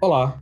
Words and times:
Olá, 0.00 0.40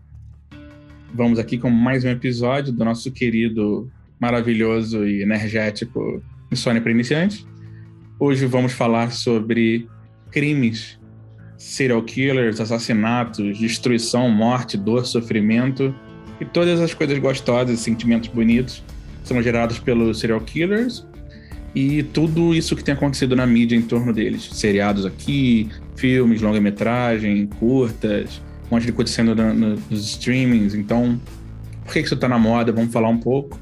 vamos 1.14 1.38
aqui 1.38 1.56
com 1.56 1.70
mais 1.70 2.04
um 2.04 2.10
episódio 2.10 2.74
do 2.74 2.84
nosso 2.84 3.10
querido, 3.10 3.90
maravilhoso 4.20 5.06
e 5.06 5.22
energético 5.22 6.22
Insônia 6.52 6.82
para 6.82 6.90
Iniciantes. 6.90 7.46
Hoje 8.20 8.44
vamos 8.44 8.74
falar 8.74 9.10
sobre 9.12 9.88
crimes, 10.30 11.00
serial 11.56 12.02
killers, 12.02 12.60
assassinatos, 12.60 13.58
destruição, 13.58 14.28
morte, 14.28 14.76
dor, 14.76 15.06
sofrimento 15.06 15.94
e 16.38 16.44
todas 16.44 16.78
as 16.78 16.92
coisas 16.92 17.18
gostosas, 17.18 17.80
sentimentos 17.80 18.28
bonitos 18.28 18.84
são 19.24 19.42
gerados 19.42 19.78
pelos 19.78 20.20
serial 20.20 20.42
killers 20.42 21.06
e 21.74 22.02
tudo 22.02 22.54
isso 22.54 22.76
que 22.76 22.84
tem 22.84 22.92
acontecido 22.92 23.34
na 23.34 23.46
mídia 23.46 23.74
em 23.74 23.80
torno 23.80 24.12
deles. 24.12 24.50
Seriados 24.52 25.06
aqui, 25.06 25.70
filmes, 25.96 26.42
longa-metragem, 26.42 27.46
curtas, 27.58 28.44
um 28.70 28.74
monte 28.74 28.86
de 28.86 28.92
coisa 28.92 29.10
sendo 29.10 29.34
no, 29.34 29.54
no, 29.54 29.82
nos 29.90 30.04
streamings. 30.10 30.74
Então, 30.74 31.20
por 31.84 31.92
que 31.92 32.00
isso 32.00 32.14
está 32.14 32.28
na 32.28 32.38
moda? 32.38 32.72
Vamos 32.72 32.92
falar 32.92 33.08
um 33.08 33.18
pouco. 33.18 33.58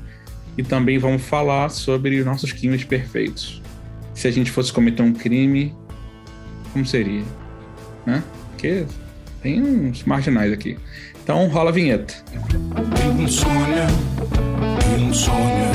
E 0.56 0.62
também 0.62 0.98
vamos 0.98 1.22
falar 1.22 1.68
sobre 1.68 2.18
os 2.18 2.26
nossos 2.26 2.52
crimes 2.52 2.84
perfeitos. 2.84 3.60
Se 4.14 4.28
a 4.28 4.30
gente 4.30 4.50
fosse 4.50 4.72
cometer 4.72 5.02
um 5.02 5.12
crime, 5.12 5.74
como 6.72 6.86
seria? 6.86 7.24
Né? 8.06 8.22
Porque 8.50 8.86
tem 9.42 9.60
uns 9.60 10.04
marginais 10.04 10.52
aqui. 10.52 10.78
Então 11.22 11.48
rola 11.48 11.70
a 11.70 11.72
vinheta. 11.72 12.14
Insônia, 13.20 13.86
insônia, 14.98 15.72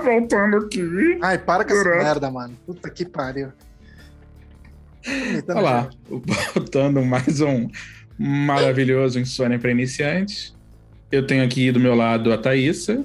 voltando 0.00 0.56
aqui. 0.58 1.18
Ai, 1.22 1.38
para 1.38 1.64
com 1.64 1.72
essa 1.72 1.88
merda, 1.88 2.30
mano. 2.30 2.56
Puta 2.66 2.90
que 2.90 3.04
pariu. 3.04 3.52
Olá, 5.48 5.88
voltando 6.54 7.02
mais 7.04 7.40
um 7.40 7.68
maravilhoso 8.18 9.18
Insônia 9.18 9.58
para 9.58 9.70
Iniciantes. 9.70 10.54
Eu 11.10 11.26
tenho 11.26 11.44
aqui 11.44 11.72
do 11.72 11.80
meu 11.80 11.94
lado 11.94 12.32
a 12.32 12.38
Thaísa. 12.38 13.04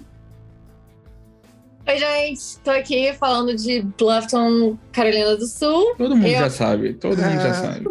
Oi, 1.88 1.98
gente. 1.98 2.60
Tô 2.64 2.72
aqui 2.72 3.14
falando 3.14 3.56
de 3.56 3.82
Bluffton, 3.98 4.78
Carolina 4.92 5.38
do 5.38 5.46
Sul. 5.46 5.96
Todo 5.96 6.16
mundo 6.16 6.28
eu... 6.28 6.40
já 6.40 6.50
sabe, 6.50 6.94
todo 6.94 7.18
mundo 7.18 7.42
já 7.42 7.54
sabe. 7.54 7.86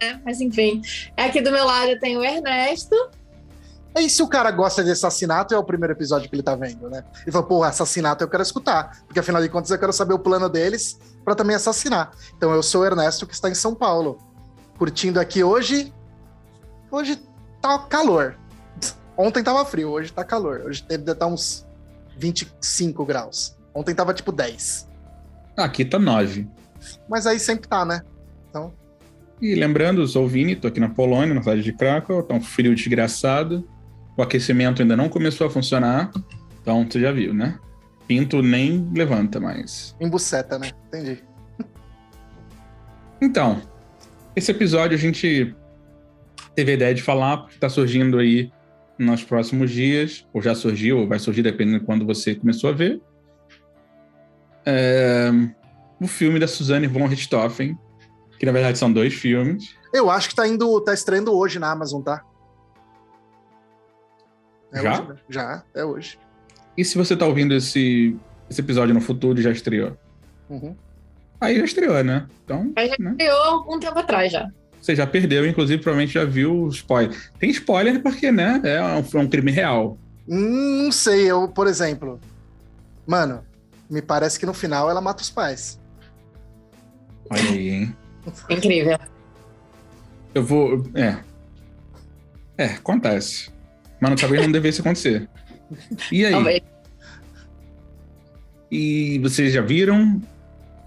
É, 0.00 0.16
mas 0.24 0.40
enfim. 0.40 0.80
Aqui 1.16 1.40
do 1.40 1.52
meu 1.52 1.64
lado 1.64 1.90
eu 1.90 2.00
tenho 2.00 2.20
o 2.20 2.24
Ernesto. 2.24 2.94
E 3.94 4.08
se 4.08 4.22
o 4.22 4.28
cara 4.28 4.50
gosta 4.50 4.82
de 4.82 4.90
assassinato, 4.90 5.54
é 5.54 5.58
o 5.58 5.64
primeiro 5.64 5.92
episódio 5.92 6.28
que 6.28 6.34
ele 6.34 6.42
tá 6.42 6.54
vendo, 6.54 6.88
né? 6.88 7.04
Ele 7.22 7.32
falou, 7.32 7.46
pô, 7.46 7.62
assassinato 7.62 8.24
eu 8.24 8.28
quero 8.28 8.42
escutar, 8.42 9.02
porque 9.06 9.20
afinal 9.20 9.42
de 9.42 9.48
contas 9.48 9.70
eu 9.70 9.78
quero 9.78 9.92
saber 9.92 10.14
o 10.14 10.18
plano 10.18 10.48
deles 10.48 10.98
para 11.24 11.34
também 11.34 11.54
assassinar. 11.54 12.10
Então 12.36 12.52
eu 12.52 12.62
sou 12.62 12.82
o 12.82 12.84
Ernesto, 12.86 13.26
que 13.26 13.34
está 13.34 13.50
em 13.50 13.54
São 13.54 13.74
Paulo, 13.74 14.18
curtindo 14.78 15.20
aqui 15.20 15.44
hoje. 15.44 15.92
Hoje 16.90 17.20
tá 17.60 17.78
calor. 17.80 18.36
Ontem 19.16 19.42
tava 19.42 19.64
frio, 19.64 19.90
hoje 19.90 20.12
tá 20.12 20.24
calor. 20.24 20.62
Hoje 20.66 20.84
deve 20.88 21.12
estar 21.12 21.26
uns 21.26 21.66
25 22.16 23.04
graus. 23.04 23.56
Ontem 23.74 23.94
tava 23.94 24.14
tipo 24.14 24.32
10. 24.32 24.88
Aqui 25.56 25.84
tá 25.84 25.98
9. 25.98 26.48
Mas 27.08 27.26
aí 27.26 27.38
sempre 27.38 27.68
tá, 27.68 27.84
né? 27.84 28.02
Então. 28.48 28.72
E 29.40 29.54
lembrando, 29.54 30.06
sou 30.06 30.24
o 30.24 30.28
Vini, 30.28 30.56
tô 30.56 30.68
aqui 30.68 30.80
na 30.80 30.88
Polônia, 30.88 31.34
na 31.34 31.42
cidade 31.42 31.62
de 31.62 31.72
Krakow, 31.72 32.22
tá 32.22 32.34
um 32.34 32.40
frio 32.40 32.74
desgraçado. 32.74 33.68
O 34.16 34.22
aquecimento 34.22 34.82
ainda 34.82 34.96
não 34.96 35.08
começou 35.08 35.46
a 35.46 35.50
funcionar. 35.50 36.10
Então, 36.60 36.86
você 36.88 37.00
já 37.00 37.12
viu, 37.12 37.32
né? 37.32 37.58
Pinto 38.06 38.42
nem 38.42 38.90
levanta 38.94 39.40
mais. 39.40 39.96
Embuceta, 40.00 40.58
né? 40.58 40.70
Entendi. 40.88 41.22
Então, 43.20 43.62
esse 44.34 44.50
episódio 44.50 44.96
a 44.96 45.00
gente 45.00 45.54
teve 46.54 46.72
a 46.72 46.74
ideia 46.74 46.94
de 46.94 47.02
falar, 47.02 47.38
porque 47.38 47.58
tá 47.58 47.68
surgindo 47.68 48.18
aí 48.18 48.50
nos 48.98 49.24
próximos 49.24 49.70
dias, 49.70 50.26
ou 50.32 50.42
já 50.42 50.54
surgiu, 50.54 50.98
ou 50.98 51.08
vai 51.08 51.18
surgir, 51.18 51.42
dependendo 51.42 51.80
de 51.80 51.86
quando 51.86 52.04
você 52.04 52.34
começou 52.34 52.70
a 52.70 52.72
ver. 52.72 53.00
É... 54.66 55.30
O 56.00 56.06
filme 56.06 56.38
da 56.38 56.48
Suzanne 56.48 56.86
von 56.86 57.06
Richthofen, 57.06 57.78
que 58.38 58.44
na 58.44 58.52
verdade 58.52 58.76
são 58.76 58.92
dois 58.92 59.14
filmes. 59.14 59.76
Eu 59.94 60.10
acho 60.10 60.28
que 60.28 60.34
tá 60.34 60.46
indo, 60.46 60.80
tá 60.80 60.92
estreando 60.92 61.32
hoje 61.32 61.58
na 61.58 61.70
Amazon, 61.70 62.02
tá? 62.02 62.24
É 64.72 64.82
já? 64.82 64.92
Hoje, 64.92 65.08
né? 65.08 65.16
Já, 65.28 65.62
é 65.74 65.84
hoje. 65.84 66.18
E 66.76 66.84
se 66.84 66.96
você 66.96 67.16
tá 67.16 67.26
ouvindo 67.26 67.54
esse, 67.54 68.16
esse 68.48 68.60
episódio 68.60 68.94
no 68.94 69.00
futuro 69.00 69.40
já 69.40 69.50
estreou? 69.50 69.96
Uhum. 70.48 70.74
Aí 71.40 71.58
já 71.58 71.64
estreou, 71.64 72.02
né? 72.02 72.26
Então. 72.44 72.72
Aí 72.76 72.88
já 72.88 72.96
né? 72.98 73.10
estreou 73.10 73.66
um 73.68 73.78
tempo 73.78 73.98
atrás 73.98 74.32
já. 74.32 74.48
Você 74.80 74.96
já 74.96 75.06
perdeu, 75.06 75.46
inclusive, 75.46 75.80
provavelmente 75.80 76.14
já 76.14 76.24
viu 76.24 76.64
o 76.64 76.68
spoiler. 76.68 77.16
Tem 77.38 77.50
spoiler 77.50 78.02
porque, 78.02 78.32
né? 78.32 78.60
É 78.64 78.82
um, 78.82 79.20
é 79.20 79.22
um 79.22 79.28
crime 79.28 79.50
real. 79.50 79.98
Hum, 80.28 80.84
não 80.84 80.92
sei, 80.92 81.30
eu, 81.30 81.46
por 81.48 81.66
exemplo. 81.66 82.18
Mano, 83.06 83.44
me 83.88 84.00
parece 84.00 84.38
que 84.38 84.46
no 84.46 84.54
final 84.54 84.90
ela 84.90 85.00
mata 85.00 85.22
os 85.22 85.30
pais. 85.30 85.78
Olha 87.30 87.42
aí, 87.42 87.68
hein? 87.70 87.96
Incrível. 88.48 88.98
Eu 90.34 90.44
vou. 90.44 90.84
É. 90.94 91.18
É, 92.56 92.64
acontece. 92.66 93.50
Mas 94.02 94.20
talvez 94.20 94.42
não 94.42 94.50
devesse 94.52 94.80
acontecer. 94.80 95.28
E 96.10 96.26
aí? 96.26 96.32
Talvez. 96.32 96.62
E 98.70 99.18
vocês 99.20 99.52
já 99.52 99.60
viram? 99.60 100.20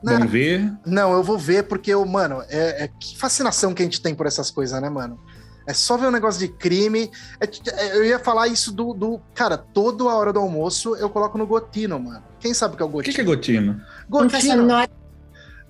Não, 0.03 0.19
Vão 0.19 0.27
ver? 0.27 0.71
Não, 0.85 1.13
eu 1.13 1.23
vou 1.23 1.37
ver 1.37 1.63
porque, 1.63 1.91
eu, 1.91 2.05
mano, 2.05 2.43
é, 2.49 2.83
é, 2.83 2.87
que 2.99 3.17
fascinação 3.17 3.73
que 3.73 3.81
a 3.81 3.85
gente 3.85 4.01
tem 4.01 4.13
por 4.13 4.25
essas 4.25 4.51
coisas, 4.51 4.79
né, 4.81 4.89
mano? 4.89 5.19
É 5.67 5.73
só 5.73 5.97
ver 5.97 6.07
um 6.07 6.11
negócio 6.11 6.39
de 6.39 6.47
crime. 6.47 7.09
É, 7.39 7.45
é, 7.71 7.97
eu 7.97 8.05
ia 8.05 8.19
falar 8.19 8.47
isso 8.47 8.71
do, 8.71 8.93
do. 8.93 9.19
Cara, 9.33 9.57
toda 9.57 10.03
a 10.03 10.15
hora 10.15 10.33
do 10.33 10.39
almoço 10.39 10.95
eu 10.95 11.09
coloco 11.09 11.37
no 11.37 11.47
Gotino, 11.47 11.99
mano. 11.99 12.23
Quem 12.39 12.53
sabe 12.53 12.73
o 12.73 12.77
que 12.77 12.83
é 12.83 12.85
o 12.85 12.89
Gotino? 12.89 13.01
O 13.01 13.03
que, 13.03 13.15
que 13.15 13.21
é 13.21 13.23
Gotino? 13.23 13.81
Gotino. 14.09 14.67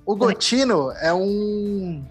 O 0.06 0.16
Gotino 0.16 0.92
é 1.00 1.14
um 1.14 2.04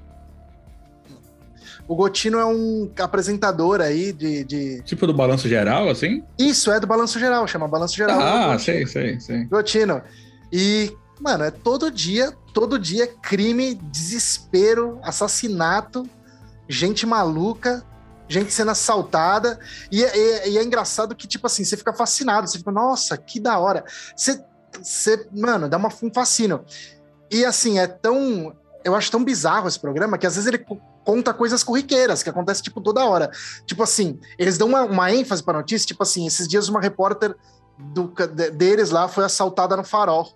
o 1.87 1.95
Gotino 1.95 2.39
é 2.39 2.47
um 2.47 2.91
apresentador 2.99 3.81
aí 3.81 4.13
de, 4.13 4.45
de, 4.45 4.83
Tipo 4.83 5.07
do 5.07 5.13
Balanço 5.13 5.49
Geral, 5.49 5.89
assim? 5.89 6.23
Isso, 6.39 6.71
é 6.71 6.81
do 6.81 6.87
Balanço 6.87 7.19
Geral, 7.19 7.47
chama 7.47 7.69
Balanço 7.69 7.95
Geral. 7.95 8.21
Ah, 8.21 8.59
sei, 8.59 8.87
sei, 8.87 9.21
sei. 9.21 9.45
Gotino. 9.45 10.03
E, 10.51 10.97
mano, 11.21 11.45
é 11.45 11.51
todo 11.51 11.91
dia, 11.91 12.33
todo 12.55 12.79
dia 12.79 13.07
crime, 13.07 13.75
desespero, 13.75 14.99
assassinato, 15.03 16.09
gente 16.69 17.05
maluca, 17.05 17.85
gente 18.29 18.53
sendo 18.53 18.71
assaltada. 18.71 19.59
E, 19.93 20.03
e, 20.03 20.51
e 20.51 20.59
é 20.59 20.65
engraçado 20.65 21.15
que, 21.15 21.27
tipo 21.27 21.47
assim, 21.47 21.65
você 21.65 21.77
fica 21.77 21.93
fascinado, 21.93 22.49
você 22.49 22.59
fica, 22.59 22.73
nossa, 22.73 23.17
que 23.19 23.39
da 23.39 23.59
hora. 23.59 23.85
Você, 24.17 24.43
você 24.73 25.29
mano, 25.33 25.69
dá 25.69 25.77
uma, 25.77 25.91
um 26.03 26.13
fascínio. 26.13 26.65
E 27.31 27.45
assim, 27.45 27.79
é 27.79 27.87
tão. 27.87 28.55
Eu 28.83 28.95
acho 28.95 29.11
tão 29.11 29.25
bizarro 29.25 29.67
esse 29.69 29.81
programa 29.81 30.17
que 30.17 30.27
às 30.27 30.35
vezes 30.35 30.47
ele 30.47 30.65
conta 31.05 31.35
coisas 31.35 31.63
corriqueiras, 31.63 32.23
que 32.23 32.31
acontece, 32.31 32.63
tipo, 32.63 32.81
toda 32.81 33.05
hora. 33.05 33.31
Tipo 33.67 33.83
assim, 33.83 34.19
eles 34.39 34.59
dão 34.59 34.69
uma, 34.69 34.83
uma 34.83 35.13
ênfase 35.13 35.43
pra 35.43 35.55
notícia, 35.55 35.87
tipo 35.87 36.03
assim, 36.03 36.27
esses 36.27 36.49
dias 36.49 36.69
uma 36.69 36.81
repórter 36.81 37.37
do, 37.79 38.13
deles 38.53 38.91
lá 38.91 39.07
foi 39.07 39.25
assaltada 39.25 39.77
no 39.77 39.85
farol. 39.85 40.33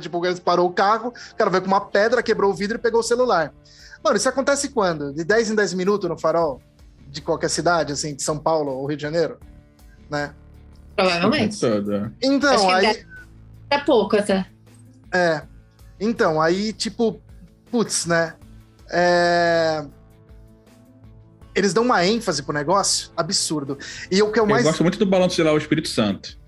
Tipo, 0.00 0.24
eles 0.24 0.40
parou 0.40 0.68
o 0.68 0.72
carro, 0.72 1.12
o 1.32 1.36
cara 1.36 1.50
veio 1.50 1.62
com 1.62 1.68
uma 1.68 1.80
pedra, 1.80 2.22
quebrou 2.22 2.50
o 2.50 2.54
vidro 2.54 2.78
e 2.78 2.80
pegou 2.80 3.00
o 3.00 3.04
celular. 3.04 3.52
Mano, 4.02 4.16
isso 4.16 4.28
acontece 4.28 4.70
quando? 4.70 5.12
De 5.12 5.24
10 5.24 5.50
em 5.50 5.54
10 5.54 5.74
minutos 5.74 6.08
no 6.08 6.18
farol? 6.18 6.60
De 7.08 7.20
qualquer 7.20 7.48
cidade, 7.48 7.92
assim, 7.92 8.14
de 8.14 8.22
São 8.22 8.38
Paulo 8.38 8.72
ou 8.72 8.86
Rio 8.86 8.96
de 8.96 9.02
Janeiro? 9.02 9.38
Né? 10.10 10.34
Provavelmente. 10.96 11.54
Então, 12.22 12.70
aí. 12.70 13.04
É 13.70 13.78
pouco 13.78 14.16
até. 14.16 14.46
É. 15.12 15.42
Então, 16.00 16.40
aí, 16.40 16.72
tipo, 16.72 17.20
putz, 17.70 18.06
né? 18.06 18.34
É... 18.94 19.84
Eles 21.54 21.74
dão 21.74 21.84
uma 21.84 22.04
ênfase 22.04 22.42
pro 22.42 22.52
negócio 22.52 23.10
absurdo. 23.16 23.78
E 24.10 24.22
o 24.22 24.30
que 24.30 24.38
eu 24.38 24.46
mais. 24.46 24.64
Eu 24.64 24.70
gosto 24.70 24.82
muito 24.82 24.98
do 24.98 25.06
Balanço 25.06 25.36
Geral 25.36 25.58
Espírito 25.58 25.88
Santo. 25.88 26.38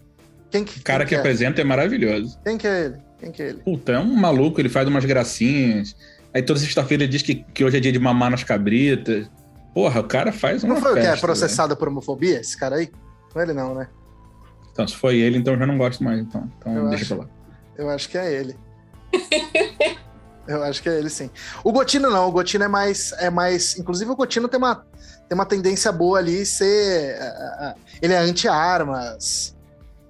Quem 0.50 0.64
que, 0.64 0.78
o 0.78 0.82
cara 0.82 1.00
quem 1.00 1.08
que, 1.08 1.08
que 1.10 1.14
é? 1.16 1.18
apresenta 1.18 1.60
é 1.60 1.64
maravilhoso. 1.64 2.38
Quem 2.44 2.56
que 2.56 2.66
é 2.66 2.84
ele? 2.86 2.96
Quem 3.18 3.32
que 3.32 3.42
é 3.42 3.48
ele? 3.48 3.58
Puta, 3.58 3.92
é 3.92 3.98
um 3.98 4.14
maluco, 4.14 4.60
ele 4.60 4.68
faz 4.68 4.88
umas 4.88 5.04
gracinhas. 5.04 5.96
Aí 6.32 6.42
toda 6.42 6.58
sexta-feira 6.58 7.04
ele 7.04 7.12
diz 7.12 7.22
que, 7.22 7.34
que 7.36 7.64
hoje 7.64 7.76
é 7.76 7.80
dia 7.80 7.92
de 7.92 7.98
mamar 7.98 8.30
nas 8.30 8.44
cabritas. 8.44 9.28
Porra, 9.74 10.00
o 10.00 10.04
cara 10.04 10.32
faz 10.32 10.64
uma 10.64 10.74
Não 10.74 10.80
foi 10.80 10.94
festa, 10.94 11.08
o 11.08 11.12
que 11.12 11.18
é 11.18 11.20
processado 11.20 11.74
né? 11.74 11.76
por 11.76 11.88
homofobia, 11.88 12.40
esse 12.40 12.56
cara 12.56 12.76
aí? 12.76 12.90
Não 13.34 13.42
é 13.42 13.44
ele 13.44 13.52
não, 13.52 13.74
né? 13.74 13.88
Então, 14.72 14.86
se 14.86 14.96
foi 14.96 15.18
ele, 15.18 15.38
então 15.38 15.54
eu 15.54 15.58
já 15.58 15.66
não 15.66 15.78
gosto 15.78 16.02
mais. 16.02 16.20
Então, 16.20 16.50
então 16.58 16.74
eu 16.74 16.88
deixa 16.88 17.04
acho, 17.04 17.16
pra 17.16 17.24
lá. 17.24 17.30
Eu 17.76 17.90
acho 17.90 18.08
que 18.08 18.18
é 18.18 18.32
ele. 18.32 18.56
Eu 20.48 20.62
acho 20.62 20.82
que 20.82 20.88
é 20.88 20.98
ele, 20.98 21.10
sim. 21.10 21.30
O 21.64 21.72
Gotino 21.72 22.10
não, 22.10 22.28
o 22.28 22.32
Gotino 22.32 22.64
é 22.64 22.68
mais. 22.68 23.12
É 23.18 23.30
mais 23.30 23.78
inclusive, 23.78 24.10
o 24.10 24.16
Gotino 24.16 24.48
tem 24.48 24.58
uma, 24.58 24.76
tem 25.28 25.34
uma 25.34 25.46
tendência 25.46 25.90
boa 25.90 26.18
ali 26.18 26.46
ser. 26.46 27.16
Uh, 27.20 27.70
uh, 27.70 27.74
ele 28.00 28.12
é 28.12 28.18
anti-armas. 28.18 29.54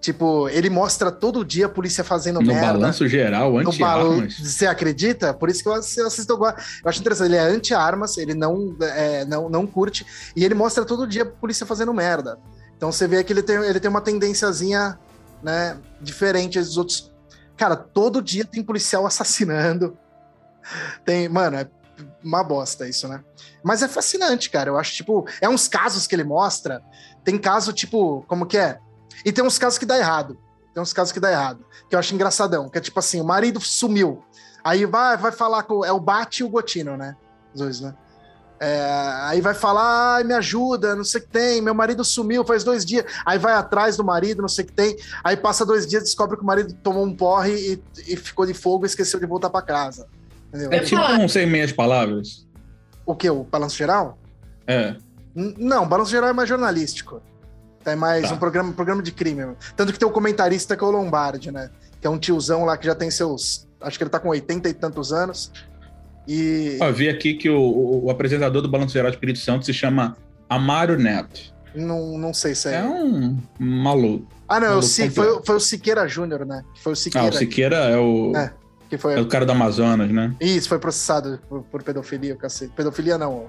Tipo, 0.00 0.48
ele 0.50 0.70
mostra 0.70 1.10
todo 1.10 1.44
dia 1.44 1.66
a 1.66 1.68
polícia 1.68 2.04
fazendo 2.04 2.40
No 2.40 2.46
merda. 2.46 2.74
balanço 2.74 3.08
geral, 3.08 3.50
No 3.50 3.70
anti-armas. 3.70 4.38
Você 4.38 4.64
acredita? 4.66 5.34
Por 5.34 5.48
isso 5.48 5.62
que 5.62 5.68
eu 5.68 5.72
assi- 5.74 5.98
eu 5.98 6.06
assisto. 6.06 6.32
Eu 6.32 6.36
gosto. 6.36 6.58
Eu 6.84 6.88
acho 6.88 7.00
interessante. 7.00 7.26
Ele 7.28 7.36
é 7.36 7.40
anti-armas, 7.40 8.16
ele 8.16 8.32
não, 8.34 8.76
é, 8.80 9.24
não, 9.24 9.48
não 9.48 9.66
curte. 9.66 10.06
E 10.36 10.44
ele 10.44 10.54
mostra 10.54 10.84
todo 10.84 11.06
dia 11.08 11.22
a 11.22 11.26
polícia 11.26 11.66
fazendo 11.66 11.92
merda. 11.92 12.38
Então 12.76 12.92
você 12.92 13.08
vê 13.08 13.24
que 13.24 13.32
ele 13.32 13.42
tem, 13.42 13.56
ele 13.56 13.80
tem 13.80 13.90
uma 13.90 14.00
tendênciazinha 14.02 14.96
né, 15.42 15.76
diferente 16.00 16.58
dos 16.60 16.76
outros. 16.76 17.10
Cara, 17.56 17.74
todo 17.74 18.22
dia 18.22 18.44
tem 18.44 18.62
policial 18.62 19.06
assassinando. 19.06 19.96
Tem, 21.04 21.28
mano, 21.28 21.56
é 21.56 21.68
uma 22.22 22.42
bosta 22.42 22.88
isso, 22.88 23.08
né? 23.08 23.22
Mas 23.62 23.82
é 23.82 23.88
fascinante, 23.88 24.50
cara. 24.50 24.70
Eu 24.70 24.78
acho, 24.78 24.94
tipo, 24.94 25.26
é 25.40 25.48
uns 25.48 25.68
casos 25.68 26.06
que 26.06 26.14
ele 26.14 26.24
mostra. 26.24 26.82
Tem 27.24 27.38
caso, 27.38 27.72
tipo, 27.72 28.24
como 28.28 28.46
que 28.46 28.58
é? 28.58 28.78
E 29.24 29.32
tem 29.32 29.44
uns 29.44 29.58
casos 29.58 29.78
que 29.78 29.86
dá 29.86 29.98
errado. 29.98 30.38
Tem 30.74 30.82
uns 30.82 30.92
casos 30.92 31.12
que 31.12 31.20
dá 31.20 31.30
errado. 31.30 31.64
Que 31.88 31.94
eu 31.94 31.98
acho 31.98 32.14
engraçadão. 32.14 32.68
Que 32.68 32.78
é 32.78 32.80
tipo 32.80 32.98
assim, 32.98 33.20
o 33.20 33.24
marido 33.24 33.60
sumiu. 33.60 34.22
Aí 34.62 34.84
vai, 34.84 35.16
vai 35.16 35.32
falar 35.32 35.62
com. 35.62 35.84
É 35.84 35.92
o 35.92 36.00
Bate 36.00 36.42
e 36.42 36.44
o 36.44 36.48
Gotino, 36.48 36.96
né? 36.96 37.16
Os 37.54 37.60
dois, 37.60 37.80
né? 37.80 37.94
É, 38.58 38.88
aí 39.24 39.40
vai 39.40 39.52
falar, 39.52 40.16
ai, 40.16 40.24
me 40.24 40.32
ajuda, 40.32 40.96
não 40.96 41.04
sei 41.04 41.20
o 41.20 41.24
que 41.24 41.30
tem, 41.30 41.60
meu 41.60 41.74
marido 41.74 42.02
sumiu 42.02 42.42
faz 42.44 42.64
dois 42.64 42.84
dias. 42.84 43.04
Aí 43.24 43.38
vai 43.38 43.52
atrás 43.52 43.96
do 43.96 44.04
marido, 44.04 44.40
não 44.40 44.48
sei 44.48 44.64
o 44.64 44.66
que 44.66 44.72
tem. 44.72 44.96
Aí 45.22 45.36
passa 45.36 45.64
dois 45.64 45.86
dias, 45.86 46.04
descobre 46.04 46.36
que 46.36 46.42
o 46.42 46.46
marido 46.46 46.72
tomou 46.82 47.04
um 47.04 47.14
porre 47.14 47.52
e, 47.52 48.12
e 48.12 48.16
ficou 48.16 48.46
de 48.46 48.54
fogo 48.54 48.84
e 48.84 48.88
esqueceu 48.88 49.20
de 49.20 49.26
voltar 49.26 49.50
pra 49.50 49.60
casa. 49.60 50.08
Entendeu? 50.56 50.72
É 50.72 50.82
Eu 50.82 50.84
tipo 50.84 51.00
um 51.02 51.28
sem 51.28 51.46
meias 51.46 51.72
palavras. 51.72 52.46
O 53.04 53.14
que? 53.14 53.28
O 53.30 53.44
balanço 53.44 53.76
geral? 53.76 54.18
É. 54.66 54.96
N- 55.34 55.54
Não, 55.58 55.84
o 55.84 55.86
balanço 55.86 56.10
geral 56.10 56.30
é 56.30 56.32
mais 56.32 56.48
jornalístico. 56.48 57.20
É 57.84 57.94
mais 57.94 58.28
Tá. 58.28 58.34
um 58.34 58.38
programa, 58.38 58.72
programa 58.72 59.02
de 59.02 59.12
crime. 59.12 59.54
Tanto 59.76 59.92
que 59.92 59.98
tem 59.98 60.08
o 60.08 60.10
comentarista 60.10 60.76
que 60.76 60.82
é 60.82 60.86
o 60.86 60.90
Lombardi, 60.90 61.52
né? 61.52 61.70
Que 62.00 62.06
é 62.06 62.10
um 62.10 62.18
tiozão 62.18 62.64
lá 62.64 62.76
que 62.76 62.84
já 62.86 62.94
tem 62.94 63.10
seus. 63.10 63.68
Acho 63.80 63.96
que 63.96 64.02
ele 64.04 64.10
tá 64.10 64.18
com 64.18 64.28
80 64.30 64.68
e 64.68 64.74
tantos 64.74 65.12
anos. 65.12 65.52
E 66.26 66.78
Ó, 66.80 66.90
vi 66.90 67.08
aqui 67.08 67.34
que 67.34 67.48
o, 67.48 67.60
o- 67.60 68.04
o 68.06 68.10
apresentador 68.10 68.60
do 68.60 68.68
Balanço 68.68 68.92
Geral 68.94 69.10
de 69.10 69.16
Espírito 69.16 69.38
Santo 69.38 69.64
se 69.64 69.72
chama 69.72 70.16
Amaro 70.48 70.98
Neto. 70.98 71.54
não, 71.74 72.18
não 72.18 72.34
sei 72.34 72.54
se 72.54 72.68
é. 72.68 72.76
É 72.78 72.82
um 72.84 73.38
maluco. 73.60 74.26
ah, 74.48 74.58
não, 74.58 74.66
é 74.66 74.70
o 74.70 74.72
maluco 74.74 74.86
Si- 74.88 75.08
completo. 75.08 75.32
foi, 75.34 75.42
foi 75.46 75.56
o 75.56 75.60
Siqueira 75.60 76.08
Júnior, 76.08 76.44
né? 76.44 76.64
Foi 76.82 76.92
o 76.92 76.94
Ah, 76.94 76.96
Siqueira. 76.96 77.28
o 77.28 77.32
Siqueira 77.32 77.76
é 77.76 77.96
o, 77.98 78.32
É. 78.34 78.52
Que 78.88 78.96
foi. 78.96 79.14
é 79.14 79.20
o 79.20 79.26
cara 79.26 79.44
do 79.44 79.52
Amazonas, 79.52 80.10
né? 80.10 80.34
Isso, 80.40 80.68
foi 80.68 80.78
processado 80.78 81.40
por, 81.48 81.62
por 81.62 81.82
pedofilia, 81.82 82.34
o 82.34 82.36
cacete. 82.36 82.72
Pedofilia 82.74 83.18
não, 83.18 83.48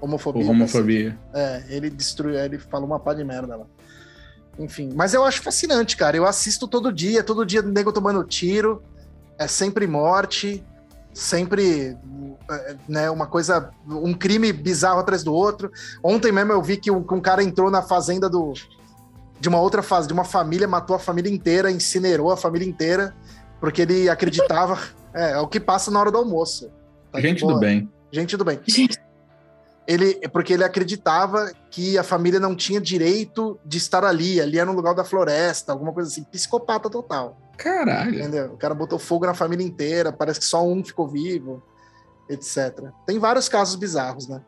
homofobia. 0.00 0.44
O 0.44 0.50
homofobia. 0.50 1.18
É, 1.32 1.64
ele 1.68 1.90
destruiu, 1.90 2.38
ele 2.38 2.58
falou 2.58 2.86
uma 2.86 3.00
pá 3.00 3.14
de 3.14 3.24
merda 3.24 3.56
lá. 3.56 3.66
Enfim, 4.58 4.92
mas 4.94 5.14
eu 5.14 5.24
acho 5.24 5.42
fascinante, 5.42 5.96
cara. 5.96 6.16
Eu 6.16 6.26
assisto 6.26 6.68
todo 6.68 6.92
dia, 6.92 7.22
todo 7.24 7.44
dia 7.44 7.62
nego 7.62 7.92
tomando 7.92 8.22
tiro, 8.24 8.82
é 9.38 9.48
sempre 9.48 9.86
morte, 9.86 10.62
sempre 11.12 11.96
é, 12.50 12.76
né, 12.88 13.10
uma 13.10 13.26
coisa, 13.26 13.70
um 13.88 14.12
crime 14.12 14.52
bizarro 14.52 15.00
atrás 15.00 15.24
do 15.24 15.32
outro. 15.32 15.70
Ontem 16.02 16.30
mesmo 16.30 16.52
eu 16.52 16.62
vi 16.62 16.76
que 16.76 16.90
um, 16.90 16.98
um 16.98 17.20
cara 17.20 17.42
entrou 17.42 17.70
na 17.70 17.82
fazenda 17.82 18.28
do 18.28 18.52
de 19.40 19.48
uma 19.48 19.60
outra 19.60 19.82
fase, 19.82 20.06
de 20.06 20.14
uma 20.14 20.24
família, 20.24 20.66
matou 20.66 20.96
a 20.96 20.98
família 20.98 21.30
inteira, 21.30 21.70
incinerou 21.70 22.30
a 22.30 22.36
família 22.36 22.66
inteira, 22.66 23.14
porque 23.64 23.80
ele 23.80 24.10
acreditava. 24.10 24.78
É, 25.14 25.30
é 25.32 25.38
o 25.38 25.48
que 25.48 25.58
passa 25.58 25.90
na 25.90 25.98
hora 25.98 26.10
do 26.10 26.18
almoço. 26.18 26.70
Tá 27.10 27.18
Gente 27.18 27.40
boa. 27.40 27.54
do 27.54 27.60
bem. 27.60 27.88
Gente 28.12 28.36
do 28.36 28.44
bem 28.44 28.60
Gente, 28.66 28.98
ele 29.86 30.14
porque 30.28 30.52
ele 30.52 30.62
acreditava 30.64 31.50
que 31.70 31.96
a 31.96 32.02
família 32.02 32.38
não 32.38 32.54
tinha 32.54 32.78
direito 32.80 33.58
de 33.64 33.78
estar 33.78 34.04
ali, 34.04 34.38
ali 34.40 34.58
era 34.58 34.70
no 34.70 34.76
lugar 34.76 34.94
da 34.94 35.02
floresta, 35.02 35.72
alguma 35.72 35.92
coisa 35.92 36.10
assim, 36.10 36.22
psicopata 36.24 36.90
total, 36.90 37.38
Caralho. 37.56 38.14
entendeu? 38.18 38.52
O 38.52 38.56
cara 38.58 38.74
botou 38.74 38.98
fogo 38.98 39.24
na 39.26 39.34
família 39.34 39.64
inteira, 39.66 40.12
parece 40.12 40.40
que 40.40 40.46
só 40.46 40.62
um 40.66 40.84
ficou 40.84 41.08
vivo, 41.08 41.62
etc. 42.28 42.88
Tem 43.06 43.18
vários 43.18 43.48
casos 43.48 43.76
bizarros, 43.76 44.28
né? 44.28 44.40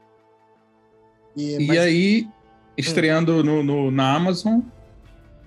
E, 1.36 1.56
E 1.62 1.66
mas- 1.66 1.78
aí, 1.78 2.28
estreando 2.76 3.42
no, 3.42 3.62
no- 3.62 3.90
na 3.90 4.14
Amazon, 4.14 4.60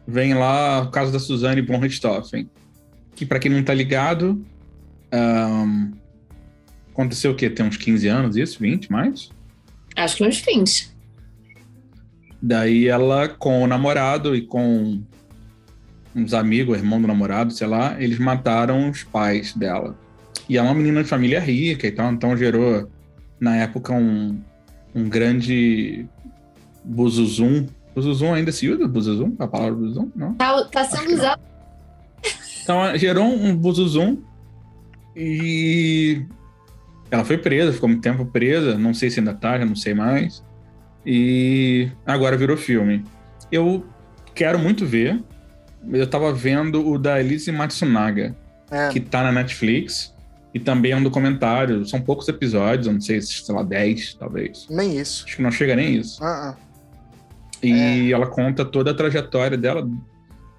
vem 0.07 0.33
lá 0.33 0.81
o 0.81 0.91
caso 0.91 1.11
da 1.11 1.19
Suzane 1.19 1.61
von 1.61 1.77
Richthofen. 1.79 2.49
Que, 3.19 3.25
pra 3.25 3.37
quem 3.37 3.51
não 3.51 3.61
tá 3.61 3.73
ligado, 3.73 4.41
ahn, 5.11 5.91
aconteceu 6.89 7.31
o 7.31 7.35
quê? 7.35 7.49
Tem 7.49 7.65
uns 7.65 7.75
15 7.75 8.07
anos 8.07 8.37
isso? 8.37 8.57
20 8.61 8.89
mais? 8.89 9.29
acho 9.93 10.15
que 10.15 10.23
uns 10.23 10.39
20. 10.39 10.89
Daí 12.41 12.87
ela, 12.87 13.27
com 13.27 13.61
o 13.61 13.67
namorado 13.67 14.33
e 14.33 14.41
com 14.41 15.03
uns 16.15 16.33
amigos, 16.33 16.77
irmão 16.77 17.01
do 17.01 17.09
namorado, 17.09 17.51
sei 17.51 17.67
lá, 17.67 18.01
eles 18.01 18.17
mataram 18.19 18.89
os 18.89 19.03
pais 19.03 19.53
dela. 19.53 19.99
E 20.47 20.57
ela 20.57 20.69
é 20.69 20.71
uma 20.71 20.77
menina 20.77 21.03
de 21.03 21.09
família 21.09 21.41
rica 21.41 21.87
e 21.87 21.91
tal, 21.91 22.13
então 22.13 22.37
gerou, 22.37 22.89
na 23.37 23.57
época, 23.57 23.91
um, 23.91 24.39
um 24.95 25.09
grande 25.09 26.07
buzuzum. 26.85 27.67
Buzuzum 27.93 28.33
ainda 28.33 28.53
se 28.53 28.69
usa? 28.69 28.87
Buzuzum? 28.87 29.35
A 29.39 29.45
palavra 29.45 29.75
buzuzum? 29.75 30.09
Não? 30.15 30.35
Tá, 30.35 30.63
tá 30.67 30.85
sendo 30.85 31.15
usado. 31.15 31.49
Então 32.69 32.95
gerou 32.95 33.25
um 33.25 33.55
buzuzum 33.55 34.19
e 35.15 36.21
ela 37.09 37.25
foi 37.25 37.35
presa, 37.35 37.73
ficou 37.73 37.89
muito 37.89 38.03
tempo 38.03 38.23
presa, 38.27 38.77
não 38.77 38.93
sei 38.93 39.09
se 39.09 39.19
ainda 39.19 39.33
tá, 39.33 39.57
já 39.57 39.65
não 39.65 39.75
sei 39.75 39.95
mais. 39.95 40.43
E 41.03 41.89
agora 42.05 42.37
virou 42.37 42.55
filme. 42.55 43.03
Eu 43.51 43.83
quero 44.35 44.59
muito 44.59 44.85
ver. 44.85 45.19
Eu 45.91 46.05
tava 46.05 46.31
vendo 46.31 46.87
o 46.87 46.99
da 46.99 47.19
Elise 47.19 47.51
Matsunaga, 47.51 48.35
é, 48.69 48.89
que 48.89 48.99
tá 48.99 49.23
na 49.23 49.31
Netflix, 49.31 50.13
e 50.53 50.59
também 50.59 50.91
é 50.91 50.95
um 50.95 51.01
documentário. 51.01 51.83
São 51.87 51.99
poucos 51.99 52.27
episódios, 52.27 52.85
eu 52.85 52.93
não 52.93 53.01
sei, 53.01 53.19
sei 53.19 53.55
lá, 53.55 53.63
10, 53.63 54.13
talvez. 54.13 54.67
nem 54.69 54.95
isso. 54.95 55.25
Acho 55.25 55.37
que 55.37 55.41
não 55.41 55.51
chega 55.51 55.75
nem 55.75 55.95
isso. 55.95 56.23
Ah, 56.23 56.55
ah. 56.55 57.65
E 57.65 58.13
ela 58.13 58.27
conta 58.27 58.63
toda 58.63 58.91
a 58.91 58.93
trajetória 58.93 59.57
dela, 59.57 59.89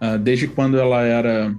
ah, 0.00 0.16
desde 0.16 0.48
quando 0.48 0.76
ela 0.76 1.02
era 1.02 1.54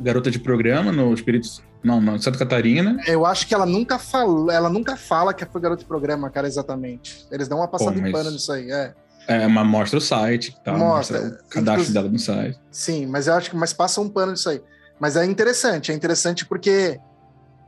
garota 0.00 0.30
de 0.30 0.38
programa 0.38 0.90
no 0.92 1.12
Espírito. 1.12 1.48
Não, 1.82 2.00
não, 2.00 2.18
Santa 2.18 2.38
Catarina. 2.38 2.98
Eu 3.06 3.26
acho 3.26 3.46
que 3.46 3.54
ela 3.54 3.66
nunca 3.66 3.98
falou, 3.98 4.50
ela 4.50 4.70
nunca 4.70 4.96
fala 4.96 5.34
que 5.34 5.44
foi 5.44 5.60
garoto 5.60 5.82
de 5.82 5.86
programa, 5.88 6.30
cara, 6.30 6.46
exatamente. 6.46 7.26
Eles 7.30 7.46
dão 7.46 7.58
uma 7.58 7.68
passada 7.68 7.92
Pô, 7.92 8.00
de 8.00 8.10
pano 8.10 8.30
nisso 8.30 8.50
aí, 8.52 8.70
é. 8.70 8.94
É, 9.26 9.46
mas 9.46 9.66
mostra 9.66 9.98
o 9.98 10.00
site 10.02 10.54
tal, 10.64 10.76
Mostra. 10.78 11.20
mostra, 11.20 11.38
o 11.38 11.48
cadastro 11.48 11.72
Inclusive- 11.72 11.92
dela 11.94 12.08
no 12.08 12.18
site. 12.18 12.58
Sim, 12.70 13.06
mas 13.06 13.26
eu 13.26 13.34
acho 13.34 13.50
que 13.50 13.56
mas 13.56 13.72
passa 13.72 14.00
um 14.00 14.08
pano 14.08 14.32
disso 14.34 14.48
aí. 14.50 14.62
Mas 15.00 15.16
é 15.16 15.24
interessante, 15.24 15.90
é 15.92 15.94
interessante 15.94 16.44
porque 16.46 16.98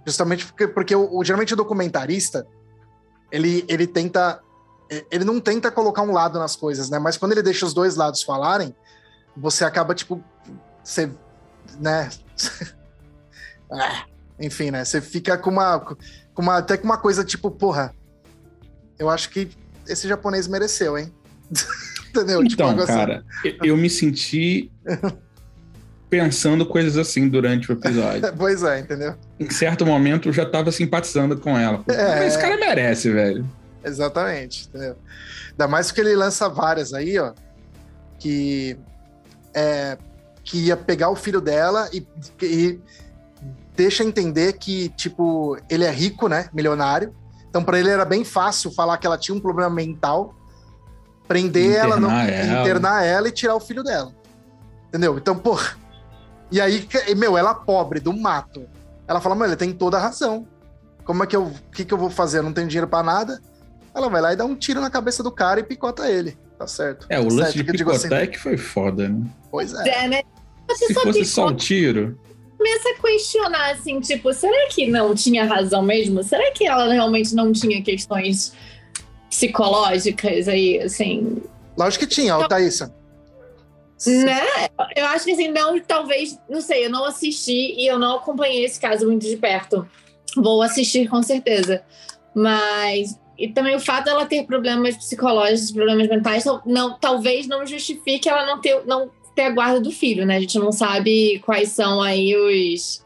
justamente 0.06 0.46
porque, 0.46 0.68
porque 0.68 0.94
o, 0.94 1.16
o- 1.18 1.24
geralmente 1.24 1.52
o 1.54 1.56
documentarista 1.56 2.46
ele, 3.32 3.64
ele 3.68 3.86
tenta 3.86 4.40
ele 5.10 5.24
não 5.24 5.40
tenta 5.40 5.68
colocar 5.70 6.02
um 6.02 6.12
lado 6.12 6.38
nas 6.38 6.54
coisas, 6.54 6.88
né? 6.88 6.98
Mas 6.98 7.16
quando 7.16 7.32
ele 7.32 7.42
deixa 7.42 7.66
os 7.66 7.74
dois 7.74 7.96
lados 7.96 8.22
falarem, 8.22 8.74
você 9.36 9.64
acaba 9.64 9.94
tipo 9.94 10.22
você 10.84 11.10
né? 11.80 12.08
Ah, 13.70 14.04
enfim, 14.40 14.70
né? 14.70 14.84
Você 14.84 15.00
fica 15.00 15.36
com 15.38 15.50
uma 15.50 15.80
com 15.80 16.42
uma 16.42 16.58
até 16.58 16.76
com 16.76 16.84
uma 16.84 16.98
coisa 16.98 17.24
tipo, 17.24 17.50
porra, 17.50 17.94
eu 18.98 19.08
acho 19.08 19.30
que 19.30 19.48
esse 19.88 20.06
japonês 20.08 20.46
mereceu, 20.46 20.98
hein? 20.98 21.12
Entendeu? 22.10 22.40
Tipo, 22.44 22.62
Então, 22.62 22.70
assim. 22.78 22.86
cara, 22.86 23.24
eu- 23.44 23.56
eu 23.64 23.76
me 23.76 23.88
senti 23.90 24.70
pensando 26.08 26.64
coisas 26.66 26.96
assim 26.96 27.28
durante 27.28 27.70
o 27.70 27.74
episódio. 27.74 28.32
Pois 28.36 28.62
é, 28.62 28.78
entendeu? 28.80 29.14
em 29.40 29.50
certo 29.50 29.84
momento 29.84 30.28
eu 30.28 30.32
já 30.32 30.46
tava 30.46 30.70
simpatizando 30.72 31.36
com 31.38 31.58
ela. 31.58 31.82
É. 31.88 32.16
Mas 32.20 32.34
esse 32.34 32.38
cara 32.38 32.56
merece, 32.56 33.10
velho. 33.10 33.46
Exatamente, 33.84 34.68
entendeu? 34.68 34.96
Ainda 35.50 35.68
mais 35.68 35.86
porque 35.88 36.00
ele 36.00 36.14
lança 36.16 36.48
várias 36.48 36.92
aí, 36.94 37.18
ó, 37.18 37.32
que 38.18 38.76
é, 39.54 39.96
que 40.46 40.66
ia 40.66 40.76
pegar 40.76 41.10
o 41.10 41.16
filho 41.16 41.40
dela 41.40 41.90
e, 41.92 42.06
e 42.40 42.80
deixa 43.74 44.04
entender 44.04 44.52
que, 44.54 44.88
tipo, 44.90 45.58
ele 45.68 45.84
é 45.84 45.90
rico, 45.90 46.28
né? 46.28 46.48
Milionário. 46.54 47.12
Então, 47.50 47.64
pra 47.64 47.78
ele 47.80 47.90
era 47.90 48.04
bem 48.04 48.24
fácil 48.24 48.70
falar 48.70 48.96
que 48.96 49.06
ela 49.06 49.18
tinha 49.18 49.36
um 49.36 49.40
problema 49.40 49.68
mental, 49.68 50.34
prender 51.26 51.74
ela, 51.74 51.96
não, 51.98 52.08
Internar 52.08 52.30
ela. 52.30 52.60
internar 52.60 53.04
ela 53.04 53.28
e 53.28 53.32
tirar 53.32 53.56
o 53.56 53.60
filho 53.60 53.82
dela. 53.82 54.14
Entendeu? 54.88 55.18
Então, 55.18 55.36
porra. 55.36 55.76
E 56.50 56.60
aí, 56.60 56.88
meu, 57.16 57.36
ela 57.36 57.52
pobre, 57.52 57.98
do 57.98 58.12
mato. 58.12 58.66
Ela 59.08 59.20
fala, 59.20 59.34
mano, 59.34 59.50
ele 59.50 59.56
tem 59.56 59.72
toda 59.72 59.96
a 59.96 60.00
razão. 60.00 60.46
Como 61.04 61.24
é 61.24 61.26
que 61.26 61.34
eu. 61.34 61.46
O 61.46 61.70
que, 61.72 61.84
que 61.84 61.92
eu 61.92 61.98
vou 61.98 62.08
fazer? 62.08 62.38
Eu 62.38 62.44
não 62.44 62.52
tenho 62.52 62.68
dinheiro 62.68 62.86
pra 62.86 63.02
nada. 63.02 63.40
Ela 63.92 64.08
vai 64.08 64.20
lá 64.22 64.32
e 64.32 64.36
dá 64.36 64.44
um 64.44 64.54
tiro 64.54 64.80
na 64.80 64.90
cabeça 64.90 65.22
do 65.24 65.32
cara 65.32 65.58
e 65.58 65.64
picota 65.64 66.08
ele. 66.08 66.38
Tá 66.56 66.66
certo. 66.68 67.06
É, 67.08 67.18
o 67.18 67.24
Tá 67.28 67.34
lance 67.34 67.52
certo, 67.52 67.64
de 67.64 67.82
assim, 67.82 67.84
picotar 68.08 68.22
é 68.22 68.26
que 68.26 68.38
foi 68.38 68.56
foda, 68.56 69.08
né? 69.08 69.24
Pois 69.50 69.74
é. 69.74 70.04
É, 70.04 70.08
né? 70.08 70.22
Você 70.68 70.86
Se 70.86 70.94
só 70.94 71.00
fosse 71.00 71.24
só 71.24 71.46
o 71.46 71.54
tiro, 71.54 72.18
começa 72.56 72.88
a 72.90 73.02
questionar, 73.02 73.70
assim, 73.70 74.00
tipo, 74.00 74.32
será 74.32 74.68
que 74.68 74.86
não 74.86 75.14
tinha 75.14 75.44
razão 75.44 75.82
mesmo? 75.82 76.22
Será 76.22 76.50
que 76.50 76.66
ela 76.66 76.92
realmente 76.92 77.34
não 77.34 77.52
tinha 77.52 77.82
questões 77.82 78.52
psicológicas 79.30 80.48
aí, 80.48 80.80
assim? 80.80 81.42
Lógico 81.76 82.06
que 82.06 82.14
tinha, 82.14 82.36
ó, 82.36 82.48
Thaísa. 82.48 82.94
Né? 84.06 84.42
Eu 84.94 85.06
acho 85.06 85.24
que 85.24 85.32
assim, 85.32 85.48
não, 85.48 85.78
talvez, 85.80 86.38
não 86.50 86.60
sei, 86.60 86.84
eu 86.84 86.90
não 86.90 87.04
assisti 87.04 87.74
e 87.80 87.86
eu 87.86 87.98
não 87.98 88.16
acompanhei 88.16 88.64
esse 88.64 88.78
caso 88.78 89.06
muito 89.06 89.26
de 89.26 89.36
perto. 89.36 89.88
Vou 90.36 90.60
assistir 90.62 91.08
com 91.08 91.22
certeza. 91.22 91.82
Mas. 92.34 93.18
E 93.38 93.48
também 93.48 93.76
o 93.76 93.80
fato 93.80 94.06
dela 94.06 94.24
ter 94.24 94.44
problemas 94.46 94.96
psicológicos, 94.96 95.70
problemas 95.70 96.08
mentais, 96.08 96.44
não, 96.64 96.98
talvez 96.98 97.46
não 97.46 97.66
justifique 97.66 98.28
ela 98.28 98.46
não 98.46 98.60
ter, 98.60 98.82
não 98.86 99.10
ter 99.36 99.42
a 99.42 99.50
guarda 99.50 99.80
do 99.80 99.92
filho, 99.92 100.24
né? 100.24 100.38
A 100.38 100.40
gente 100.40 100.58
não 100.58 100.72
sabe 100.72 101.38
quais 101.44 101.68
são 101.68 102.00
aí 102.00 102.34
os, 102.34 103.04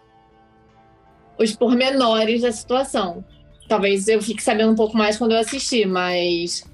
os 1.36 1.52
pormenores 1.54 2.42
da 2.42 2.52
situação. 2.52 3.24
Talvez 3.68 4.06
eu 4.08 4.22
fique 4.22 4.42
sabendo 4.42 4.72
um 4.72 4.76
pouco 4.76 4.96
mais 4.96 5.18
quando 5.18 5.32
eu 5.32 5.38
assistir, 5.38 5.86
mas 5.86 6.64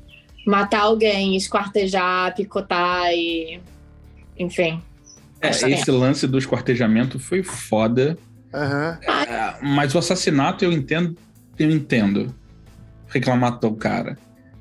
matar 0.47 0.83
alguém, 0.83 1.35
esquartejar, 1.35 2.35
picotar 2.37 3.11
e. 3.13 3.61
Enfim. 4.39 4.83
É, 5.41 5.49
esse 5.49 5.91
lance 5.91 6.27
do 6.27 6.39
esquartejamento 6.39 7.19
foi 7.19 7.43
foda. 7.43 8.17
Uhum. 8.53 9.11
É, 9.11 9.57
mas 9.63 9.95
o 9.95 9.99
assassinato 9.99 10.65
eu 10.65 10.73
entendo, 10.73 11.17
eu 11.59 11.71
entendo. 11.71 12.35
Por 13.07 13.21
que 13.21 13.29
ela 13.29 13.39
matou 13.39 13.73
o 13.73 13.77
cara? 13.77 14.19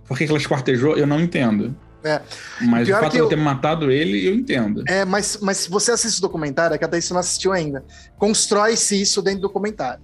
Por 0.07 0.17
que 0.17 0.23
ela 0.23 0.37
esquartejou, 0.37 0.97
eu 0.97 1.07
não 1.07 1.19
entendo. 1.19 1.75
É. 2.05 2.21
Mas 2.61 2.83
o 2.83 2.85
Pior 2.85 2.99
fato 3.01 3.11
que 3.11 3.17
de 3.17 3.23
eu 3.23 3.27
ter 3.27 3.35
matado 3.35 3.89
ele, 3.91 4.27
eu 4.27 4.35
entendo. 4.35 4.83
É, 4.87 5.03
mas, 5.03 5.39
mas 5.41 5.57
se 5.57 5.69
você 5.71 5.91
assiste 5.91 6.19
o 6.19 6.21
documentário, 6.21 6.75
é 6.75 6.77
que 6.77 6.85
até 6.85 6.99
isso 6.99 7.13
não 7.13 7.19
assistiu 7.19 7.51
ainda. 7.51 7.83
Constrói-se 8.19 9.01
isso 9.01 9.23
dentro 9.23 9.39
do 9.41 9.47
documentário. 9.47 10.03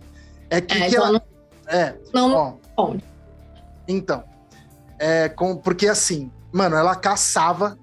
É 0.49 0.59
que, 0.59 0.73
É, 0.75 0.79
que 0.89 0.95
então 0.95 1.05
ela. 1.05 1.23
É, 1.67 1.93
não, 2.11 2.27
não 2.29 2.59
ó, 2.75 2.85
bom. 2.87 2.97
então. 3.87 4.23
É, 4.97 5.29
com, 5.29 5.55
porque 5.55 5.87
assim, 5.87 6.31
mano, 6.51 6.75
ela 6.75 6.95
caçava 6.95 7.77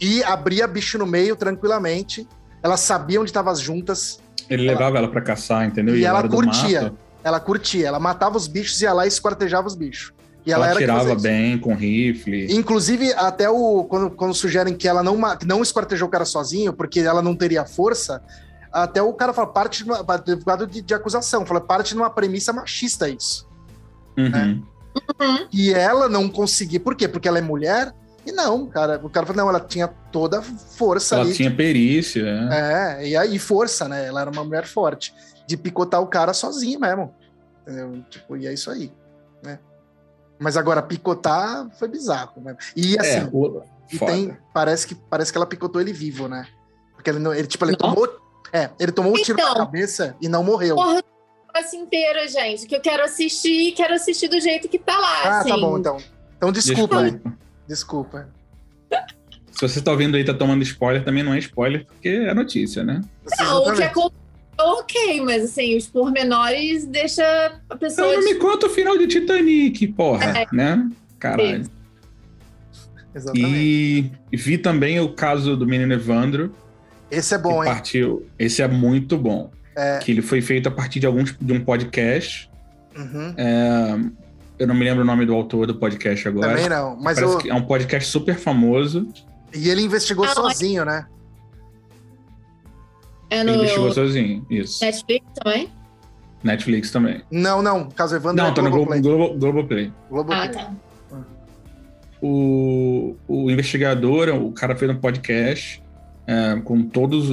e 0.00 0.22
abria 0.24 0.66
bicho 0.66 0.98
no 0.98 1.06
meio 1.06 1.34
tranquilamente. 1.36 2.28
Ela 2.62 2.76
sabia 2.76 3.20
onde 3.20 3.30
estavam 3.30 3.50
as 3.52 3.60
juntas. 3.60 4.20
Ele 4.48 4.64
Ela- 4.66 4.72
levava 4.72 4.98
ela 4.98 5.08
pra 5.08 5.20
caçar, 5.20 5.64
entendeu? 5.66 5.96
E 5.96 6.02
na 6.02 6.08
ela 6.08 6.28
curtia. 6.28 6.92
Ela 7.24 7.40
curtia, 7.40 7.88
ela 7.88 7.98
matava 7.98 8.36
os 8.36 8.46
bichos 8.46 8.80
e 8.80 8.84
ia 8.84 8.92
lá 8.92 9.04
e 9.04 9.08
esquartejava 9.08 9.66
os 9.66 9.74
bichos. 9.74 10.12
E 10.48 10.52
ela, 10.52 10.64
ela 10.64 10.70
era 10.70 10.80
que 10.80 10.86
fazia 10.86 11.00
tirava 11.00 11.12
isso. 11.12 11.22
bem 11.22 11.58
com 11.58 11.74
rifle. 11.74 12.50
Inclusive, 12.54 13.12
até 13.12 13.50
o 13.50 13.84
quando, 13.84 14.10
quando 14.10 14.32
sugerem 14.32 14.74
que 14.74 14.88
ela 14.88 15.02
não, 15.02 15.18
não 15.44 15.62
esquartejou 15.62 16.08
o 16.08 16.10
cara 16.10 16.24
sozinho, 16.24 16.72
porque 16.72 17.00
ela 17.00 17.20
não 17.20 17.36
teria 17.36 17.66
força, 17.66 18.22
até 18.72 19.02
o 19.02 19.12
cara 19.12 19.34
fala, 19.34 19.46
parte 19.48 19.84
de 19.84 19.90
uma, 19.90 20.02
advogado 20.08 20.66
de, 20.66 20.80
de 20.80 20.94
acusação, 20.94 21.44
fala, 21.44 21.60
parte 21.60 21.90
de 21.92 22.00
uma 22.00 22.08
premissa 22.08 22.50
machista 22.50 23.10
isso. 23.10 23.46
Uhum. 24.16 24.64
E 25.52 25.70
ela 25.72 26.08
não 26.08 26.30
conseguia. 26.30 26.80
Por 26.80 26.96
quê? 26.96 27.06
Porque 27.06 27.28
ela 27.28 27.38
é 27.38 27.42
mulher? 27.42 27.92
E 28.24 28.32
não, 28.32 28.66
cara. 28.66 28.98
O 29.02 29.10
cara 29.10 29.26
falou, 29.26 29.42
não, 29.42 29.50
ela 29.50 29.60
tinha 29.60 29.86
toda 29.86 30.38
a 30.38 30.42
força 30.42 31.14
Ela 31.16 31.24
ali. 31.24 31.34
tinha 31.34 31.54
perícia. 31.54 32.24
né? 32.46 33.00
É, 33.02 33.08
e 33.08 33.16
aí 33.16 33.38
força, 33.38 33.86
né? 33.86 34.06
Ela 34.06 34.22
era 34.22 34.30
uma 34.30 34.44
mulher 34.44 34.66
forte. 34.66 35.12
De 35.46 35.58
picotar 35.58 36.00
o 36.00 36.06
cara 36.06 36.32
sozinha 36.32 36.78
mesmo. 36.78 37.14
Entendeu? 37.62 38.02
Tipo, 38.08 38.36
e 38.36 38.46
é 38.46 38.52
isso 38.54 38.70
aí. 38.70 38.90
Né? 39.44 39.58
Mas 40.38 40.56
agora, 40.56 40.80
picotar 40.82 41.68
foi 41.78 41.88
bizarro. 41.88 42.40
Né? 42.40 42.56
E 42.76 42.98
assim, 42.98 43.18
É, 43.18 43.28
o... 43.32 43.62
e 43.92 43.98
tem. 43.98 44.36
Parece 44.54 44.86
que, 44.86 44.94
parece 44.94 45.32
que 45.32 45.38
ela 45.38 45.46
picotou 45.46 45.80
ele 45.80 45.92
vivo, 45.92 46.28
né? 46.28 46.46
Porque 46.94 47.10
ele, 47.10 47.18
não, 47.18 47.34
ele 47.34 47.46
tipo, 47.46 47.64
ele 47.64 47.72
Não. 47.80 47.94
tomou. 47.94 48.08
É, 48.52 48.70
ele 48.78 48.92
tomou 48.92 49.12
um 49.12 49.16
tiro 49.16 49.38
Então. 49.38 49.50
na 49.54 49.56
cabeça 49.60 50.16
e 50.20 50.28
não 50.28 50.42
morreu. 50.42 50.74
Porra, 50.76 51.02
assim 51.54 51.80
inteira, 51.82 52.26
gente, 52.28 52.66
que 52.66 52.74
eu 52.76 52.80
quero 52.80 53.04
assistir 53.04 53.68
e 53.68 53.72
quero 53.72 53.94
assistir 53.94 54.28
do 54.28 54.40
jeito 54.40 54.68
que 54.68 54.78
tá 54.78 54.96
lá. 54.98 55.22
ah, 55.24 55.38
assim. 55.40 55.50
tá 55.50 55.56
bom, 55.58 55.78
então. 55.78 55.96
Então 56.36 56.52
desculpa, 56.52 57.02
Desculpa. 57.02 57.28
né? 57.28 57.36
Desculpa. 57.66 58.28
Se 59.52 59.62
você 59.68 59.80
tá 59.80 59.90
ouvindo 59.90 60.16
aí, 60.16 60.24
tá 60.24 60.32
tomando 60.32 60.62
spoiler, 60.62 61.04
também 61.04 61.22
não 61.24 61.34
é 61.34 61.38
spoiler, 61.40 61.84
porque 61.84 62.08
é 62.08 62.32
notícia, 62.32 62.84
né? 62.84 63.00
Não, 63.40 63.62
o 63.64 63.72
que 63.74 63.82
aconteceu, 63.82 64.12
ok, 64.58 65.20
mas 65.22 65.44
assim, 65.44 65.76
os 65.76 65.86
pormenores 65.86 66.84
deixa 66.86 67.22
a 67.70 67.76
pessoa. 67.76 68.08
Então 68.08 68.20
não 68.20 68.28
me 68.28 68.34
conta 68.36 68.66
o 68.66 68.70
final 68.70 68.96
de 68.98 69.06
Titanic, 69.06 69.86
porra, 69.88 70.24
É. 70.24 70.46
né? 70.52 70.88
Caralho. 71.18 71.64
Exatamente. 73.14 74.12
E 74.32 74.36
vi 74.36 74.58
também 74.58 75.00
o 75.00 75.08
caso 75.12 75.56
do 75.56 75.66
menino 75.66 75.92
Evandro, 75.92 76.52
Esse 77.10 77.34
é 77.34 77.38
bom, 77.38 77.64
hein? 77.64 77.70
partiu. 77.70 78.26
Esse 78.38 78.62
é 78.62 78.68
muito 78.68 79.16
bom. 79.16 79.50
É. 79.76 79.98
Que 79.98 80.10
ele 80.12 80.22
foi 80.22 80.40
feito 80.40 80.68
a 80.68 80.72
partir 80.72 81.00
de 81.00 81.06
alguns 81.06 81.34
de 81.40 81.52
um 81.52 81.60
podcast. 81.64 82.50
Uhum. 82.96 83.34
Eu 84.58 84.66
não 84.66 84.74
me 84.74 84.84
lembro 84.84 85.02
o 85.02 85.06
nome 85.06 85.24
do 85.24 85.32
autor 85.34 85.66
do 85.68 85.74
podcast 85.76 86.26
agora. 86.26 86.48
Também 86.48 86.68
não. 86.68 86.96
Mas 87.00 87.18
que 87.40 87.48
é 87.48 87.54
um 87.54 87.62
podcast 87.62 88.10
super 88.10 88.36
famoso. 88.36 89.08
E 89.54 89.68
ele 89.70 89.82
investigou 89.82 90.24
Ah, 90.24 90.34
sozinho, 90.34 90.84
né? 90.84 91.06
É 93.30 93.40
Ele 93.40 93.52
no 93.52 93.58
investigou 93.58 93.92
sozinho. 93.92 94.46
Isso. 94.50 94.84
Netflix 94.84 95.26
também? 95.34 95.68
Netflix 96.42 96.90
também. 96.90 97.22
Não, 97.30 97.62
não. 97.62 97.88
Caso 97.90 98.16
Evandro 98.16 98.42
Não, 98.42 98.50
é 98.50 98.54
tá 98.54 98.62
no 98.62 98.70
Globo. 98.70 99.00
Globo, 99.00 99.38
Globoplay. 99.38 99.92
Globoplay. 100.08 100.40
Ah, 100.40 100.48
tá. 100.48 100.72
o, 102.22 103.16
o 103.26 103.50
investigador, 103.50 104.28
o 104.30 104.52
cara 104.52 104.76
fez 104.76 104.90
um 104.90 104.96
podcast 104.96 105.82
é, 106.28 106.60
com 106.62 106.82
todos 106.82 107.28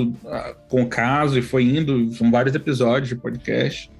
com 0.70 0.84
o 0.84 0.88
caso 0.88 1.38
e 1.38 1.42
foi 1.42 1.64
indo, 1.66 2.14
são 2.14 2.32
vários 2.32 2.56
episódios 2.56 3.10
de 3.10 3.16
podcast. 3.16 3.92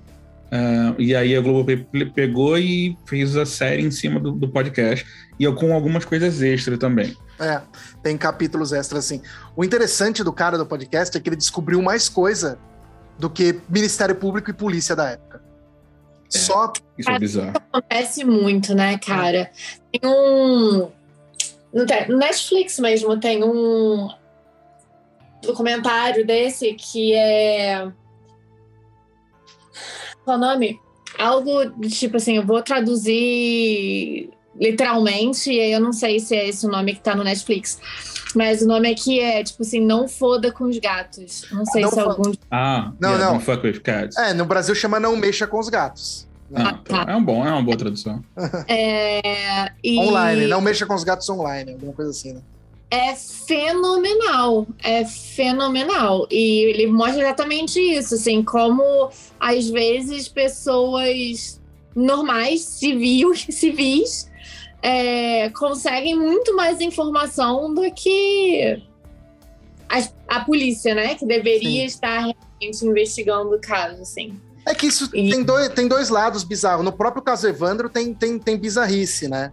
É, 0.50 0.96
e 0.98 1.14
aí 1.14 1.36
a 1.36 1.42
Globo 1.42 1.66
pegou 2.14 2.58
e 2.58 2.98
fez 3.06 3.36
a 3.36 3.46
série 3.46 3.84
em 3.84 3.92
cima 3.92 4.20
do, 4.20 4.32
do 4.32 4.48
podcast 4.48 5.06
e 5.38 5.46
com 5.52 5.74
algumas 5.74 6.06
coisas 6.06 6.42
extras 6.42 6.80
também. 6.80 7.14
É, 7.40 7.62
tem 8.02 8.18
capítulos 8.18 8.72
extras 8.72 9.06
assim. 9.06 9.22
O 9.56 9.64
interessante 9.64 10.24
do 10.24 10.32
cara 10.32 10.58
do 10.58 10.66
podcast 10.66 11.18
é 11.18 11.20
que 11.20 11.28
ele 11.28 11.36
descobriu 11.36 11.82
mais 11.82 12.08
coisa 12.08 12.58
do 13.20 13.30
que 13.30 13.60
Ministério 13.68 14.16
Público 14.16 14.50
e 14.50 14.54
polícia 14.54 14.96
da 14.96 15.12
época. 15.12 15.42
É. 16.34 16.38
Só 16.38 16.72
Isso 16.98 17.10
é 17.10 17.20
bizarro. 17.20 17.54
Acontece 17.56 18.24
muito, 18.24 18.74
né, 18.74 18.98
cara? 18.98 19.52
Tem 19.92 20.10
um. 20.10 20.92
No 21.74 22.18
Netflix 22.18 22.80
mesmo 22.80 23.20
tem 23.20 23.44
um 23.44 24.10
documentário 25.42 26.26
desse 26.26 26.74
que 26.74 27.14
é. 27.14 27.92
Qual 30.24 30.36
é 30.36 30.38
o 30.38 30.42
nome? 30.42 30.80
Algo 31.20 31.66
de 31.80 31.90
tipo 31.90 32.18
assim, 32.18 32.38
eu 32.38 32.46
vou 32.46 32.62
traduzir 32.62 34.32
literalmente, 34.60 35.52
e 35.52 35.60
aí 35.60 35.72
eu 35.72 35.80
não 35.80 35.94
sei 35.94 36.20
se 36.20 36.36
é 36.36 36.48
esse 36.48 36.66
o 36.66 36.70
nome 36.70 36.94
que 36.94 37.02
tá 37.02 37.16
no 37.16 37.24
Netflix. 37.24 37.80
Mas 38.36 38.62
o 38.62 38.68
nome 38.68 38.90
aqui 38.92 39.20
é, 39.20 39.44
tipo 39.44 39.64
assim, 39.64 39.80
não 39.80 40.08
foda 40.08 40.52
com 40.52 40.66
os 40.66 40.78
gatos. 40.78 41.46
Não 41.52 41.66
sei 41.66 41.84
Não 41.84 41.92
se 41.92 42.00
é 42.00 42.04
algum. 42.04 42.34
Ah, 42.52 42.92
Não, 43.00 43.12
yeah, 43.12 43.26
não. 43.26 43.34
Don't 43.40 43.46
fuck 43.46 43.66
with 43.66 43.80
cats. 43.80 44.18
É, 44.18 44.34
no 44.34 44.46
Brasil 44.46 44.76
chama 44.76 45.00
Não 45.00 45.16
Mexa 45.16 45.48
com 45.48 45.58
os 45.58 45.70
Gatos. 45.70 46.28
né? 46.50 46.64
Ah, 46.66 46.80
então, 46.84 47.02
é 47.04 47.16
um 47.16 47.24
bom, 47.24 47.48
é 47.48 47.52
uma 47.52 47.64
boa 47.64 47.78
tradução. 47.78 48.22
É, 48.68 49.72
e 49.84 49.98
Online, 50.00 50.48
Não 50.48 50.60
Mexa 50.60 50.86
com 50.86 50.94
os 50.96 51.04
Gatos 51.06 51.30
online, 51.30 51.72
alguma 51.74 51.94
coisa 51.94 52.12
assim, 52.12 52.34
né? 52.34 52.42
É 52.92 53.16
fenomenal, 53.16 54.68
é 54.84 55.06
fenomenal. 55.06 56.28
E 56.30 56.66
ele 56.70 56.88
mostra 56.88 57.24
exatamente 57.24 57.80
isso, 57.80 58.16
assim, 58.16 58.44
como 58.44 59.10
às 59.40 59.70
vezes 59.70 60.28
pessoas 60.28 61.60
normais, 61.96 62.62
civis, 62.62 63.48
civis 63.50 64.30
é, 64.88 65.50
conseguem 65.50 66.16
muito 66.16 66.56
mais 66.56 66.80
informação 66.80 67.74
do 67.74 67.82
que 67.92 68.84
a, 69.90 70.38
a 70.38 70.46
polícia, 70.46 70.94
né? 70.94 71.16
Que 71.16 71.26
deveria 71.26 71.82
Sim. 71.82 71.86
estar 71.86 72.20
realmente 72.20 72.86
investigando 72.86 73.56
o 73.56 73.60
caso, 73.60 74.02
assim. 74.04 74.40
É 74.68 74.76
que 74.76 74.86
isso 74.86 75.10
E- 75.14 75.30
tem, 75.32 75.44
dois, 75.44 75.70
tem 75.70 75.88
dois 75.88 76.10
lados 76.10 76.44
bizarros. 76.44 76.86
No 76.86 76.92
próprio 76.92 77.24
caso 77.24 77.48
Evandro 77.48 77.90
tem, 77.90 78.14
tem, 78.14 78.38
tem 78.38 78.58
bizarrice, 78.58 79.28
né? 79.28 79.52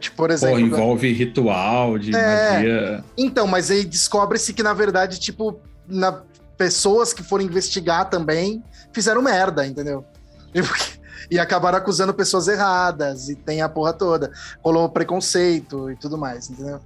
Tipo, 0.00 0.16
por 0.16 0.28
Pô, 0.28 0.34
exemplo. 0.34 0.58
envolve 0.58 1.12
ritual 1.12 1.96
de 1.98 2.12
É. 2.14 2.52
magia. 2.52 3.04
Então, 3.16 3.46
mas 3.46 3.70
aí 3.70 3.84
descobre-se 3.84 4.52
que, 4.52 4.62
na 4.62 4.72
verdade, 4.72 5.20
tipo, 5.20 5.60
na, 5.86 6.20
pessoas 6.56 7.12
que 7.12 7.22
foram 7.22 7.44
investigar 7.44 8.10
também 8.10 8.60
fizeram 8.92 9.22
merda, 9.22 9.64
entendeu? 9.64 10.04
E, 10.52 10.62
porque- 10.62 10.97
e 11.30 11.38
acabaram 11.38 11.78
acusando 11.78 12.14
pessoas 12.14 12.48
erradas, 12.48 13.28
e 13.28 13.34
tem 13.36 13.60
a 13.62 13.68
porra 13.68 13.92
toda. 13.92 14.30
Rolou 14.64 14.88
preconceito 14.88 15.90
e 15.90 15.96
tudo 15.96 16.16
mais, 16.18 16.48
entendeu? 16.50 16.80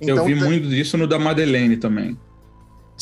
Eu 0.00 0.24
vi 0.24 0.38
tá- 0.38 0.44
muito 0.44 0.68
disso 0.68 0.96
no 0.96 1.06
da 1.06 1.18
Madeleine 1.18 1.76
também. 1.76 2.18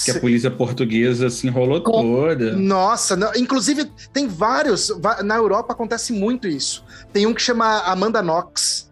Que 0.05 0.13
a 0.13 0.21
polícia 0.21 0.49
portuguesa 0.51 1.29
se 1.29 1.47
enrolou 1.49 1.83
Com- 1.83 1.91
toda. 2.03 2.55
Nossa, 2.57 3.17
não- 3.17 3.33
inclusive 3.35 3.85
tem 4.13 4.29
vários. 4.29 4.93
Na 5.25 5.35
Europa 5.37 5.73
acontece 5.73 6.13
muito 6.13 6.47
isso. 6.47 6.85
Tem 7.13 7.27
um 7.27 7.35
que 7.35 7.43
chama 7.43 7.81
Amanda 7.81 8.23
Knox. 8.23 8.89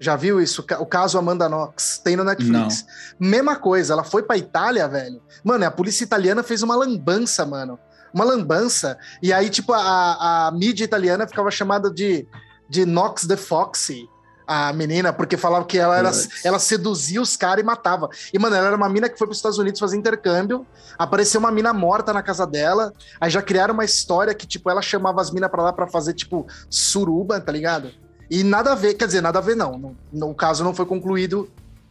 Já 0.00 0.16
viu 0.16 0.40
isso? 0.40 0.64
O 0.80 0.86
caso 0.86 1.18
Amanda 1.18 1.46
Knox. 1.48 1.98
Tem 2.02 2.16
no 2.16 2.24
Netflix. 2.24 2.86
Mesma 3.20 3.56
coisa, 3.56 3.92
ela 3.92 4.04
foi 4.04 4.22
pra 4.22 4.36
Itália, 4.38 4.88
velho. 4.88 5.20
Mano, 5.44 5.64
a 5.66 5.70
polícia 5.70 6.04
italiana 6.04 6.42
fez 6.42 6.62
uma 6.62 6.74
lambança, 6.76 7.44
mano. 7.44 7.78
Uma 8.16 8.24
lambança. 8.24 8.96
E 9.22 9.30
aí, 9.30 9.50
tipo, 9.50 9.74
a, 9.74 10.46
a 10.46 10.50
mídia 10.50 10.84
italiana 10.84 11.26
ficava 11.26 11.50
chamada 11.50 11.90
de, 11.90 12.26
de 12.66 12.86
Knox 12.86 13.26
the 13.26 13.36
Foxy. 13.36 14.08
a 14.46 14.72
menina, 14.72 15.12
porque 15.12 15.36
falava 15.36 15.66
que 15.66 15.76
ela, 15.76 15.98
era, 15.98 16.10
ela 16.42 16.58
seduzia 16.58 17.20
os 17.20 17.36
caras 17.36 17.62
e 17.62 17.66
matava. 17.66 18.08
E, 18.32 18.38
mano, 18.38 18.56
ela 18.56 18.68
era 18.68 18.76
uma 18.76 18.88
mina 18.88 19.06
que 19.10 19.18
foi 19.18 19.26
para 19.26 19.32
os 19.32 19.38
Estados 19.38 19.58
Unidos 19.58 19.78
fazer 19.78 19.98
intercâmbio, 19.98 20.66
apareceu 20.96 21.40
uma 21.40 21.50
mina 21.50 21.74
morta 21.74 22.10
na 22.10 22.22
casa 22.22 22.46
dela, 22.46 22.90
aí 23.20 23.28
já 23.28 23.42
criaram 23.42 23.74
uma 23.74 23.84
história 23.84 24.32
que, 24.32 24.46
tipo, 24.46 24.70
ela 24.70 24.80
chamava 24.80 25.20
as 25.20 25.30
minas 25.30 25.50
para 25.50 25.64
lá 25.64 25.72
para 25.74 25.86
fazer, 25.86 26.14
tipo, 26.14 26.46
suruba, 26.70 27.38
tá 27.38 27.52
ligado? 27.52 27.90
E 28.30 28.42
nada 28.42 28.72
a 28.72 28.74
ver, 28.74 28.94
quer 28.94 29.06
dizer, 29.06 29.20
nada 29.20 29.40
a 29.40 29.42
ver 29.42 29.56
não, 29.56 29.76
no, 29.76 29.96
no 30.10 30.34
caso 30.34 30.64
não 30.64 30.72
foi 30.72 30.86
concluído 30.86 31.50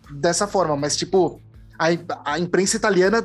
dessa 0.10 0.48
forma, 0.48 0.76
mas, 0.76 0.96
tipo, 0.96 1.40
a, 1.78 1.88
a 2.34 2.40
imprensa 2.40 2.78
italiana 2.78 3.24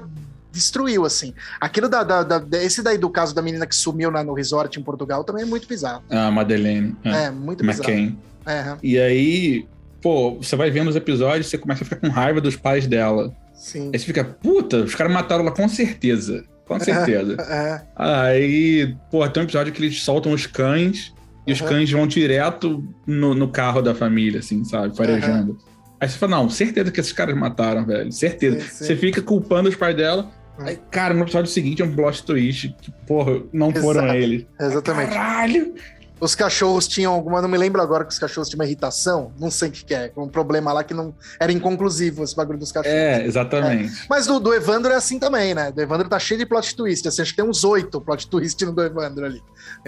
destruiu, 0.53 1.05
assim. 1.05 1.35
Aquilo 1.61 1.89
da, 1.89 2.03
da, 2.03 2.23
da, 2.23 2.63
Esse 2.63 2.83
daí 2.83 2.99
do 2.99 3.11
caso 3.11 3.35
da 3.35 3.43
menina 3.43 3.67
que 3.67 3.75
sumiu 3.75 4.11
na, 4.11 4.23
no 4.23 4.35
resort 4.35 4.79
em 4.79 4.83
Portugal 4.83 5.25
também 5.25 5.43
é 5.43 5.47
muito 5.47 5.69
bizarro. 5.69 6.03
Ah, 6.11 6.31
Madeleine. 6.31 6.97
É, 7.05 7.25
é 7.25 7.31
muito 7.31 7.65
bizarro. 7.65 7.91
McCain. 7.91 8.19
É. 8.47 8.77
E 8.83 8.99
aí, 8.99 9.67
pô, 10.01 10.37
você 10.37 10.57
vai 10.57 10.71
vendo 10.71 10.89
os 10.89 10.97
episódios, 10.97 11.49
você 11.49 11.59
começa 11.59 11.83
a 11.83 11.87
ficar 11.87 11.97
com 11.97 12.09
raiva 12.09 12.41
dos 12.41 12.57
pais 12.57 12.87
dela. 12.87 13.35
Sim. 13.55 13.91
Aí 13.93 13.99
você 13.99 14.07
fica, 14.07 14.25
puta, 14.25 14.79
os 14.79 14.95
caras 14.95 15.13
mataram 15.13 15.43
ela 15.43 15.53
com 15.53 15.69
certeza. 15.69 16.45
Com 16.67 16.79
certeza. 16.81 17.37
É. 17.43 17.83
Aí, 17.97 18.97
pô, 19.11 19.29
tem 19.29 19.43
um 19.43 19.45
episódio 19.45 19.73
que 19.73 19.83
eles 19.83 20.03
soltam 20.03 20.33
os 20.33 20.47
cães 20.47 21.13
e 21.47 21.53
os 21.53 21.61
cães 21.61 21.91
vão 21.91 22.07
direto 22.07 22.85
no, 23.07 23.35
no, 23.35 23.49
carro 23.49 23.83
da 23.83 23.95
família, 23.95 24.41
assim, 24.41 24.65
sabe? 24.65 24.97
Farejando. 24.97 25.53
Uhum. 25.53 25.59
Aí 26.01 26.09
você 26.09 26.17
fala, 26.17 26.37
não, 26.37 26.49
certeza 26.49 26.91
que 26.91 27.01
esses 27.01 27.13
caras 27.13 27.37
mataram, 27.37 27.85
velho. 27.85 28.11
Certeza. 28.11 28.61
Sim, 28.61 28.69
sim. 28.69 28.85
Você 28.85 28.97
fica 28.97 29.21
culpando 29.21 29.69
os 29.69 29.77
pais 29.77 29.97
dela. 29.97 30.31
Aí, 30.61 30.79
cara, 30.91 31.15
no 31.15 31.23
episódio 31.23 31.51
seguinte 31.51 31.83
é 31.83 31.85
um 31.85 31.95
plot 31.95 32.23
twist 32.25 32.75
que, 32.81 32.91
porra, 33.07 33.43
não 33.53 33.73
foram 33.73 34.05
Exato. 34.05 34.19
eles. 34.19 34.47
Exatamente. 34.59 35.09
Caralho! 35.11 35.75
Os 36.21 36.35
cachorros 36.35 36.87
tinham 36.87 37.15
alguma, 37.15 37.41
não 37.41 37.49
me 37.49 37.57
lembro 37.57 37.81
agora 37.81 38.05
que 38.05 38.13
os 38.13 38.19
cachorros 38.19 38.51
tinham 38.51 38.59
uma 38.59 38.67
irritação, 38.67 39.33
não 39.39 39.51
sei 39.51 39.71
o 39.71 39.73
que, 39.73 39.87
que 39.87 39.95
é, 39.95 40.13
um 40.19 40.29
problema 40.29 40.71
lá 40.71 40.85
que 40.85 40.93
não 40.93 41.15
era 41.41 41.51
inconclusivo 41.51 42.23
esse 42.23 42.37
bagulho 42.37 42.59
dos 42.59 42.71
cachorros. 42.71 42.95
É, 42.95 43.25
exatamente. 43.25 43.91
É. 43.91 44.07
Mas 44.09 44.27
do, 44.27 44.39
do, 44.39 44.53
Evandro 44.53 44.93
é 44.93 44.97
assim 44.97 45.19
também, 45.19 45.55
né? 45.55 45.73
Do 45.73 45.81
Evandro 45.81 46.11
tá 46.11 46.19
cheio 46.19 46.39
de 46.39 46.45
plot 46.45 46.77
twist, 46.77 47.09
assim, 47.09 47.23
acho 47.23 47.31
que 47.31 47.41
tem 47.41 47.49
uns 47.49 47.65
oito 47.65 47.99
plot 48.03 48.29
twist 48.29 48.63
no 48.67 48.73
do 48.73 48.83
Evandro 48.83 49.25
ali. 49.25 49.43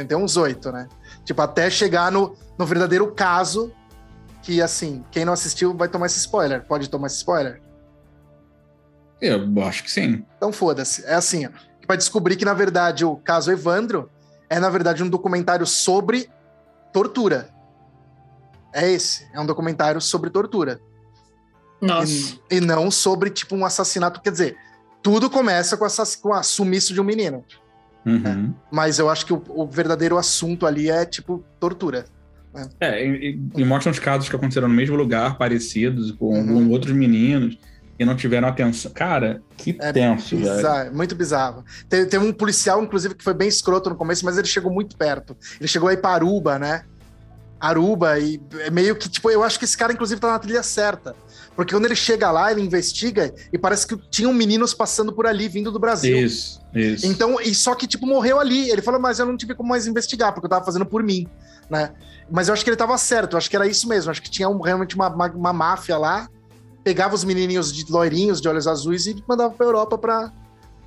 Tem 0.09 0.17
uns 0.17 0.39
oito, 0.39 0.73
né? 0.73 0.89
Tipo, 1.23 1.43
até 1.43 1.69
chegar 1.69 2.11
no, 2.11 2.35
no 2.59 2.65
verdadeiro 2.65 3.13
caso, 3.13 3.71
que 4.43 4.63
assim, 4.63 5.05
quem 5.11 5.27
não 5.27 5.35
assistiu 5.35 5.77
vai 5.77 5.89
tomar 5.89 6.07
esse 6.07 6.19
spoiler. 6.19 6.65
Pode 6.65 6.89
tomar 6.89 7.09
esse 7.09 7.17
spoiler? 7.17 7.61
Eu 9.23 9.63
acho 9.63 9.85
que 9.85 9.91
sim. 9.91 10.25
Então 10.37 10.53
foda-se. 10.53 11.05
É 11.07 11.15
assim, 11.15 11.47
ó. 11.47 11.51
Vai 11.87 11.97
descobrir 11.97 12.37
que, 12.37 12.45
na 12.45 12.55
verdade, 12.55 13.05
o 13.05 13.17
caso 13.17 13.51
Evandro 13.51 14.11
é, 14.53 14.61
na 14.61 14.69
verdade, 14.69 15.03
um 15.03 15.09
documentário 15.09 15.67
sobre 15.67 16.29
tortura. 16.93 17.49
É 18.71 18.91
esse. 18.91 19.27
É 19.33 19.41
um 19.41 19.47
documentário 19.47 19.99
sobre 19.99 20.29
tortura. 20.29 20.79
Nossa. 21.81 22.39
E, 22.51 22.57
e 22.57 22.61
não 22.61 22.91
sobre, 22.91 23.31
tipo, 23.31 23.57
um 23.57 23.65
assassinato. 23.65 24.21
Quer 24.21 24.31
dizer, 24.31 24.57
tudo 25.03 25.31
começa 25.31 25.75
com, 25.77 25.87
essa, 25.87 26.05
com 26.19 26.35
a 26.35 26.43
sumiço 26.43 26.93
de 26.93 27.01
um 27.01 27.05
menino. 27.05 27.43
Uhum. 28.05 28.19
Né? 28.19 28.51
Mas 28.71 28.99
eu 28.99 29.09
acho 29.09 29.25
que 29.25 29.33
o, 29.33 29.43
o, 29.49 29.67
verdadeiro 29.67 30.19
assunto 30.19 30.67
ali 30.67 30.91
é, 30.91 31.07
tipo, 31.07 31.43
tortura. 31.59 32.05
Né? 32.53 32.69
É, 32.79 33.07
e, 33.07 33.41
e, 33.57 33.65
mostram 33.65 33.91
os 33.91 33.99
casos 33.99 34.29
que 34.29 34.37
aconteceram 34.37 34.69
no 34.69 34.75
mesmo 34.75 34.97
lugar, 34.97 35.39
parecidos, 35.39 36.11
com, 36.13 36.39
uhum. 36.39 36.67
com 36.67 36.71
outros 36.71 36.95
meninos 36.95 37.57
e 37.99 38.05
não 38.05 38.17
tiveram 38.17 38.49
atenção. 38.49 38.91
Cara, 38.93 39.43
que 39.57 39.77
é 39.81 39.93
tenso, 39.93 40.37
bizarro, 40.37 40.63
velho. 40.63 40.97
Muito 40.97 41.15
bizarro. 41.15 41.65
Teve, 41.89 42.07
teve, 42.07 42.25
um 42.25 42.33
policial, 42.33 42.83
inclusive, 42.83 43.15
que 43.15 43.25
foi 43.25 43.35
bem 43.35 43.49
escroto 43.49 43.91
no 43.91 43.97
começo, 43.97 44.25
mas 44.25 44.39
ele 44.39 44.47
chegou 44.47 44.73
muito 44.73 44.97
perto. 44.97 45.37
Ele 45.61 45.69
chegou 45.69 45.89
aí 45.89 45.97
para 45.97 46.15
Aruba, 46.15 46.59
né? 46.59 46.85
Aruba, 47.61 48.19
e 48.19 48.41
é 48.59 48.71
meio 48.71 48.97
que, 48.97 49.09
tipo, 49.09 49.31
eu 49.31 49.45
acho 49.45 49.57
que 49.57 49.65
esse 49.65 49.77
cara, 49.77 49.93
inclusive, 49.93 50.21
tá 50.21 50.29
na 50.29 50.39
trilha 50.39 50.65
certa. 50.65 51.15
Porque 51.55 51.73
quando 51.73 51.85
ele 51.85 51.95
chega 51.95 52.29
lá, 52.31 52.51
ele 52.51 52.61
investiga 52.61 53.33
e 53.53 53.59
parece 53.59 53.87
que 53.87 53.97
tinham 54.11 54.33
meninos 54.33 54.75
passando 54.75 55.13
por 55.13 55.27
ali, 55.27 55.49
vindo 55.49 55.71
do 55.71 55.79
Brasil. 55.79 56.17
Isso, 56.17 56.61
isso. 56.75 57.07
Então, 57.07 57.41
e 57.41 57.55
só 57.55 57.75
que, 57.77 57.87
tipo, 57.87 58.05
morreu 58.05 58.41
ali. 58.41 58.69
Ele 58.69 58.83
falou, 58.83 59.01
mas 59.01 59.21
eu 59.21 59.27
não 59.27 59.37
tive 59.37 59.55
como 59.55 59.69
mais 59.69 59.87
investigar, 59.87 60.33
porque 60.33 60.47
eu 60.47 60.51
tava 60.51 60.65
fazendo 60.65 60.87
por 60.87 61.05
mim, 61.05 61.29
né? 61.71 61.93
Mas 62.29 62.49
eu 62.49 62.55
acho 62.55 62.65
que 62.65 62.71
ele 62.71 62.77
tava 62.77 62.97
certo, 62.99 63.35
eu 63.35 63.39
acho 63.39 63.49
que 63.49 63.55
era 63.55 63.67
isso 63.67 63.87
mesmo. 63.87 64.09
Eu 64.09 64.13
acho 64.13 64.23
que 64.23 64.31
tinha 64.31 64.49
um, 64.49 64.61
realmente 64.61 64.97
uma, 64.97 65.09
uma, 65.09 65.31
uma 65.31 65.53
máfia 65.53 65.97
lá 65.99 66.29
pegava 66.83 67.15
os 67.15 67.25
menininhos 67.25 67.73
de 67.73 67.91
loirinhos, 67.91 68.41
de 68.41 68.49
olhos 68.49 68.67
azuis 68.67 69.07
e 69.07 69.23
mandava 69.29 69.55
pra 69.55 69.67
Europa 69.67 69.97
pra, 69.97 70.33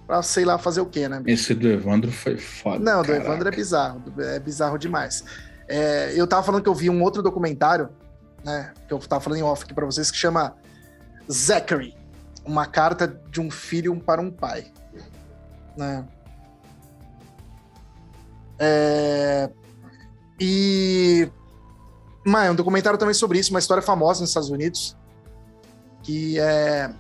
pra 0.06 0.22
sei 0.22 0.46
lá, 0.46 0.58
fazer 0.58 0.82
o 0.82 0.86
quê, 0.86 1.08
né? 1.08 1.22
Esse 1.26 1.54
do 1.54 1.68
Evandro 1.68 2.12
foi 2.12 2.38
foda. 2.38 2.80
Não, 2.80 3.02
caraca. 3.02 3.14
do 3.14 3.14
Evandro 3.14 3.48
é 3.48 3.52
bizarro, 3.52 4.04
é 4.20 4.40
bizarro 4.40 4.78
demais. 4.78 5.24
É, 5.68 6.14
eu 6.16 6.28
tava 6.28 6.44
falando 6.44 6.62
que 6.62 6.70
eu 6.70 6.76
vi 6.76 6.90
um 6.90 7.02
outro 7.02 7.24
documentário, 7.24 7.90
né, 8.44 8.74
que 8.88 8.94
eu 8.94 9.00
tava 9.00 9.22
falando 9.22 9.40
em 9.40 9.44
off 9.44 9.64
aqui 9.64 9.74
pra 9.74 9.86
vocês, 9.86 10.12
que 10.12 10.18
chama 10.18 10.56
Zachary, 11.32 11.96
uma 12.46 12.66
carta 12.66 13.08
de 13.30 13.42
um 13.42 13.50
filho 13.50 14.00
para 14.00 14.22
um 14.22 14.30
pai, 14.30 14.72
né? 15.76 16.06
É, 18.60 19.50
e... 20.40 21.28
Mas 22.26 22.48
é 22.48 22.52
um 22.52 22.56
documentário 22.56 22.98
também 22.98 23.14
sobre 23.14 23.40
isso, 23.40 23.52
uma 23.52 23.60
história 23.60 23.82
famosa 23.82 24.22
nos 24.22 24.30
Estados 24.30 24.50
Unidos, 24.50 24.96
que 26.06 26.40
é 26.40 26.94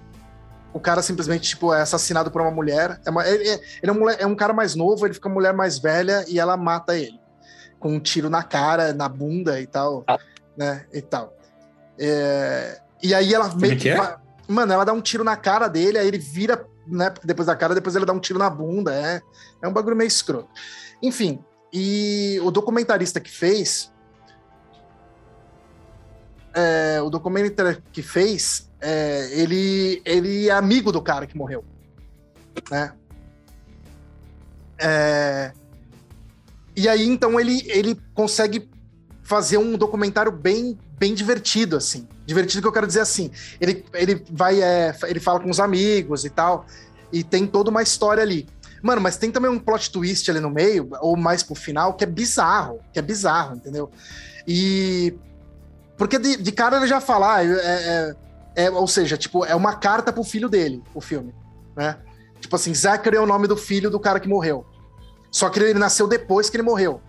o 0.73 0.79
cara 0.79 1.01
simplesmente 1.01 1.49
tipo 1.49 1.73
é 1.73 1.81
assassinado 1.81 2.31
por 2.31 2.41
uma 2.41 2.51
mulher. 2.51 2.99
É 3.05 3.09
uma, 3.09 3.25
ele, 3.25 3.47
é, 3.47 3.53
ele 3.81 3.91
é, 3.91 3.91
um, 3.91 4.09
é 4.09 4.25
um 4.25 4.35
cara 4.35 4.51
mais 4.51 4.75
novo, 4.75 5.05
ele 5.05 5.13
fica 5.13 5.27
uma 5.29 5.35
mulher 5.35 5.53
mais 5.53 5.77
velha 5.77 6.25
e 6.27 6.39
ela 6.39 6.57
mata 6.57 6.97
ele 6.97 7.19
com 7.79 7.93
um 7.93 7.99
tiro 7.99 8.29
na 8.29 8.41
cara, 8.41 8.93
na 8.93 9.07
bunda 9.07 9.61
e 9.61 9.67
tal, 9.67 10.03
ah. 10.07 10.17
né? 10.57 10.85
E 10.91 11.01
tal. 11.01 11.37
É, 11.99 12.81
e 13.01 13.13
aí 13.13 13.33
ela 13.33 13.53
meio 13.55 13.77
que, 13.77 13.89
é? 13.89 14.17
mano, 14.47 14.73
ela 14.73 14.83
dá 14.83 14.91
um 14.91 15.01
tiro 15.01 15.23
na 15.23 15.37
cara 15.37 15.67
dele, 15.67 15.99
aí 15.99 16.07
ele 16.07 16.17
vira, 16.17 16.65
né? 16.87 17.13
Depois 17.23 17.45
da 17.45 17.55
cara, 17.55 17.75
depois 17.75 17.95
ele 17.95 18.05
dá 18.05 18.13
um 18.13 18.19
tiro 18.19 18.39
na 18.39 18.49
bunda, 18.49 18.93
é, 18.93 19.21
é 19.61 19.67
um 19.67 19.73
bagulho 19.73 19.95
meio 19.95 20.07
escroto. 20.07 20.49
Enfim, 21.01 21.43
e 21.71 22.39
o 22.43 22.49
documentarista 22.49 23.19
que 23.19 23.29
fez, 23.29 23.93
é, 26.53 27.01
o 27.01 27.09
documentarista 27.09 27.83
que 27.91 28.01
fez 28.01 28.71
é, 28.85 29.29
ele, 29.31 30.01
ele 30.05 30.47
é 30.47 30.51
amigo 30.51 30.91
do 30.91 31.01
cara 31.01 31.25
que 31.25 31.35
morreu, 31.35 31.65
né? 32.69 32.93
É, 34.77 35.51
e 36.75 36.89
aí, 36.89 37.07
então, 37.07 37.39
ele, 37.39 37.63
ele 37.67 37.99
consegue 38.13 38.69
fazer 39.23 39.57
um 39.57 39.77
documentário 39.77 40.31
bem, 40.31 40.77
bem 40.99 41.15
divertido, 41.15 41.77
assim. 41.77 42.07
Divertido 42.25 42.61
que 42.61 42.67
eu 42.67 42.71
quero 42.71 42.85
dizer 42.85 42.99
assim. 42.99 43.31
Ele, 43.59 43.83
ele 43.93 44.23
vai, 44.29 44.61
é, 44.61 44.95
ele 45.05 45.19
fala 45.19 45.39
com 45.39 45.49
os 45.49 45.59
amigos 45.59 46.25
e 46.25 46.29
tal, 46.29 46.65
e 47.11 47.23
tem 47.23 47.47
toda 47.47 47.71
uma 47.71 47.81
história 47.81 48.21
ali. 48.21 48.47
Mano, 48.83 49.01
mas 49.01 49.17
tem 49.17 49.31
também 49.31 49.49
um 49.49 49.57
plot 49.57 49.89
twist 49.89 50.29
ali 50.29 50.39
no 50.39 50.49
meio, 50.49 50.89
ou 50.99 51.17
mais 51.17 51.41
pro 51.41 51.55
final, 51.55 51.93
que 51.93 52.03
é 52.03 52.07
bizarro, 52.07 52.79
que 52.93 52.99
é 52.99 53.01
bizarro, 53.01 53.55
entendeu? 53.55 53.89
E. 54.47 55.15
Porque 55.97 56.19
de, 56.19 56.35
de 56.35 56.51
cara 56.51 56.77
ele 56.77 56.87
já 56.87 56.99
fala, 56.99 57.37
ah, 57.37 57.43
é, 57.43 57.47
é, 57.47 58.15
é, 58.55 58.69
ou 58.69 58.87
seja, 58.87 59.17
tipo, 59.17 59.45
é 59.45 59.53
uma 59.53 59.75
carta 59.75 60.13
pro 60.13 60.23
filho 60.23 60.47
dele, 60.47 60.81
o 60.93 61.01
filme, 61.01 61.33
né? 61.75 61.97
Tipo 62.39 62.55
assim, 62.55 62.73
Zachary 62.73 63.17
é 63.17 63.19
o 63.19 63.25
nome 63.25 63.47
do 63.47 63.57
filho 63.57 63.89
do 63.89 63.99
cara 63.99 64.19
que 64.19 64.27
morreu. 64.27 64.65
Só 65.31 65.49
que 65.49 65.59
ele 65.59 65.77
nasceu 65.79 66.07
depois 66.07 66.49
que 66.49 66.55
ele 66.55 66.63
morreu, 66.63 67.01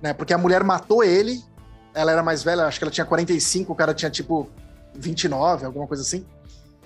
né? 0.00 0.12
Porque 0.12 0.32
a 0.32 0.38
mulher 0.38 0.62
matou 0.62 1.02
ele, 1.02 1.42
ela 1.94 2.12
era 2.12 2.22
mais 2.22 2.42
velha, 2.42 2.66
acho 2.66 2.78
que 2.78 2.84
ela 2.84 2.92
tinha 2.92 3.04
45, 3.04 3.72
o 3.72 3.74
cara 3.74 3.92
tinha 3.92 4.10
tipo 4.10 4.48
29, 4.94 5.66
alguma 5.66 5.86
coisa 5.86 6.02
assim. 6.02 6.24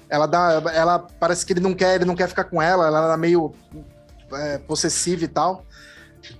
Ela 0.08 0.26
dá, 0.26 0.62
ela 0.72 0.98
parece 0.98 1.44
que 1.44 1.52
ele 1.52 1.60
não 1.60 1.74
quer, 1.74 1.96
ele 1.96 2.04
não 2.04 2.14
quer 2.14 2.28
ficar 2.28 2.44
com 2.44 2.62
ela, 2.62 2.86
ela 2.86 3.04
era 3.04 3.16
meio 3.16 3.52
é, 4.32 4.58
possessiva 4.58 5.24
e 5.24 5.28
tal. 5.28 5.64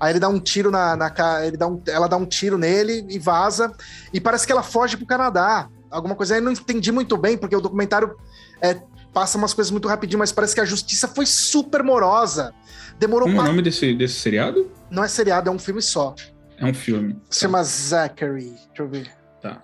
Aí 0.01 0.13
ele 0.13 0.21
dá 0.21 0.29
um 0.29 0.41
tiro 0.41 0.71
na, 0.71 0.97
na 0.97 1.13
ele 1.45 1.57
dá 1.57 1.67
um, 1.67 1.83
ela 1.87 2.09
dá 2.09 2.17
um 2.17 2.25
tiro 2.25 2.57
nele 2.57 3.07
e 3.09 3.19
vaza. 3.19 3.73
E 4.13 4.21
parece 4.21 4.47
que 4.47 4.53
ela 4.53 4.63
foge 4.63 4.97
pro 4.97 5.07
Canadá 5.07 5.69
alguma 5.91 6.15
coisa. 6.15 6.35
aí 6.35 6.41
não 6.41 6.53
entendi 6.53 6.91
muito 6.93 7.17
bem, 7.17 7.37
porque 7.37 7.57
o 7.57 7.61
documentário 7.61 8.17
é, 8.61 8.81
passa 9.13 9.39
umas 9.39 9.55
coisas 9.55 9.71
muito 9.71 9.89
rapidinho, 9.89 10.19
mas 10.19 10.33
parece 10.33 10.55
que 10.55 10.61
a 10.61 10.65
justiça 10.65 11.09
foi 11.09 11.27
super 11.27 11.83
morosa. 11.83 12.55
Demorou 12.99 13.29
Como 13.29 13.41
é 13.41 13.45
o 13.45 13.47
nome 13.47 13.63
desse, 13.63 13.95
desse 13.95 14.15
seriado? 14.15 14.71
Não 14.91 15.03
é 15.05 15.09
seriado, 15.09 15.49
é 15.49 15.53
um 15.53 15.59
filme 15.59 15.83
só. 15.83 16.15
É 16.59 16.65
um 16.65 16.75
filme. 16.75 17.21
Se 17.29 17.41
chama 17.41 17.63
Zachary. 17.63 18.51
Deixa 18.51 18.83
eu 18.83 18.89
ver. 18.89 19.11
Tá. 19.43 19.61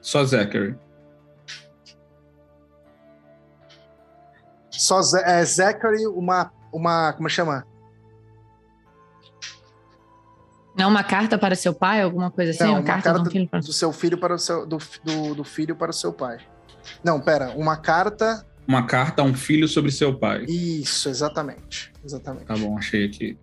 Só 0.00 0.24
Zachary. 0.24 0.76
Só 4.70 5.00
é, 5.24 5.44
Zachary, 5.44 6.06
uma, 6.06 6.52
uma. 6.72 7.12
Como 7.12 7.28
chama? 7.28 7.66
Não 10.76 10.88
uma 10.88 11.02
carta 11.02 11.36
para 11.36 11.54
seu 11.54 11.74
pai, 11.74 12.02
alguma 12.02 12.30
coisa 12.30 12.52
assim? 12.52 12.64
Não, 12.64 12.74
uma, 12.74 12.82
carta, 12.82 13.10
carta 13.10 13.24
do, 13.24 13.30
filho 13.30 13.48
para... 13.48 13.60
do 13.60 13.72
seu 13.72 13.92
filho 13.92 14.18
para 14.18 14.34
o 14.34 14.38
seu 14.38 14.66
do, 14.66 14.78
do, 15.04 15.34
do, 15.34 15.44
filho 15.44 15.74
para 15.74 15.90
o 15.90 15.94
seu 15.94 16.12
pai. 16.12 16.38
Não, 17.02 17.20
pera, 17.20 17.50
uma 17.56 17.76
carta. 17.76 18.46
Uma 18.66 18.86
carta 18.86 19.22
a 19.22 19.24
um 19.24 19.34
filho 19.34 19.66
sobre 19.66 19.90
seu 19.90 20.16
pai. 20.16 20.44
Isso, 20.44 21.08
exatamente, 21.08 21.92
exatamente. 22.04 22.44
Tá 22.44 22.54
bom, 22.54 22.78
achei 22.78 23.04
aqui. 23.04 23.36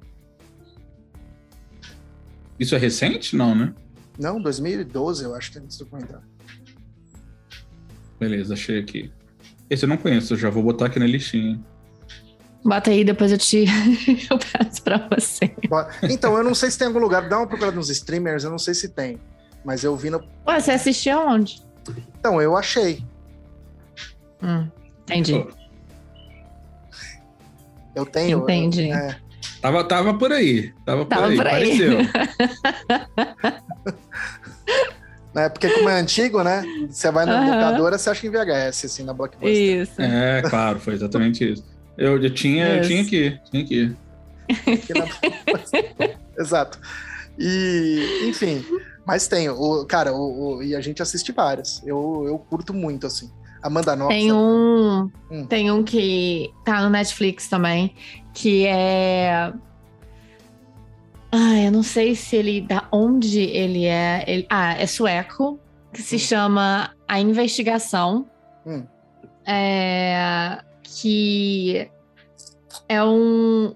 Isso 2.59 2.73
é 2.75 2.77
recente? 2.77 3.35
Não, 3.35 3.53
né? 3.53 3.73
Não, 4.17 4.41
2012, 4.41 5.23
eu 5.23 5.35
acho 5.35 5.51
que 5.51 5.59
é 5.59 5.61
esse 5.67 5.79
documentário. 5.79 6.25
Beleza, 8.19 8.53
achei 8.53 8.79
aqui. 8.79 9.11
Esse 9.69 9.85
eu 9.85 9.89
não 9.89 9.97
conheço, 9.97 10.35
já 10.35 10.49
vou 10.49 10.63
botar 10.63 10.87
aqui 10.87 10.97
na 10.97 11.05
listinha. 11.05 11.59
Bota 12.67 12.91
aí, 12.91 13.05
depois 13.05 13.31
eu 13.31 13.37
te 13.37 13.63
eu 14.29 14.37
peço 14.37 14.81
pra 14.83 15.07
você. 15.09 15.55
Então, 16.03 16.37
eu 16.37 16.43
não 16.43 16.53
sei 16.53 16.69
se 16.69 16.77
tem 16.77 16.87
algum 16.87 16.99
lugar. 16.99 17.29
Dá 17.29 17.37
uma 17.37 17.47
procurada 17.47 17.77
nos 17.77 17.89
streamers, 17.89 18.43
eu 18.43 18.49
não 18.51 18.59
sei 18.59 18.73
se 18.73 18.89
tem. 18.89 19.17
Mas 19.63 19.85
eu 19.85 19.95
vi 19.95 20.09
no. 20.09 20.21
Ué, 20.45 20.59
você 20.59 20.71
assistiu 20.71 21.17
aonde? 21.17 21.61
Então, 22.19 22.41
eu 22.41 22.57
achei. 22.57 23.01
Hum, 24.43 24.67
entendi. 25.03 25.47
Eu 27.95 28.05
tenho. 28.05 28.43
Entendi. 28.43 28.91
É. 28.91 29.15
Tava, 29.61 29.85
tava 29.85 30.13
por 30.15 30.33
aí. 30.33 30.73
Tava, 30.85 31.05
Tava 31.05 31.21
por 31.21 31.29
aí. 31.31 31.37
por 31.37 31.47
aí. 31.47 31.71
Apareceu. 31.71 31.99
né? 35.33 35.47
Porque 35.47 35.69
como 35.69 35.87
é 35.87 36.01
antigo, 36.01 36.43
né? 36.43 36.65
Você 36.89 37.09
vai 37.11 37.25
na 37.25 37.39
Aham. 37.39 37.45
locadora, 37.55 37.97
você 37.97 38.09
acha 38.09 38.27
em 38.27 38.29
VHS, 38.29 38.85
assim, 38.85 39.03
na 39.03 39.13
Blockbuster. 39.13 39.81
Isso. 39.81 40.01
É, 40.01 40.41
claro, 40.41 40.81
foi 40.81 40.95
exatamente 40.95 41.49
isso. 41.49 41.76
Eu, 41.97 42.21
eu 42.21 42.33
tinha, 42.33 42.67
eu 42.75 42.81
Isso. 42.81 42.89
tinha 42.89 43.01
aqui, 43.01 43.39
tinha 43.65 43.95
na- 44.95 46.09
Exato. 46.39 46.79
E, 47.39 48.25
enfim, 48.29 48.63
mas 49.05 49.27
tem. 49.27 49.49
O, 49.49 49.85
cara, 49.85 50.13
o, 50.13 50.57
o- 50.57 50.63
e 50.63 50.75
a 50.75 50.81
gente 50.81 51.01
assiste 51.01 51.31
vários. 51.31 51.81
Eu, 51.85 52.23
eu 52.27 52.37
curto 52.37 52.73
muito, 52.73 53.07
assim. 53.07 53.31
Amanda 53.63 53.95
Knox. 53.95 54.13
Tem 54.13 54.31
um. 54.31 55.09
Hum. 55.31 55.45
Tem 55.47 55.71
um 55.71 55.83
que 55.83 56.51
tá 56.63 56.81
no 56.81 56.89
Netflix 56.89 57.47
também, 57.47 57.95
que 58.33 58.65
é. 58.67 59.51
Ah, 61.31 61.59
eu 61.59 61.71
não 61.71 61.83
sei 61.83 62.15
se 62.15 62.35
ele. 62.35 62.61
Da 62.61 62.87
onde 62.91 63.39
ele 63.41 63.85
é. 63.85 64.23
Ele- 64.27 64.45
ah, 64.49 64.73
é 64.79 64.85
sueco, 64.85 65.59
que 65.91 66.01
se 66.01 66.15
Hum. 66.15 66.19
chama 66.19 66.91
A 67.07 67.19
Investigação. 67.19 68.27
Hum. 68.65 68.83
É, 69.45 70.59
que 70.95 71.89
é 72.87 73.03
um, 73.03 73.73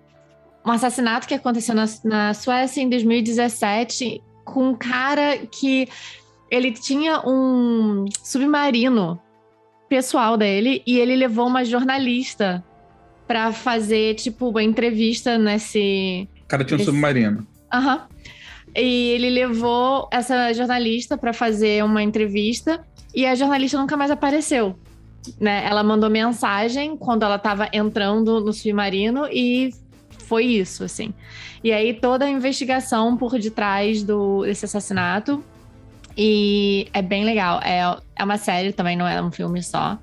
um 0.65 0.71
assassinato 0.71 1.27
que 1.27 1.33
aconteceu 1.33 1.75
na, 1.75 1.85
na 2.03 2.33
Suécia 2.33 2.81
em 2.81 2.89
2017 2.89 4.21
com 4.45 4.69
um 4.69 4.75
cara 4.75 5.37
que 5.47 5.87
ele 6.49 6.71
tinha 6.71 7.21
um 7.25 8.05
submarino 8.23 9.19
pessoal 9.87 10.37
dele 10.37 10.81
e 10.85 10.97
ele 10.99 11.15
levou 11.15 11.47
uma 11.47 11.63
jornalista 11.65 12.63
para 13.27 13.51
fazer 13.51 14.15
tipo 14.15 14.49
uma 14.49 14.63
entrevista 14.63 15.37
nesse 15.37 16.27
O 16.43 16.47
cara 16.47 16.63
tinha 16.63 16.77
um 16.77 16.81
Esse- 16.81 16.89
submarino. 16.91 17.47
Aham. 17.73 18.07
E 18.75 19.09
ele 19.09 19.29
levou 19.29 20.07
essa 20.11 20.53
jornalista 20.53 21.17
para 21.17 21.33
fazer 21.33 21.83
uma 21.83 22.01
entrevista 22.01 22.85
e 23.13 23.25
a 23.25 23.35
jornalista 23.35 23.77
nunca 23.77 23.97
mais 23.97 24.11
apareceu. 24.11 24.77
Né? 25.39 25.63
Ela 25.65 25.83
mandou 25.83 26.09
mensagem 26.09 26.97
quando 26.97 27.23
ela 27.23 27.35
estava 27.35 27.69
entrando 27.71 28.39
no 28.41 28.51
submarino 28.51 29.27
e 29.31 29.71
foi 30.25 30.45
isso, 30.45 30.83
assim. 30.83 31.13
E 31.63 31.71
aí 31.71 31.93
toda 31.93 32.25
a 32.25 32.29
investigação 32.29 33.15
por 33.15 33.37
detrás 33.37 34.01
do, 34.03 34.43
desse 34.43 34.65
assassinato. 34.65 35.43
E 36.17 36.87
é 36.93 37.01
bem 37.01 37.23
legal. 37.23 37.59
É, 37.63 37.97
é 38.15 38.23
uma 38.23 38.37
série 38.37 38.73
também, 38.73 38.97
não 38.97 39.07
é 39.07 39.21
um 39.21 39.31
filme 39.31 39.61
só. 39.61 39.97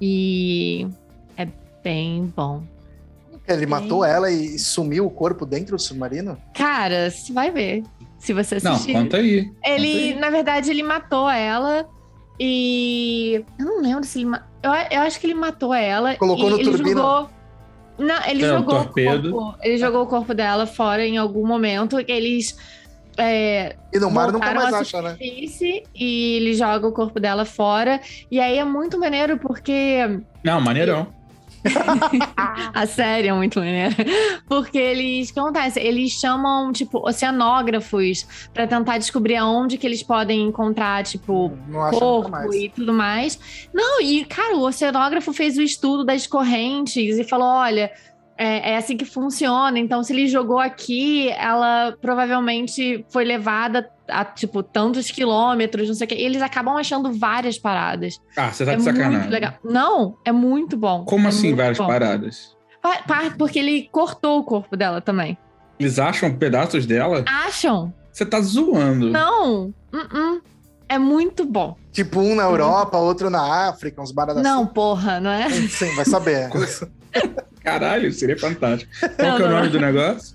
E 0.00 0.86
é 1.36 1.46
bem 1.82 2.32
bom. 2.36 2.62
Ele 3.46 3.64
matou 3.64 4.04
ela 4.04 4.30
e 4.30 4.58
sumiu 4.58 5.06
o 5.06 5.10
corpo 5.10 5.46
dentro 5.46 5.76
do 5.76 5.80
submarino? 5.82 6.36
Cara, 6.52 7.10
você 7.10 7.32
vai 7.32 7.50
ver. 7.50 7.82
Se 8.18 8.34
você 8.34 8.58
Não, 8.62 8.72
assistir. 8.72 8.92
conta 8.92 9.16
aí. 9.16 9.50
Ele, 9.64 9.92
Conta 9.92 9.98
aí. 9.98 10.14
na 10.16 10.30
verdade, 10.30 10.70
ele 10.70 10.82
matou 10.82 11.30
ela 11.30 11.88
e. 12.38 13.42
Eu 13.58 13.64
não 13.64 13.80
lembro 13.80 14.04
se 14.04 14.20
ele. 14.22 14.30
Eu, 14.62 14.70
eu 14.90 15.00
acho 15.02 15.20
que 15.20 15.26
ele 15.26 15.34
matou 15.34 15.72
ela. 15.74 16.16
Colocou 16.16 16.48
e 16.48 16.50
no 16.50 16.56
ele 16.60 16.64
turbina? 16.70 17.00
Jogou... 17.00 17.30
Não, 17.98 18.24
ele 18.26 18.44
É, 18.44 18.52
o 18.52 18.58
jogou 18.58 18.74
o 18.74 18.84
torpedo. 18.84 19.30
corpo. 19.32 19.58
Ele 19.62 19.76
jogou 19.76 20.02
o 20.02 20.06
corpo 20.06 20.34
dela 20.34 20.66
fora 20.66 21.04
em 21.04 21.16
algum 21.18 21.46
momento. 21.46 22.02
que 22.04 22.12
Eles. 22.12 22.56
É, 23.16 23.74
E 23.92 23.98
no 23.98 24.10
mar 24.10 24.30
nunca 24.30 24.54
mais 24.54 24.72
acha, 24.72 25.02
né? 25.02 25.16
E 25.20 26.36
ele 26.36 26.54
joga 26.54 26.86
o 26.86 26.92
corpo 26.92 27.18
dela 27.18 27.44
fora. 27.44 28.00
E 28.30 28.38
aí 28.38 28.58
é 28.58 28.64
muito 28.64 28.98
maneiro 28.98 29.38
porque 29.38 30.20
Não, 30.44 30.60
maneirão. 30.60 31.08
a 32.74 32.86
série 32.86 33.28
é 33.28 33.32
muito 33.32 33.58
maneira. 33.58 33.94
Porque 34.46 34.78
eles. 34.78 35.30
O 35.30 35.34
que 35.34 35.40
acontece? 35.40 35.80
Eles 35.80 36.12
chamam, 36.12 36.72
tipo, 36.72 37.06
oceanógrafos 37.06 38.48
pra 38.52 38.66
tentar 38.66 38.98
descobrir 38.98 39.36
aonde 39.36 39.78
que 39.78 39.86
eles 39.86 40.02
podem 40.02 40.42
encontrar, 40.42 41.04
tipo, 41.04 41.52
Não 41.68 41.90
corpo 41.90 42.54
e 42.54 42.68
tudo 42.68 42.92
mais. 42.92 43.68
Não, 43.72 44.00
e, 44.00 44.24
cara, 44.24 44.56
o 44.56 44.62
oceanógrafo 44.62 45.32
fez 45.32 45.56
o 45.56 45.62
estudo 45.62 46.04
das 46.04 46.26
correntes 46.26 47.18
e 47.18 47.24
falou: 47.24 47.48
olha. 47.48 47.90
É, 48.40 48.74
é 48.74 48.76
assim 48.76 48.96
que 48.96 49.04
funciona. 49.04 49.80
Então, 49.80 50.00
se 50.04 50.12
ele 50.12 50.28
jogou 50.28 50.60
aqui, 50.60 51.28
ela 51.30 51.96
provavelmente 52.00 53.04
foi 53.08 53.24
levada 53.24 53.90
a, 54.08 54.24
tipo, 54.24 54.62
tantos 54.62 55.10
quilômetros, 55.10 55.88
não 55.88 55.94
sei 55.94 56.04
o 56.06 56.08
quê. 56.08 56.14
E 56.16 56.22
eles 56.24 56.42
acabam 56.42 56.76
achando 56.76 57.12
várias 57.12 57.58
paradas. 57.58 58.20
Ah, 58.36 58.50
você 58.50 58.64
tá 58.64 58.72
é 58.72 58.76
de 58.76 58.82
sacanagem. 58.82 59.18
muito 59.20 59.30
legal. 59.30 59.54
Não, 59.64 60.16
é 60.24 60.32
muito 60.32 60.76
bom. 60.76 61.04
Como 61.04 61.26
É 61.26 61.28
assim 61.28 61.54
várias 61.54 61.78
bom. 61.78 61.86
paradas? 61.86 62.56
Pa- 62.82 63.02
pa- 63.06 63.34
Porque 63.36 63.58
ele 63.58 63.88
cortou 63.92 64.38
o 64.38 64.44
corpo 64.44 64.76
dela 64.76 65.00
também. 65.00 65.36
Eles 65.78 65.98
acham 65.98 66.34
pedaços 66.34 66.86
dela? 66.86 67.24
Acham? 67.26 67.92
Você 68.12 68.24
tá 68.26 68.40
zoando. 68.40 69.10
Não. 69.10 69.72
Uh-uh. 69.92 70.40
É 70.88 70.98
muito 70.98 71.44
bom. 71.44 71.76
Tipo, 71.92 72.20
um 72.20 72.34
na 72.34 72.44
Europa, 72.44 72.96
outro 72.96 73.28
na 73.28 73.68
África, 73.68 74.00
uns 74.00 74.10
baradas 74.10 74.42
Não, 74.42 74.66
porra, 74.66 75.20
não 75.20 75.30
é? 75.30 75.44
assim. 75.44 75.68
Sim, 75.68 75.94
vai 75.94 76.04
saber. 76.04 76.48
Caralho, 77.62 78.10
seria 78.12 78.38
fantástico. 78.38 78.90
Qual 79.16 79.28
Não, 79.28 79.36
que 79.36 79.42
é 79.42 79.46
o 79.46 79.48
não. 79.50 79.56
nome 79.58 79.68
do 79.68 79.80
negócio? 79.80 80.34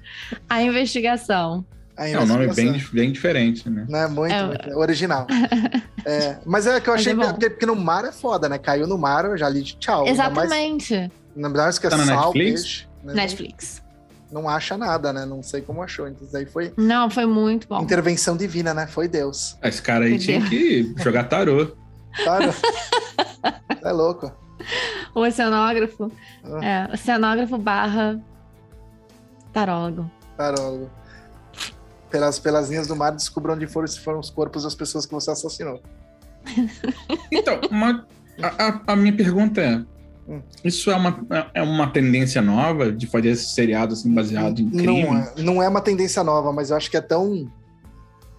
A 0.50 0.62
investigação. 0.62 1.66
É 1.96 2.20
um 2.20 2.26
nome 2.26 2.48
bem, 2.54 2.84
bem 2.92 3.12
diferente, 3.12 3.70
né? 3.70 3.86
Né? 3.88 4.08
Muito, 4.08 4.34
É. 4.34 4.46
muito 4.48 4.78
original. 4.78 5.28
É, 6.06 6.38
mas 6.46 6.68
é 6.68 6.82
que 6.82 6.90
eu 6.90 6.94
Mas 6.96 7.02
achei 7.08 7.14
é 7.14 7.50
porque, 7.50 7.66
no 7.66 7.78
mar 7.78 8.04
é 8.04 8.12
foda, 8.12 8.50
né? 8.50 8.58
Caiu 8.58 8.86
no 8.86 8.98
mar, 8.98 9.24
eu 9.24 9.38
já 9.38 9.48
li 9.48 9.62
de 9.64 9.78
tchau. 9.78 10.06
Exatamente. 10.06 11.10
Ainda 11.34 11.48
mais 11.50 11.80
que 11.80 11.88
é 11.88 11.90
Tá 11.90 11.96
na 11.96 12.06
sal, 12.06 12.34
Netflix? 12.34 12.62
peixe. 12.62 12.88
né? 13.06 13.14
Netflix. 13.14 13.82
Não, 14.30 14.42
não 14.42 14.50
acha 14.50 14.76
nada, 14.78 15.14
né? 15.14 15.26
Não 15.26 15.42
sei 15.42 15.62
como 15.62 15.82
achou. 15.82 16.06
Então, 16.10 16.24
isso 16.26 16.34
daí 16.34 16.46
foi 16.46 16.74
Não, 16.76 17.10
foi 17.10 17.26
muito 17.26 17.70
bom. 17.70 17.82
intervenção 17.82 18.36
divina, 18.36 18.74
né? 18.74 18.86
Foi 18.86 19.08
Deus. 19.08 19.58
Ah, 19.62 19.70
Esse 19.70 19.82
cara 19.82 20.04
aí 20.04 20.20
tinha 20.20 20.40
Entendeu? 20.40 20.94
que 20.96 21.02
jogar 21.02 21.24
tarô. 21.24 21.72
Claro. 22.22 22.54
é 23.82 23.92
louco. 23.94 24.30
O 25.16 25.22
oceanógrafo. 25.22 26.12
Ah. 26.44 26.66
É, 26.90 26.94
oceanógrafo 26.94 27.58
barra 27.58 28.20
tarólogo. 29.54 30.12
Tarólogo. 30.36 30.90
Pelas, 32.14 32.38
pelas 32.38 32.70
linhas 32.70 32.86
do 32.86 32.96
mar, 32.96 33.12
descubra 33.12 33.54
onde 33.54 33.66
foram, 33.66 33.88
foram 33.88 34.20
os 34.20 34.30
corpos 34.30 34.62
das 34.62 34.76
pessoas 34.76 35.04
que 35.04 35.12
você 35.12 35.32
assassinou. 35.32 35.82
Então, 37.32 37.60
uma- 37.72 38.06
a, 38.40 38.94
a- 38.94 38.96
minha 38.96 39.16
pergunta 39.16 39.60
é: 39.60 39.84
Hum. 40.30 40.40
isso 40.64 40.92
é 40.92 40.96
uma, 40.96 41.26
é 41.56 41.64
uma 41.64 41.88
tendência 41.88 42.40
nova 42.40 42.92
de 42.92 43.08
fazer 43.08 43.30
esse 43.30 43.48
seriado 43.56 43.94
assim 43.94 44.14
baseado 44.14 44.60
em 44.62 44.70
crime? 44.70 45.02
Não 45.04 45.18
é, 45.18 45.34
não 45.38 45.64
é 45.64 45.68
uma 45.68 45.82
tendência 45.82 46.24
nova, 46.24 46.54
mas 46.54 46.70
eu 46.70 46.78
acho 46.78 46.92
que 46.92 46.98
é 46.98 47.02
tão. 47.02 47.52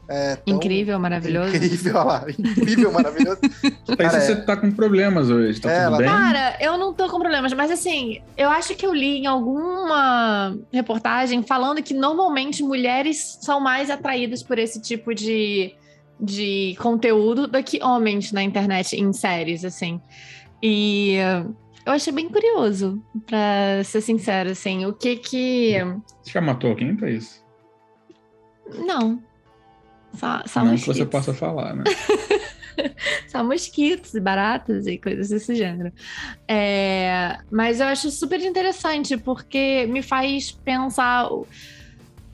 É 0.09 0.37
tão 0.37 0.57
Incrível, 0.57 0.99
maravilhoso. 1.01 1.57
Incrível, 1.57 1.95
olha 1.97 2.05
lá. 2.05 2.25
Incrível, 2.39 2.93
maravilhoso. 2.93 3.39
Cara, 3.97 4.21
você 4.21 4.33
é- 4.33 4.37
tá 4.37 4.57
com 4.57 4.71
problemas 4.71 5.31
hoje, 5.31 5.61
tá 5.61 5.71
É, 5.71 5.85
tudo 5.87 5.97
bem? 5.99 6.07
Cara, 6.07 6.57
eu 6.61 6.77
não 6.77 6.93
tô 6.93 7.09
com 7.09 7.19
problemas, 7.19 7.53
mas 7.55 7.71
assim, 7.71 8.21
eu 8.37 8.51
acho 8.51 8.75
que 8.75 8.85
eu 8.85 8.93
li 8.93 9.21
em 9.21 9.27
alguma 9.27 10.57
reportagem 10.73 11.43
falando 11.43 11.83
que 11.83 11.95
normalmente 11.95 12.63
mulheres 12.63 13.39
são 13.41 13.61
mais 13.61 13.89
atraídas 13.89 14.43
por 14.43 14.59
esse 14.59 14.81
tipo 14.81 15.15
de, 15.15 15.75
de 16.21 16.77
conteúdo 16.79 17.47
do 17.47 17.63
que 17.63 17.83
homens 17.83 18.31
na 18.31 18.43
internet, 18.43 18.95
em 18.97 19.13
séries, 19.13 19.65
assim. 19.65 20.01
E 20.63 21.17
eu 21.87 21.93
achei 21.93 22.13
bem 22.13 22.29
curioso, 22.29 23.03
pra 23.27 23.83
ser 23.85 24.01
sincera, 24.01 24.51
assim, 24.53 24.85
o 24.87 24.93
que 24.93 25.17
que. 25.17 25.77
Você 26.23 26.31
já 26.33 26.41
matou 26.41 26.71
alguém 26.71 26.95
pra 26.95 27.11
isso? 27.11 27.43
Não. 28.87 29.23
Só, 30.15 30.43
só 30.47 30.61
Não 30.61 30.67
que 30.67 30.73
mosquitos. 30.73 30.97
você 30.97 31.07
possa 31.07 31.35
falar, 31.35 31.75
né? 31.75 31.85
Só 33.29 33.45
mosquitos 33.45 34.15
e 34.15 34.21
baratas 34.21 34.87
e 34.87 34.99
coisas 34.99 35.29
desse 35.29 35.55
gênero. 35.55 35.93
É, 36.47 37.39
mas 37.51 37.81
eu 37.81 37.87
acho 37.87 38.11
super 38.11 38.41
interessante, 38.41 39.17
porque 39.17 39.87
me 39.87 40.03
faz 40.03 40.51
pensar 40.51 41.33
o, 41.33 41.47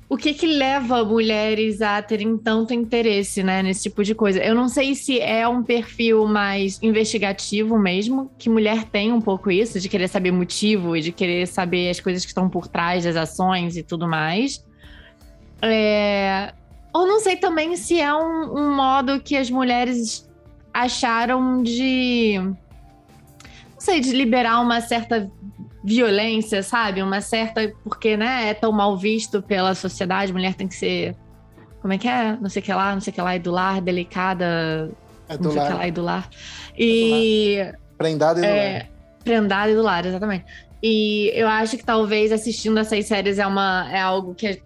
o 0.08 0.16
que 0.16 0.32
que 0.34 0.46
leva 0.46 1.04
mulheres 1.04 1.80
a 1.82 2.00
terem 2.02 2.36
tanto 2.38 2.72
interesse 2.72 3.42
né, 3.42 3.62
nesse 3.62 3.84
tipo 3.84 4.02
de 4.02 4.14
coisa. 4.14 4.40
Eu 4.40 4.54
não 4.54 4.68
sei 4.68 4.94
se 4.94 5.20
é 5.20 5.46
um 5.46 5.62
perfil 5.62 6.26
mais 6.26 6.82
investigativo 6.82 7.78
mesmo, 7.78 8.30
que 8.38 8.48
mulher 8.48 8.84
tem 8.84 9.12
um 9.12 9.20
pouco 9.20 9.50
isso, 9.50 9.78
de 9.78 9.88
querer 9.88 10.08
saber 10.08 10.32
motivo 10.32 10.96
e 10.96 11.00
de 11.00 11.12
querer 11.12 11.46
saber 11.46 11.90
as 11.90 12.00
coisas 12.00 12.24
que 12.24 12.30
estão 12.30 12.48
por 12.48 12.66
trás 12.66 13.04
das 13.04 13.16
ações 13.16 13.76
e 13.76 13.82
tudo 13.82 14.08
mais. 14.08 14.64
É, 15.62 16.54
Ou 16.92 17.06
não 17.06 17.20
sei 17.20 17.36
também 17.36 17.76
se 17.76 18.00
é 18.00 18.12
um, 18.14 18.52
um 18.58 18.74
modo 18.74 19.20
que 19.20 19.36
as 19.36 19.48
mulheres 19.50 20.28
acharam 20.74 21.62
de. 21.62 22.34
Não 22.38 22.56
sei, 23.80 24.00
de 24.00 24.12
liberar 24.12 24.60
uma 24.60 24.80
certa 24.80 25.30
violência, 25.84 26.62
sabe? 26.62 27.02
Uma 27.02 27.20
certa. 27.20 27.72
Porque, 27.84 28.16
né, 28.16 28.48
é 28.50 28.54
tão 28.54 28.72
mal 28.72 28.96
visto 28.96 29.40
pela 29.42 29.74
sociedade, 29.74 30.32
mulher 30.32 30.54
tem 30.54 30.68
que 30.68 30.74
ser. 30.74 31.16
Como 31.80 31.92
é 31.92 31.98
que 31.98 32.08
é? 32.08 32.36
Não 32.40 32.50
sei 32.50 32.60
o 32.60 32.64
que 32.64 32.72
lá, 32.72 32.92
não 32.92 33.00
sei 33.00 33.10
o 33.10 33.14
que 33.14 33.22
lá, 33.22 33.36
edular, 33.36 33.80
delicada. 33.80 34.90
É 35.28 35.34
não 35.34 35.42
do 35.42 35.52
sei 35.52 35.62
o 35.62 35.64
que 35.64 35.70
lá, 35.70 35.76
lar. 35.78 35.88
edular. 35.88 36.30
E. 36.78 37.72
Prendado 37.96 38.38
e 38.38 38.40
do 38.40 38.46
É, 38.46 38.72
lar. 38.78 38.88
prendada 39.24 39.70
e 39.70 39.74
do 39.76 39.82
lar, 39.82 40.04
exatamente. 40.04 40.44
E 40.82 41.30
eu 41.34 41.46
acho 41.46 41.76
que 41.76 41.84
talvez 41.84 42.32
assistindo 42.32 42.78
essas 42.78 43.04
séries 43.06 43.38
é, 43.38 43.46
uma, 43.46 43.86
é 43.92 44.00
algo 44.00 44.34
que 44.34 44.46
é 44.46 44.58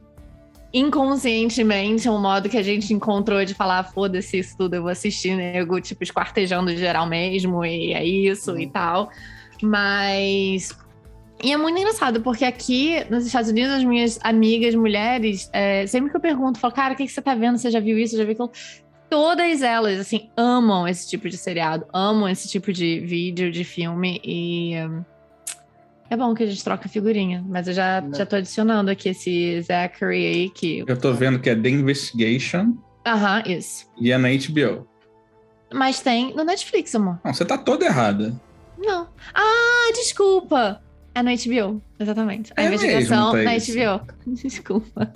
inconscientemente 0.74 2.08
é 2.08 2.10
um 2.10 2.20
modo 2.20 2.48
que 2.48 2.58
a 2.58 2.62
gente 2.62 2.92
encontrou 2.92 3.44
de 3.44 3.54
falar, 3.54 3.84
foda-se 3.84 4.38
isso 4.40 4.56
tudo, 4.58 4.74
eu 4.74 4.82
vou 4.82 4.90
assistir 4.90 5.36
nego, 5.36 5.80
tipo, 5.80 6.02
esquartejando 6.02 6.76
geral 6.76 7.06
mesmo, 7.06 7.64
e 7.64 7.92
é 7.92 8.04
isso 8.04 8.58
e 8.58 8.64
Uhum. 8.66 8.70
tal. 8.72 9.10
Mas. 9.62 10.76
E 11.42 11.52
é 11.52 11.56
muito 11.56 11.78
engraçado, 11.78 12.20
porque 12.22 12.44
aqui 12.44 13.04
nos 13.10 13.26
Estados 13.26 13.50
Unidos, 13.50 13.72
as 13.72 13.84
minhas 13.84 14.18
amigas 14.22 14.74
mulheres, 14.74 15.48
é, 15.52 15.86
sempre 15.86 16.10
que 16.10 16.16
eu 16.16 16.20
pergunto, 16.20 16.58
falo, 16.58 16.72
cara, 16.74 16.94
o 16.94 16.96
que, 16.96 17.04
que 17.06 17.12
você 17.12 17.20
tá 17.22 17.34
vendo? 17.34 17.58
Você 17.58 17.70
já 17.70 17.80
viu 17.80 17.98
isso? 17.98 18.16
Já 18.16 18.24
viu 18.24 18.32
aquilo? 18.32 18.50
Todas 19.10 19.62
elas, 19.62 20.00
assim, 20.00 20.30
amam 20.36 20.88
esse 20.88 21.08
tipo 21.08 21.28
de 21.28 21.36
seriado, 21.36 21.86
amam 21.92 22.28
esse 22.28 22.48
tipo 22.48 22.72
de 22.72 23.00
vídeo, 23.00 23.50
de 23.50 23.62
filme, 23.64 24.20
e. 24.24 24.74
hum, 24.78 25.04
É 26.10 26.16
bom 26.16 26.34
que 26.34 26.42
a 26.42 26.46
gente 26.46 26.62
troca 26.62 26.88
figurinha, 26.88 27.42
mas 27.48 27.66
eu 27.66 27.74
já, 27.74 28.00
Né. 28.00 28.10
já 28.16 28.26
tô 28.26 28.36
adicionando 28.36 28.90
aqui 28.90 29.08
esse 29.08 29.60
Zachary 29.62 30.26
aí, 30.26 30.50
que. 30.50 30.84
Eu 30.86 30.96
tô 30.96 31.12
vendo 31.14 31.38
que 31.38 31.48
é 31.50 31.54
The 31.56 31.68
Investigation 31.68 32.74
Aham, 33.06 33.42
isso. 33.46 33.86
e 34.00 34.12
é 34.12 34.18
na 34.18 34.28
HBO. 34.28 34.86
Mas 35.72 36.00
tem 36.00 36.34
no 36.34 36.44
Netflix, 36.44 36.94
amor. 36.94 37.18
Não, 37.24 37.32
você 37.34 37.44
tá 37.44 37.58
toda 37.58 37.84
errada. 37.86 38.38
Não. 38.78 39.08
Ah, 39.34 39.92
desculpa! 39.94 40.80
É 41.14 41.22
no 41.22 41.30
HBO, 41.30 41.82
exatamente. 41.98 42.52
A 42.56 42.62
É 42.62 42.66
investigação 42.66 43.32
mesmo, 43.32 43.44
na 43.44 43.50
Thaís. 43.50 43.68
HBO. 43.68 44.00
Desculpa. 44.42 45.14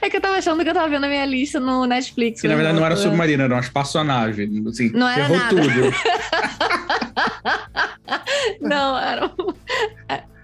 É 0.00 0.08
que 0.08 0.16
eu 0.16 0.20
tava 0.20 0.36
achando 0.36 0.62
que 0.62 0.70
eu 0.70 0.74
tava 0.74 0.88
vendo 0.88 1.04
a 1.04 1.08
minha 1.08 1.26
lista 1.26 1.58
no 1.60 1.84
Netflix. 1.84 2.40
Que 2.40 2.46
na 2.48 2.54
verdade 2.54 2.78
não 2.78 2.86
era 2.86 2.96
submarino, 2.96 3.42
eram 3.42 3.56
as 3.58 3.68
personagens. 3.68 4.66
Assim, 4.66 4.90
Não 4.90 5.08
era 5.08 5.24
errou 5.24 5.36
nada. 5.36 5.50
tudo. 5.50 5.64
Não, 8.60 8.98
era. 8.98 9.32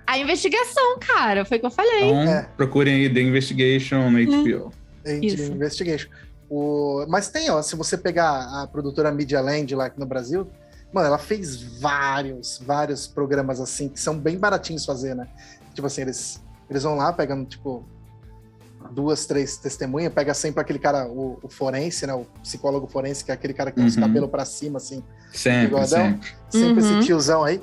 A 0.07 0.18
investigação, 0.18 0.99
cara, 0.99 1.44
foi 1.44 1.59
o 1.59 1.61
que 1.61 1.66
eu 1.66 1.70
falei. 1.70 2.05
Então, 2.05 2.33
É. 2.33 2.42
procurem 2.57 2.94
aí 2.94 3.12
The 3.12 3.20
Investigation 3.20 4.11
na 4.11 4.20
HBO. 4.20 4.73
Gente, 5.07 5.27
Isso. 5.27 5.53
Investigation. 5.53 6.09
O... 6.49 7.05
Mas 7.09 7.29
tem, 7.29 7.49
ó, 7.51 7.62
se 7.62 7.77
você 7.77 7.96
pegar 7.96 8.62
a 8.62 8.66
produtora 8.66 9.12
Media 9.12 9.40
Land 9.40 9.75
lá 9.75 9.87
aqui 9.87 10.01
no 10.01 10.07
Brasil, 10.07 10.51
mano, 10.92 11.07
ela 11.07 11.18
fez 11.18 11.62
vários, 11.81 12.61
vários 12.64 13.07
programas 13.07 13.61
assim, 13.61 13.88
que 13.88 14.01
são 14.01 14.18
bem 14.18 14.37
baratinhos 14.37 14.85
fazer, 14.85 15.14
né? 15.14 15.29
Tipo 15.75 15.87
assim, 15.87 16.03
eles, 16.03 16.42
eles 16.68 16.83
vão 16.83 16.96
lá 16.96 17.12
pegando, 17.12 17.44
tipo, 17.46 17.88
duas, 18.90 19.26
três 19.26 19.57
testemunhas, 19.57 20.12
pega 20.12 20.35
sempre 20.35 20.61
aquele 20.61 20.79
cara, 20.79 21.07
o, 21.09 21.38
o 21.42 21.48
forense, 21.48 22.07
né? 22.07 22.14
O 22.14 22.26
psicólogo 22.42 22.87
forense, 22.87 23.24
que 23.24 23.31
é 23.31 23.35
aquele 23.35 23.53
cara 23.55 23.70
que 23.70 23.76
tem 23.76 23.87
os 23.87 23.94
Uhum. 23.96 24.03
cabelos 24.03 24.31
pra 24.31 24.44
cima, 24.44 24.76
assim, 24.79 25.03
Sempre, 25.33 25.66
Bigodão? 25.68 25.87
sempre. 25.88 26.29
sempre 26.50 26.83
Uhum. 26.85 26.98
esse 26.98 27.07
tiozão 27.07 27.44
aí. 27.44 27.61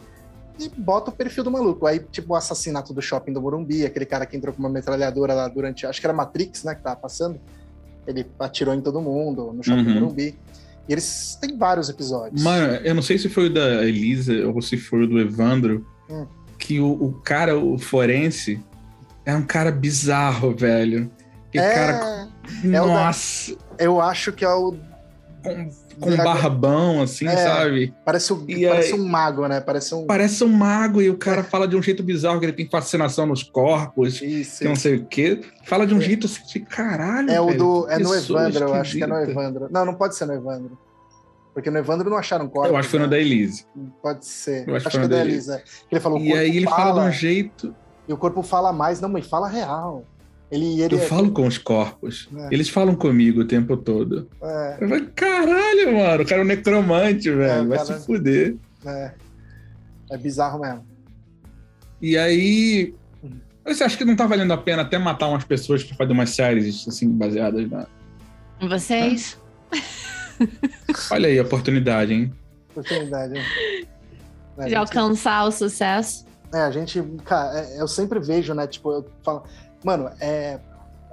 E 0.60 0.70
bota 0.70 1.12
o 1.12 1.14
perfil 1.14 1.44
do 1.44 1.52
maluco. 1.52 1.86
Aí, 1.86 2.00
tipo, 2.12 2.34
o 2.34 2.36
assassinato 2.36 2.92
do 2.94 3.02
shopping 3.02 3.32
do 3.32 3.40
Morumbi, 3.42 3.86
aquele 3.86 4.06
cara 4.08 4.26
que 4.26 4.36
entrou 4.36 4.52
com 4.54 4.60
uma 4.60 4.70
metralhadora 4.70 5.34
lá 5.34 5.48
durante. 5.48 5.86
Acho 5.86 6.00
que 6.02 6.08
era 6.08 6.14
Matrix, 6.16 6.64
né? 6.64 6.74
Que 6.74 6.82
tava 6.82 6.96
passando. 6.96 7.40
Ele 8.08 8.26
atirou 8.40 8.74
em 8.74 8.82
todo 8.82 9.00
mundo 9.00 9.54
no 9.54 9.64
shopping 9.64 9.84
do 9.84 9.90
Uhum. 9.90 10.00
Morumbi. 10.00 10.36
E 10.90 10.94
eles 10.94 11.38
têm 11.40 11.56
vários 11.58 11.90
episódios. 11.90 12.42
Mano, 12.42 12.74
eu 12.78 12.96
não 12.96 13.02
sei 13.04 13.20
se 13.20 13.30
foi 13.30 13.48
o 13.48 13.54
da 13.54 13.84
Elisa 13.86 14.34
ou 14.48 14.60
se 14.62 14.78
foi 14.78 15.04
o 15.04 15.08
do 15.08 15.20
Evandro, 15.20 15.86
Hum. 16.10 16.26
que 16.58 16.80
o, 16.80 16.90
o 16.92 17.12
cara, 17.22 17.56
o 17.56 17.78
forense, 17.78 18.60
é 19.26 19.36
um 19.36 19.44
cara 19.44 19.70
bizarro, 19.70 20.56
velho. 20.56 21.12
É, 21.60 21.74
cara. 21.74 22.28
é 22.64 22.82
o 22.82 22.86
da- 22.88 22.94
nossa, 22.94 23.56
eu 23.80 24.02
acho 24.02 24.32
que 24.32 24.44
é 24.46 24.50
o. 24.54 24.76
com, 25.44 25.70
com 26.00 26.10
um 26.12 26.18
barbão, 26.18 27.02
assim, 27.02 27.26
É. 27.28 27.36
sabe? 27.36 27.94
Parece, 28.06 28.32
o, 28.34 28.44
E 28.48 28.68
parece 28.68 28.94
aí- 28.94 29.00
um 29.00 29.08
mago, 29.08 29.48
né? 29.48 29.60
Parece 29.62 29.96
um. 29.96 30.06
Parece 30.06 30.44
um 30.44 30.50
mago 30.50 31.02
e 31.02 31.10
o 31.10 31.18
cara 31.18 31.44
fala 31.44 31.68
de 31.68 31.76
um 31.76 31.82
jeito 31.82 32.04
bizarro 32.04 32.40
que 32.40 32.46
ele 32.46 32.54
tem 32.54 32.70
fascinação 32.70 33.26
nos 33.26 33.44
corpos, 33.44 34.22
Isso. 34.22 34.60
que 34.60 34.66
não 34.68 34.76
sei 34.76 34.98
o 34.98 35.06
quê. 35.06 35.42
Fala 35.64 35.88
de 35.88 35.94
um 35.94 35.98
É. 35.98 36.02
jeito 36.02 36.26
assim, 36.28 36.42
de 36.46 36.60
caralho. 36.62 37.32
É 37.32 37.40
o 37.42 37.48
velho, 37.48 37.58
do. 37.58 37.88
É 37.90 37.98
no 38.00 38.14
Evandro, 38.14 38.64
eu 38.66 38.74
acho 38.76 38.98
que 38.98 39.04
é 39.04 39.08
no. 39.08 39.16
Evandro. 39.18 39.68
Não, 39.72 39.86
não 39.86 39.94
pode 39.96 40.16
ser 40.16 40.26
no 40.26 40.34
Evandro. 40.34 40.78
Porque 41.54 41.72
no 41.72 41.80
Evandro 41.80 42.08
não 42.08 42.18
acharam 42.18 42.48
corpo. 42.48 42.70
Eu 42.70 42.78
acho 42.78 42.88
que 42.88 42.92
foi 42.92 43.00
no 43.00 43.08
da 43.08 43.18
Elise. 43.18 43.66
Pode 44.04 44.24
ser. 44.28 44.68
Eu 44.68 44.76
acho 44.76 44.88
acho, 44.90 44.98
que 44.98 45.00
foi 45.00 45.00
que 45.00 45.00
é 45.00 45.02
no 45.02 45.10
da 45.10 45.16
da 45.16 45.26
Elisa. 45.26 45.64
Ele 45.92 46.00
falou, 46.02 46.20
E 46.20 46.32
aí 46.34 46.56
ele 46.58 46.68
fala 46.68 47.02
de 47.02 47.08
um 47.08 47.12
jeito. 47.12 47.74
E 48.08 48.14
o 48.14 48.18
corpo 48.18 48.44
fala 48.44 48.72
mais. 48.72 49.02
Não, 49.02 49.10
mãe, 49.10 49.24
fala 49.24 49.48
real. 49.50 50.04
Ele, 50.50 50.82
ele 50.82 50.96
Eu 50.96 51.00
falo 51.00 51.32
com 51.32 51.46
os 51.46 51.58
corpos. 51.58 52.30
É. 52.36 52.48
Eles 52.54 52.70
falam 52.70 52.96
comigo 52.96 53.42
o 53.42 53.46
tempo 53.46 53.76
todo. 53.76 54.30
É, 54.42 54.78
Eu 54.80 54.88
falo, 54.90 55.08
caralho, 55.14 55.94
mano, 55.98 56.24
o 56.24 56.26
cara 56.26 56.42
é 56.42 56.44
um 56.44 56.48
necromante, 56.48 57.30
velho. 57.30 57.68
vai 57.68 57.78
cara- 57.78 58.00
se 58.00 58.06
fuder. 58.06 58.56
é. 58.86 59.12
É 60.10 60.18
bizarro 60.18 60.60
mesmo. 60.62 60.86
E 62.02 62.18
aí. 62.18 62.94
Você 63.66 63.84
acha 63.84 63.98
que 63.98 64.06
não 64.06 64.16
tá 64.16 64.26
valendo 64.26 64.54
a 64.54 64.58
pena 64.58 64.84
até 64.84 64.98
matar 64.98 65.28
umas 65.28 65.44
pessoas 65.44 65.84
pra 65.84 65.98
fazer 65.98 66.14
umas 66.14 66.30
séries 66.30 66.88
assim, 66.88 67.10
baseadas 67.12 67.70
na. 67.70 67.86
Vocês? 68.70 69.38
Olha 71.12 71.28
aí 71.28 71.38
a 71.38 71.42
oportunidade, 71.44 72.14
hein? 72.14 72.34
Oportunidade. 72.70 73.38
É, 73.38 73.42
a 73.42 74.64
De 74.64 74.70
gente- 74.70 74.76
alcançar 74.76 75.44
o 75.46 75.52
sucesso? 75.52 76.26
É, 76.54 76.60
a 76.62 76.72
gente, 76.72 77.02
cara, 77.26 77.60
é, 77.60 77.82
eu 77.82 77.88
sempre 77.90 78.20
vejo, 78.22 78.54
né? 78.54 78.66
Tipo, 78.68 78.92
eu 78.94 79.06
falo, 79.24 79.44
mano, 79.84 80.10
é, 80.20 80.60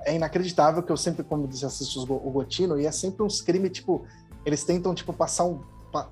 é 0.04 0.14
inacreditável 0.14 0.82
que 0.82 0.90
eu 0.92 0.96
sempre, 0.96 1.22
como 1.24 1.46
disse, 1.48 1.64
assisto 1.64 2.02
o 2.02 2.30
Gotino 2.30 2.78
e 2.78 2.86
é 2.86 2.92
sempre 2.92 3.22
uns 3.22 3.40
crimes, 3.40 3.72
tipo, 3.72 4.04
eles 4.44 4.64
tentam, 4.64 4.94
tipo, 4.94 5.12
passar 5.12 5.44
um, 5.44 5.60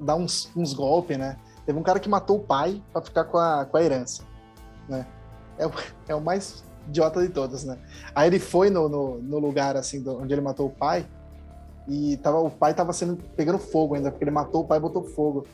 dar 0.00 0.16
uns, 0.16 0.50
uns 0.56 0.72
golpes, 0.74 1.18
né? 1.18 1.36
Teve 1.66 1.78
um 1.78 1.82
cara 1.82 2.00
que 2.00 2.08
matou 2.08 2.38
o 2.38 2.40
pai 2.40 2.82
pra 2.92 3.02
ficar 3.02 3.24
com 3.24 3.38
a, 3.38 3.64
com 3.64 3.76
a 3.76 3.82
herança, 3.82 4.22
né? 4.88 5.06
É, 5.58 5.66
o- 5.66 5.72
é 6.08 6.14
o 6.14 6.20
mais 6.20 6.64
idiota 6.88 7.20
de 7.22 7.28
todos, 7.28 7.64
né? 7.64 7.78
Aí 8.14 8.28
ele 8.28 8.38
foi 8.38 8.70
no, 8.70 8.88
no, 8.88 9.18
no 9.18 9.38
lugar, 9.38 9.76
assim, 9.76 10.02
do- 10.02 10.18
onde 10.20 10.32
ele 10.34 10.40
matou 10.40 10.66
o 10.66 10.70
pai 10.70 11.06
e 11.88 12.16
tava, 12.18 12.38
o 12.40 12.50
pai 12.50 12.74
tava 12.74 12.92
sendo, 12.92 13.16
pegando 13.36 13.58
fogo 13.58 13.94
ainda, 13.94 14.10
porque 14.10 14.24
ele 14.24 14.30
matou 14.30 14.62
o 14.62 14.66
pai 14.66 14.78
e 14.78 14.80
botou 14.80 15.02
fogo. 15.04 15.46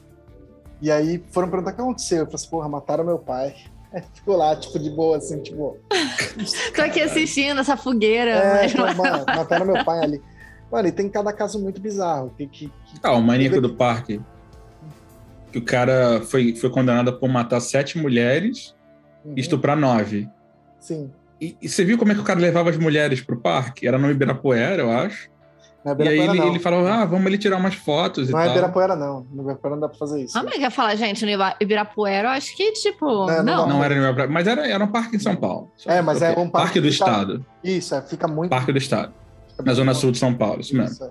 E 0.81 0.91
aí 0.93 1.23
foram 1.31 1.49
perguntar 1.51 1.73
o 1.73 1.75
que 1.75 1.81
aconteceu. 1.81 2.19
Eu 2.19 2.25
falei 2.27 2.37
assim, 2.37 2.49
porra, 2.51 2.69
mataram 2.69 3.05
meu 3.05 3.19
pai. 3.19 3.57
Aí 3.93 4.03
ficou 4.15 4.37
lá, 4.37 4.55
tipo, 4.55 4.79
de 4.79 4.91
boa, 4.91 5.17
assim, 5.17 5.41
tipo. 5.43 5.79
Tô 6.75 6.83
aqui 6.83 7.01
assistindo 7.01 7.61
essa 7.61 7.77
fogueira. 7.77 8.31
É, 8.31 8.63
mas... 8.63 8.73
falei, 8.73 8.95
mano, 8.95 9.25
mataram 9.27 9.67
meu 9.67 9.85
pai 9.85 10.01
ali. 10.05 10.23
Mano, 10.71 10.89
e 10.89 10.93
tem 10.93 11.09
cada 11.09 11.33
caso 11.33 11.59
muito 11.59 11.81
bizarro. 11.81 12.31
Que, 12.37 12.47
que, 12.47 12.67
que- 12.67 13.01
Ah, 13.03 13.13
o 13.13 13.23
maníaco 13.23 13.61
do 13.61 13.75
parque. 13.75 14.21
Que 15.51 15.59
o 15.59 15.65
cara 15.65 16.21
foi, 16.21 16.55
foi 16.55 16.69
condenado 16.69 17.19
por 17.19 17.29
matar 17.29 17.61
sete 17.61 17.97
mulheres 17.97 18.75
Uhum, 19.25 19.33
e 19.37 19.41
estuprar 19.41 19.77
nove. 19.77 20.29
Sim. 20.79 21.11
E, 21.41 21.57
e 21.63 21.69
você 21.69 21.85
viu 21.85 21.97
como 21.97 22.13
é 22.13 22.15
que 22.15 22.21
o 22.21 22.25
cara 22.25 22.39
levava 22.39 22.69
as 22.71 22.77
mulheres 22.77 23.21
pro 23.23 23.41
parque? 23.41 23.87
Era 23.89 23.97
no 23.97 24.11
Ibirapuera, 24.11 24.83
eu 24.83 24.91
acho. 24.91 25.31
É 25.89 26.05
E 26.05 26.09
aí 26.09 26.15
Ibirapuera, 26.19 26.39
ele, 26.47 26.49
ele 26.51 26.59
falou: 26.59 26.87
ah, 26.87 27.05
vamos 27.05 27.27
ali 27.27 27.39
tirar 27.39 27.57
umas 27.57 27.75
fotos 27.75 28.29
Não 28.31 28.39
e 28.39 28.43
é 28.43 28.45
tal. 28.47 28.53
Ibirapuera, 28.55 28.97
não. 28.97 29.27
No 29.33 29.43
Ibirapuera 29.43 29.75
não 29.75 29.81
dá 29.81 29.89
pra 29.89 29.99
fazer 29.99 30.23
isso. 30.23 30.39
Ah, 30.39 30.43
mas 30.43 30.55
quer 30.55 30.71
falar, 30.71 30.95
gente, 30.97 31.25
no 31.25 31.31
Ibirapuera, 31.61 32.29
eu 32.29 32.33
acho 32.33 32.57
que, 32.57 32.73
tipo, 32.73 33.07
Não, 33.07 33.27
não. 33.27 33.43
não 33.43 33.69
Não 33.69 33.85
era 33.85 33.95
no 33.95 34.01
Ibirapuera, 34.01 34.31
mas 34.31 34.47
era, 34.47 34.67
era 34.69 34.85
um 34.85 34.89
parque 34.89 35.17
em 35.17 35.19
São 35.19 35.37
Paulo. 35.37 35.71
É, 35.87 36.01
mas 36.03 36.21
é 36.23 36.31
um 36.31 36.49
parque 36.49 36.51
Parque 36.51 36.81
do 36.81 36.89
que 36.91 36.99
tá- 36.99 37.05
Estado. 37.07 37.47
Isso, 37.65 37.95
é, 37.95 38.03
fica 38.03 38.29
muito. 38.29 38.51
Parque 38.51 38.73
do 38.73 38.79
Estado. 38.79 39.13
fica 39.51 39.63
Na 39.65 39.75
zona 39.75 39.93
bom. 39.93 39.99
sul 39.99 40.11
de 40.13 40.19
São 40.19 40.35
Paulo, 40.35 40.61
isso 40.61 40.77
mesmo. 40.77 40.93
Isso, 40.93 41.05
é. 41.05 41.11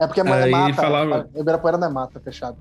É 0.00 0.06
porque 0.06 0.20
é 0.20 0.24
Aí 0.32 0.50
mata. 0.50 0.74
falava- 0.74 1.28
Ibirapuera 1.36 1.78
não 1.78 1.88
é 1.88 1.90
mata, 1.90 2.20
fechado. 2.20 2.56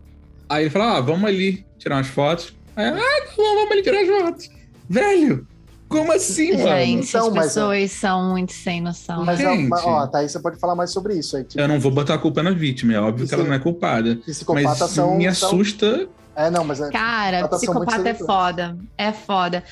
Aí 0.48 0.64
ele 0.66 0.70
falou: 0.70 0.88
ah, 0.90 1.02
vamos 1.02 1.24
ali 1.26 1.66
tirar 1.80 1.96
umas 1.96 2.08
fotos. 2.08 2.54
Aí, 2.76 2.88
ah, 2.88 3.26
vamos 3.36 3.72
ali 3.72 3.82
tirar 3.82 4.02
as 4.02 4.08
fotos. 4.08 4.50
Velho, 4.90 5.48
como 5.94 6.12
assim, 6.12 6.52
mano? 6.58 6.64
Gente, 6.80 7.08
Então, 7.10 7.28
as 7.28 7.34
mas, 7.34 7.46
pessoas 7.46 7.92
são 7.92 8.30
muito 8.32 8.52
sem 8.54 8.82
noção. 8.82 9.24
Mas, 9.24 9.38
Gente. 9.40 9.72
ó, 9.72 10.04
ó, 10.04 10.08
Thaís, 10.08 10.32
você 10.32 10.40
pode 10.40 10.60
falar 10.60 10.76
mais 10.76 10.92
sobre 10.92 11.14
isso 11.18 11.38
aí. 11.38 11.44
Tipo, 11.44 11.62
Eu 11.62 11.68
não 11.68 11.80
vou 11.80 11.92
botar 11.92 12.16
a 12.16 12.18
culpa 12.18 12.42
na 12.44 12.52
vítima, 12.52 12.94
é 12.94 13.00
óbvio 13.00 13.28
que 13.28 13.34
ela 13.34 13.44
não 13.44 13.54
é 13.54 13.60
culpada. 13.60 14.20
Mas 14.54 14.78
são. 14.90 15.18
me 15.18 15.34
são- 15.34 15.50
assusta. 15.50 16.08
É, 16.36 16.50
não, 16.50 16.64
mas 16.64 16.82
é. 16.82 16.90
Cara, 16.90 17.42
são 17.42 17.50
psicopata 17.50 18.10
é 18.10 18.14
foda. 18.16 18.78
É 18.98 19.12
foda. 19.12 19.64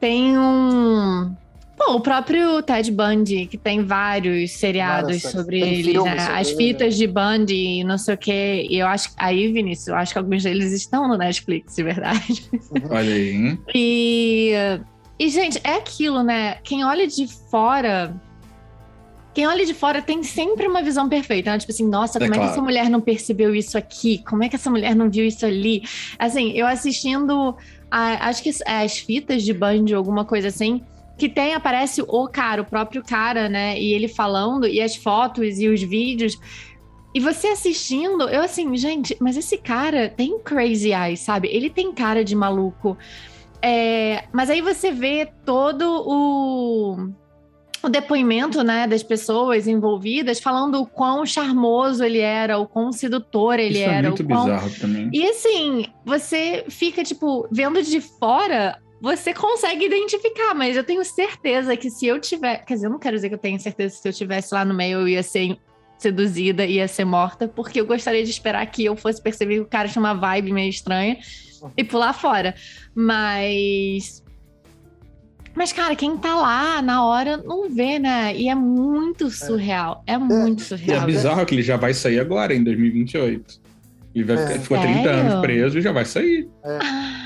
Tem 0.00 0.38
um. 0.38 1.34
Pô, 1.76 1.92
o 1.94 2.00
próprio 2.00 2.60
Ted 2.62 2.90
Bundy, 2.90 3.46
que 3.46 3.56
tem 3.56 3.84
vários 3.84 4.50
seriados 4.52 5.22
séries. 5.22 5.30
sobre 5.30 5.60
ele, 5.60 5.92
né? 5.92 5.98
sobre 5.98 6.10
As 6.40 6.48
ele, 6.48 6.56
fitas 6.56 6.96
de 6.96 7.06
Bundy, 7.06 7.84
não 7.84 7.96
sei 7.96 8.14
o 8.14 8.18
quê. 8.18 8.66
E 8.68 8.78
eu 8.78 8.86
acho. 8.88 9.10
Aí, 9.16 9.52
Vinícius, 9.52 9.86
eu 9.88 9.94
acho 9.94 10.12
que 10.12 10.18
alguns 10.18 10.42
deles 10.42 10.72
estão 10.72 11.06
no 11.06 11.16
Netflix, 11.16 11.76
de 11.76 11.82
verdade. 11.84 12.50
Olha 12.90 13.14
aí, 13.14 13.30
hein? 13.30 13.58
E. 13.72 14.80
E, 15.18 15.28
gente, 15.28 15.60
é 15.64 15.74
aquilo, 15.74 16.22
né? 16.22 16.54
Quem 16.62 16.84
olha 16.84 17.06
de 17.06 17.26
fora. 17.50 18.14
quem 19.34 19.46
olha 19.46 19.64
de 19.64 19.74
fora 19.74 20.00
tem 20.02 20.22
sempre 20.22 20.66
uma 20.66 20.82
visão 20.82 21.08
perfeita, 21.08 21.50
né? 21.52 21.58
Tipo 21.58 21.72
assim, 21.72 21.86
nossa, 21.88 22.18
É 22.18 22.20
como 22.20 22.34
é, 22.34 22.36
claro. 22.36 22.48
que 22.48 22.52
essa 22.54 22.62
mulher 22.62 22.88
não 22.90 23.00
percebeu 23.00 23.54
isso 23.54 23.76
aqui? 23.78 24.18
Como 24.28 24.42
é 24.44 24.48
que 24.48 24.56
essa 24.56 24.70
mulher 24.70 24.94
não 24.96 25.10
viu 25.10 25.24
isso 25.26 25.44
ali? 25.46 25.82
Assim, 26.18 26.52
eu 26.52 26.66
assistindo, 26.66 27.56
a- 27.90 28.28
acho 28.28 28.42
que 28.42 28.50
as 28.66 28.98
fitas 28.98 29.42
de 29.42 29.52
Band, 29.52 29.86
alguma 29.94 30.24
coisa 30.24 30.48
assim, 30.48 30.82
que 31.16 31.28
tem, 31.28 31.52
aparece 31.54 32.02
o 32.06 32.28
cara, 32.28 32.62
o 32.62 32.64
próprio 32.64 33.02
cara, 33.02 33.48
né? 33.48 33.78
E 33.78 33.92
ele 33.92 34.06
falando, 34.08 34.66
e 34.68 34.80
as 34.80 34.94
fotos 34.96 35.58
e 35.58 35.68
os 35.68 35.82
vídeos. 35.82 36.38
E 37.14 37.20
você 37.20 37.48
assistindo, 37.48 38.28
eu 38.28 38.42
assim, 38.42 38.76
gente, 38.76 39.16
mas 39.20 39.36
esse 39.36 39.56
cara 39.58 40.08
tem 40.08 40.38
crazy 40.38 40.92
eyes, 40.92 41.20
sabe? 41.20 41.48
Ele 41.48 41.70
tem 41.70 41.92
cara 41.92 42.22
de 42.24 42.36
maluco. 42.36 42.96
É, 43.62 44.24
mas 44.32 44.50
aí 44.50 44.60
você 44.60 44.92
vê 44.92 45.28
todo 45.44 45.82
o, 46.06 47.10
o 47.82 47.88
depoimento 47.88 48.62
né, 48.62 48.86
das 48.86 49.02
pessoas 49.02 49.66
envolvidas 49.66 50.40
falando 50.40 50.80
o 50.80 50.86
quão 50.86 51.26
charmoso 51.26 52.04
ele 52.04 52.18
era, 52.18 52.58
o 52.58 52.66
quão 52.66 52.92
sedutor 52.92 53.58
ele 53.58 53.78
Isso 53.78 53.88
é 53.88 53.94
era. 53.94 54.08
muito 54.08 54.22
o 54.22 54.26
quão... 54.26 54.44
bizarro 54.44 54.70
também. 54.78 55.10
E 55.12 55.26
assim, 55.26 55.86
você 56.04 56.64
fica, 56.68 57.02
tipo, 57.02 57.48
vendo 57.50 57.82
de 57.82 58.00
fora, 58.00 58.78
você 59.00 59.32
consegue 59.34 59.86
identificar, 59.86 60.54
mas 60.54 60.76
eu 60.76 60.84
tenho 60.84 61.04
certeza 61.04 61.76
que 61.76 61.90
se 61.90 62.06
eu 62.06 62.20
tiver. 62.20 62.64
Quer 62.64 62.74
dizer, 62.74 62.86
eu 62.86 62.90
não 62.90 62.98
quero 62.98 63.16
dizer 63.16 63.28
que 63.28 63.34
eu 63.34 63.40
tenho 63.40 63.58
certeza 63.58 63.94
que 63.96 64.02
se 64.02 64.08
eu 64.08 64.12
tivesse 64.12 64.54
lá 64.54 64.64
no 64.64 64.74
meio, 64.74 65.00
eu 65.00 65.08
ia 65.08 65.22
ser 65.22 65.56
seduzida, 65.98 66.64
ia 66.64 66.86
ser 66.86 67.04
morta, 67.04 67.48
porque 67.48 67.80
eu 67.80 67.86
gostaria 67.86 68.22
de 68.22 68.30
esperar 68.30 68.64
que 68.66 68.84
eu 68.84 68.94
fosse 68.94 69.20
perceber 69.20 69.56
que 69.56 69.60
o 69.62 69.66
cara 69.66 69.88
tinha 69.88 70.00
uma 70.00 70.14
vibe 70.14 70.52
meio 70.52 70.70
estranha 70.70 71.18
e 71.76 71.84
pular 71.84 72.12
fora. 72.12 72.54
Mas. 72.94 74.22
Mas, 75.54 75.72
cara, 75.72 75.96
quem 75.96 76.16
tá 76.16 76.36
lá 76.36 76.80
na 76.80 77.04
hora 77.04 77.36
não 77.36 77.68
vê, 77.68 77.98
né? 77.98 78.36
E 78.36 78.48
é 78.48 78.54
muito 78.54 79.28
surreal. 79.28 80.04
É 80.06 80.16
muito 80.16 80.60
E 80.60 80.62
é 80.62 80.66
surreal. 80.66 81.06
bizarro 81.06 81.44
que 81.44 81.54
ele 81.54 81.62
já 81.62 81.76
vai 81.76 81.92
sair 81.92 82.20
agora, 82.20 82.54
em 82.54 82.62
2028. 82.62 83.60
Ele 84.14 84.24
vai 84.24 84.36
É. 84.36 84.46
ficar, 84.46 84.60
ficou 84.60 84.78
30 84.80 85.02
Sério? 85.02 85.20
anos 85.20 85.40
preso 85.40 85.78
e 85.78 85.82
já 85.82 85.90
vai 85.92 86.04
sair. 86.04 86.48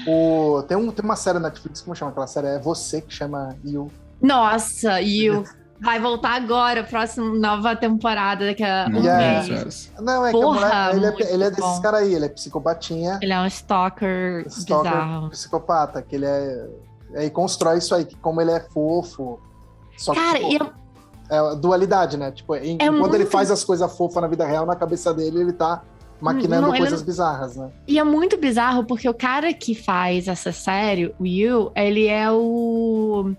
O, 0.06 0.62
tem, 0.66 0.76
um, 0.76 0.90
tem 0.90 1.04
uma 1.04 1.14
série 1.16 1.38
na 1.38 1.48
Netflix, 1.48 1.82
como 1.82 1.94
chama 1.94 2.10
aquela 2.10 2.26
série? 2.26 2.46
É 2.48 2.58
Você, 2.58 3.00
que 3.02 3.12
chama 3.14 3.54
You. 3.64 3.90
Nossa, 4.20 5.00
e 5.02 5.30
o 5.30 5.44
vai 5.82 5.98
voltar 6.00 6.34
agora, 6.34 6.84
próxima 6.84 7.34
nova 7.38 7.74
temporada 7.76 8.46
daqui 8.46 8.62
a 8.64 8.86
um 8.88 8.92
conheço 8.92 9.52
mês. 9.52 9.92
Não, 10.00 10.24
é 10.26 10.30
que 10.30 10.36
a 10.36 10.40
Porra, 10.40 10.60
mulher, 10.60 10.90
ele, 10.96 11.00
muito 11.10 11.22
é, 11.22 11.34
ele 11.34 11.44
é 11.44 11.50
desses 11.50 11.78
caras 11.80 12.00
aí, 12.02 12.14
ele 12.14 12.24
é 12.24 12.28
psicopatinha, 12.28 13.18
Ele 13.20 13.32
é 13.32 13.40
um 13.40 13.46
stalker, 13.46 14.44
stalker, 14.46 14.92
bizarro. 14.92 15.30
psicopata, 15.30 16.00
que 16.02 16.14
ele 16.16 16.26
é. 16.26 16.68
Aí 17.16 17.30
constrói 17.30 17.78
isso 17.78 17.94
aí, 17.94 18.04
que 18.04 18.16
como 18.16 18.40
ele 18.40 18.52
é 18.52 18.60
fofo. 18.60 19.38
Só 19.98 20.12
que, 20.14 20.20
Cara, 20.20 20.38
tipo, 20.38 20.52
e 20.52 20.56
eu- 20.56 20.72
é 21.30 21.38
a 21.38 21.54
dualidade, 21.54 22.16
né? 22.16 22.30
Tipo, 22.30 22.54
em- 22.56 22.78
É 22.80 22.86
enquanto 22.86 23.14
ele 23.14 23.18
muito- 23.24 23.30
faz 23.30 23.50
as 23.50 23.62
coisas 23.64 23.94
fofas 23.96 24.22
na 24.22 24.28
vida 24.28 24.46
real, 24.46 24.64
na 24.64 24.74
cabeça 24.76 25.12
dele, 25.12 25.40
ele 25.40 25.52
tá 25.52 25.82
maquinando 26.20 26.68
Não, 26.68 26.74
ele 26.74 26.78
coisas 26.78 27.00
não- 27.00 27.06
bizarras, 27.06 27.56
né? 27.56 27.70
E 27.86 27.98
é 27.98 28.04
muito 28.04 28.38
bizarro 28.38 28.84
porque 28.84 29.08
o 29.08 29.14
cara 29.14 29.52
que 29.52 29.74
faz 29.74 30.26
essa 30.28 30.52
série, 30.52 31.14
o 31.18 31.26
Yu, 31.26 31.70
ele 31.74 32.06
é 32.06 32.30
o. 32.30 33.32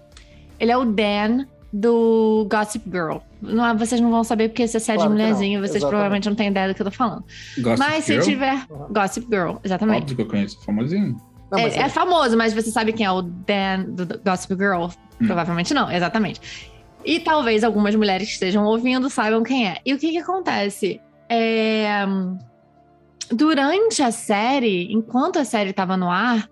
Ele 0.60 0.71
é 0.71 0.77
o 0.77 0.86
Dan 0.86 1.45
do 1.74 2.48
Gossip 2.50 2.88
Girl. 2.90 3.18
Não, 3.42 3.76
vocês 3.78 4.00
não 4.00 4.12
vão 4.12 4.24
saber 4.24 4.50
porque 4.50 4.64
essa 4.64 4.80
série 4.80 5.00
Claro 5.00 5.12
de 5.12 5.18
mulherzinha, 5.18 5.60
vocês 5.60 5.72
exatamente. 5.78 5.90
provavelmente 5.90 6.30
não 6.30 6.36
têm 6.36 6.48
ideia 6.50 6.68
do 6.68 6.76
que 6.76 6.82
eu 6.82 6.86
tô 6.86 6.92
falando. 6.92 7.24
Gossip 7.58 7.80
Mas 7.80 8.06
se 8.06 8.14
Girl? 8.14 8.24
tiver. 8.26 8.66
Uhum. 8.70 8.94
Gossip 8.94 9.28
Girl, 9.30 9.56
exatamente. 9.64 10.02
Óbvio 10.04 10.16
que 10.16 10.22
eu 10.22 10.28
conheço, 10.28 10.64
famosinho. 10.64 11.18
Não, 11.52 11.62
mas 11.62 11.76
é, 11.76 11.82
é 11.82 11.90
famoso, 11.90 12.38
mas 12.38 12.54
você 12.54 12.70
sabe 12.72 12.94
quem 12.94 13.06
é 13.06 13.12
o 13.12 13.24
Dan 13.24 13.86
do 13.88 14.06
do 14.06 14.20
Gossip 14.24 14.54
Girl? 14.56 14.86
Hum. 14.86 15.26
Provavelmente 15.26 15.74
não, 15.74 15.92
exatamente. 15.92 16.72
E 17.04 17.20
talvez 17.20 17.64
algumas 17.64 17.96
mulheres 17.96 18.28
que 18.28 18.34
estejam 18.34 18.64
ouvindo 18.64 19.10
saibam 19.10 19.44
quem 19.44 19.68
é. 19.68 19.78
E 19.86 19.94
o 19.94 19.98
que 19.98 20.12
que 20.12 20.20
acontece? 20.20 21.02
É, 21.28 22.06
Durante 23.32 24.04
a 24.04 24.12
série, 24.12 24.92
enquanto 24.92 25.40
a 25.40 25.46
série 25.46 25.70
estava 25.72 25.96
no 25.96 26.10
ar, 26.10 26.50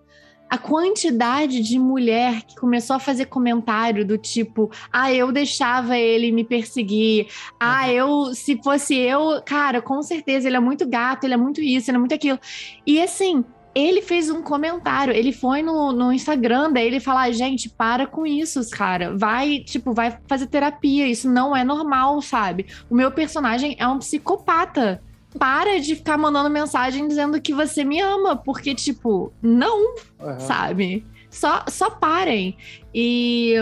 a 0.51 0.57
quantidade 0.57 1.61
de 1.61 1.79
mulher 1.79 2.41
que 2.41 2.57
começou 2.57 2.97
a 2.97 2.99
fazer 2.99 3.27
comentário 3.27 4.05
do 4.05 4.17
tipo, 4.17 4.69
ah, 4.91 5.09
eu 5.09 5.31
deixava 5.31 5.97
ele 5.97 6.29
me 6.29 6.43
perseguir, 6.43 7.27
ah, 7.57 7.89
eu, 7.89 8.35
se 8.35 8.61
fosse 8.61 8.97
eu, 8.97 9.41
cara, 9.45 9.81
com 9.81 10.03
certeza, 10.03 10.49
ele 10.49 10.57
é 10.57 10.59
muito 10.59 10.85
gato, 10.85 11.23
ele 11.23 11.35
é 11.35 11.37
muito 11.37 11.61
isso, 11.61 11.89
ele 11.89 11.95
é 11.95 11.99
muito 11.99 12.13
aquilo. 12.13 12.37
E 12.85 13.01
assim, 13.01 13.45
ele 13.73 14.01
fez 14.01 14.29
um 14.29 14.41
comentário, 14.41 15.13
ele 15.13 15.31
foi 15.31 15.61
no, 15.61 15.93
no 15.93 16.11
Instagram 16.11 16.73
dele 16.73 16.99
falar, 16.99 17.31
gente, 17.31 17.69
para 17.69 18.05
com 18.05 18.27
isso, 18.27 18.69
cara. 18.71 19.15
Vai, 19.15 19.59
tipo, 19.59 19.93
vai 19.93 20.17
fazer 20.27 20.47
terapia. 20.47 21.07
Isso 21.07 21.31
não 21.31 21.55
é 21.55 21.63
normal, 21.63 22.21
sabe? 22.21 22.65
O 22.89 22.95
meu 22.95 23.09
personagem 23.09 23.77
é 23.79 23.87
um 23.87 23.99
psicopata. 23.99 25.01
Para 25.39 25.79
de 25.79 25.95
ficar 25.95 26.17
mandando 26.17 26.49
mensagem 26.49 27.07
dizendo 27.07 27.39
que 27.41 27.53
você 27.53 27.83
me 27.83 27.99
ama, 28.01 28.35
porque, 28.35 28.75
tipo, 28.75 29.31
não, 29.41 29.95
Uhum. 30.19 30.39
sabe? 30.39 31.05
Só, 31.29 31.63
só 31.69 31.89
parem. 31.89 32.57
E, 32.93 33.55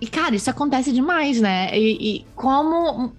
e, 0.00 0.06
cara, 0.06 0.34
isso 0.34 0.48
acontece 0.48 0.90
demais, 0.92 1.40
né? 1.40 1.70
E, 1.78 2.16
e 2.20 2.26
como. 2.34 3.12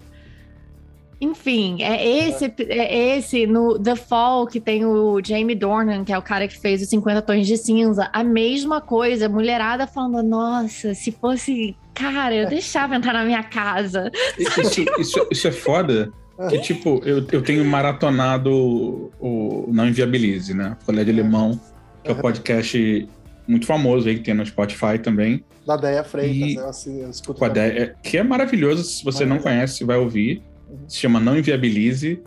Enfim, 1.20 1.80
é 1.80 2.04
esse, 2.26 2.52
é 2.68 3.16
esse 3.16 3.46
no 3.46 3.78
The 3.78 3.94
Fall 3.94 4.44
que 4.48 4.58
tem 4.58 4.84
o 4.84 5.20
Jamie 5.24 5.54
Dornan, 5.54 6.02
que 6.04 6.12
é 6.12 6.18
o 6.18 6.22
cara 6.22 6.48
que 6.48 6.58
fez 6.58 6.82
os 6.82 6.88
50 6.88 7.22
Tons 7.22 7.46
de 7.46 7.56
Cinza. 7.56 8.10
A 8.12 8.24
mesma 8.24 8.80
coisa, 8.80 9.28
mulherada 9.28 9.86
falando: 9.86 10.20
Nossa, 10.28 10.94
se 10.94 11.12
fosse. 11.12 11.76
Cara, 11.94 12.34
eu 12.34 12.48
deixava 12.48 12.96
entrar 12.96 13.12
na 13.12 13.24
minha 13.24 13.44
casa. 13.44 14.10
Isso, 14.36 14.80
isso, 14.98 15.26
isso 15.30 15.46
é 15.46 15.52
foda. 15.52 16.12
Que, 16.48 16.58
tipo, 16.60 17.00
eu, 17.04 17.24
eu 17.30 17.42
tenho 17.42 17.64
maratonado 17.64 19.10
o 19.20 19.68
Não 19.72 19.86
Inviabilize, 19.88 20.54
né? 20.54 20.76
Colher 20.84 21.04
de 21.04 21.12
Limão, 21.12 21.60
que 22.02 22.10
é 22.10 22.14
um 22.14 22.16
podcast 22.18 23.08
muito 23.46 23.66
famoso 23.66 24.08
aí, 24.08 24.16
que 24.16 24.22
tem 24.24 24.34
no 24.34 24.44
Spotify 24.46 24.98
também. 25.02 25.44
Da 25.66 25.76
Deia 25.76 26.02
Freitas, 26.04 26.36
E- 26.50 26.54
eu, 26.56 26.68
assim, 26.68 27.02
eu 27.02 27.10
escuto. 27.10 27.38
Com 27.38 27.44
a 27.44 27.48
também. 27.50 27.70
Deia- 27.72 27.94
que 28.02 28.16
é 28.18 28.22
maravilhoso. 28.22 28.82
Se 28.84 29.04
você 29.04 29.24
não 29.24 29.38
conhece, 29.38 29.84
vai 29.84 29.96
ouvir. 29.96 30.42
Uhum. 30.68 30.78
Se 30.88 30.96
chama 30.98 31.20
Não 31.20 31.36
Inviabilize. 31.38 32.20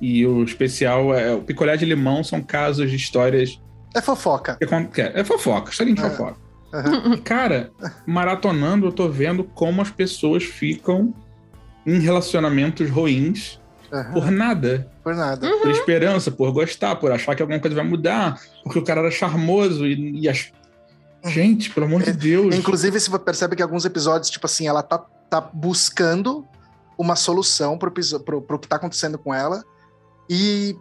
E 0.00 0.26
o 0.26 0.42
especial 0.42 1.14
é 1.14 1.34
o 1.34 1.42
Picolé 1.42 1.76
de 1.76 1.84
Limão 1.84 2.24
são 2.24 2.40
casos 2.42 2.90
de 2.90 2.96
histórias. 2.96 3.60
É 3.94 4.00
fofoca. 4.00 4.56
É, 4.96 5.20
é 5.20 5.24
fofoca, 5.24 5.70
historinha 5.70 5.96
de 5.96 6.02
É. 6.02 6.10
fofoca. 6.10 6.36
Uhum. 6.72 7.14
E, 7.14 7.20
cara, 7.20 7.70
maratonando, 8.06 8.86
eu 8.86 8.92
tô 8.92 9.08
vendo 9.08 9.44
como 9.44 9.82
as 9.82 9.90
pessoas 9.90 10.42
ficam 10.44 11.12
em 11.86 11.98
relacionamentos 11.98 12.88
ruins 12.88 13.59
Uhum. 13.92 14.12
por 14.12 14.30
nada. 14.30 14.88
Por 15.02 15.14
nada. 15.14 15.46
Uhum. 15.46 15.60
Por 15.60 15.70
esperança, 15.70 16.30
por 16.30 16.52
gostar, 16.52 16.96
por 16.96 17.10
achar 17.12 17.34
que 17.34 17.42
alguma 17.42 17.58
coisa 17.58 17.74
vai 17.76 17.84
mudar, 17.84 18.40
porque 18.62 18.78
o 18.78 18.84
cara 18.84 19.00
era 19.00 19.10
charmoso 19.10 19.86
e, 19.86 20.20
e 20.20 20.28
ach... 20.28 20.52
Gente, 21.26 21.70
pelo 21.70 21.84
amor 21.86 22.02
de 22.02 22.12
Deus. 22.12 22.54
Inclusive, 22.54 22.98
você 22.98 23.18
percebe 23.18 23.54
que 23.54 23.62
alguns 23.62 23.84
episódios, 23.84 24.30
tipo 24.30 24.46
assim, 24.46 24.66
ela 24.66 24.82
tá, 24.82 24.96
tá 25.28 25.40
buscando 25.40 26.46
uma 26.96 27.14
solução 27.16 27.76
pro, 27.76 27.92
pro, 28.24 28.40
pro 28.42 28.58
que 28.58 28.66
tá 28.68 28.76
acontecendo 28.76 29.18
com 29.18 29.34
ela 29.34 29.62
e, 30.30 30.74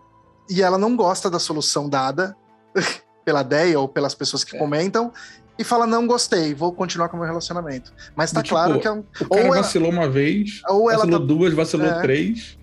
e 0.49 0.61
ela 0.61 0.77
não 0.77 0.95
gosta 0.95 1.29
da 1.29 1.39
solução 1.39 1.89
dada 1.89 2.35
pela 3.25 3.43
Deia 3.43 3.79
ou 3.79 3.87
pelas 3.87 4.13
pessoas 4.15 4.43
que 4.45 4.55
É. 4.55 4.59
comentam 4.59 5.11
e 5.57 5.63
fala, 5.63 5.85
não 5.85 6.07
gostei, 6.07 6.53
vou 6.53 6.71
continuar 6.71 7.09
com 7.09 7.17
o 7.17 7.19
meu 7.19 7.27
relacionamento. 7.27 7.91
Mas 8.15 8.31
tá 8.31 8.41
Tipo, 8.41 8.55
claro 8.55 8.79
que 8.79 8.87
é 8.87 8.91
um... 8.93 8.99
O 8.99 9.27
cara 9.27 9.27
ou 9.29 9.37
ela- 9.39 9.55
vacilou 9.57 9.89
uma 9.91 10.07
vez, 10.09 10.61
Ou 10.69 10.89
ela 10.89 10.99
vacilou 10.99 11.19
tá... 11.19 11.25
duas, 11.25 11.53
vacilou 11.53 11.85
É. 11.87 12.01
três. 12.01 12.57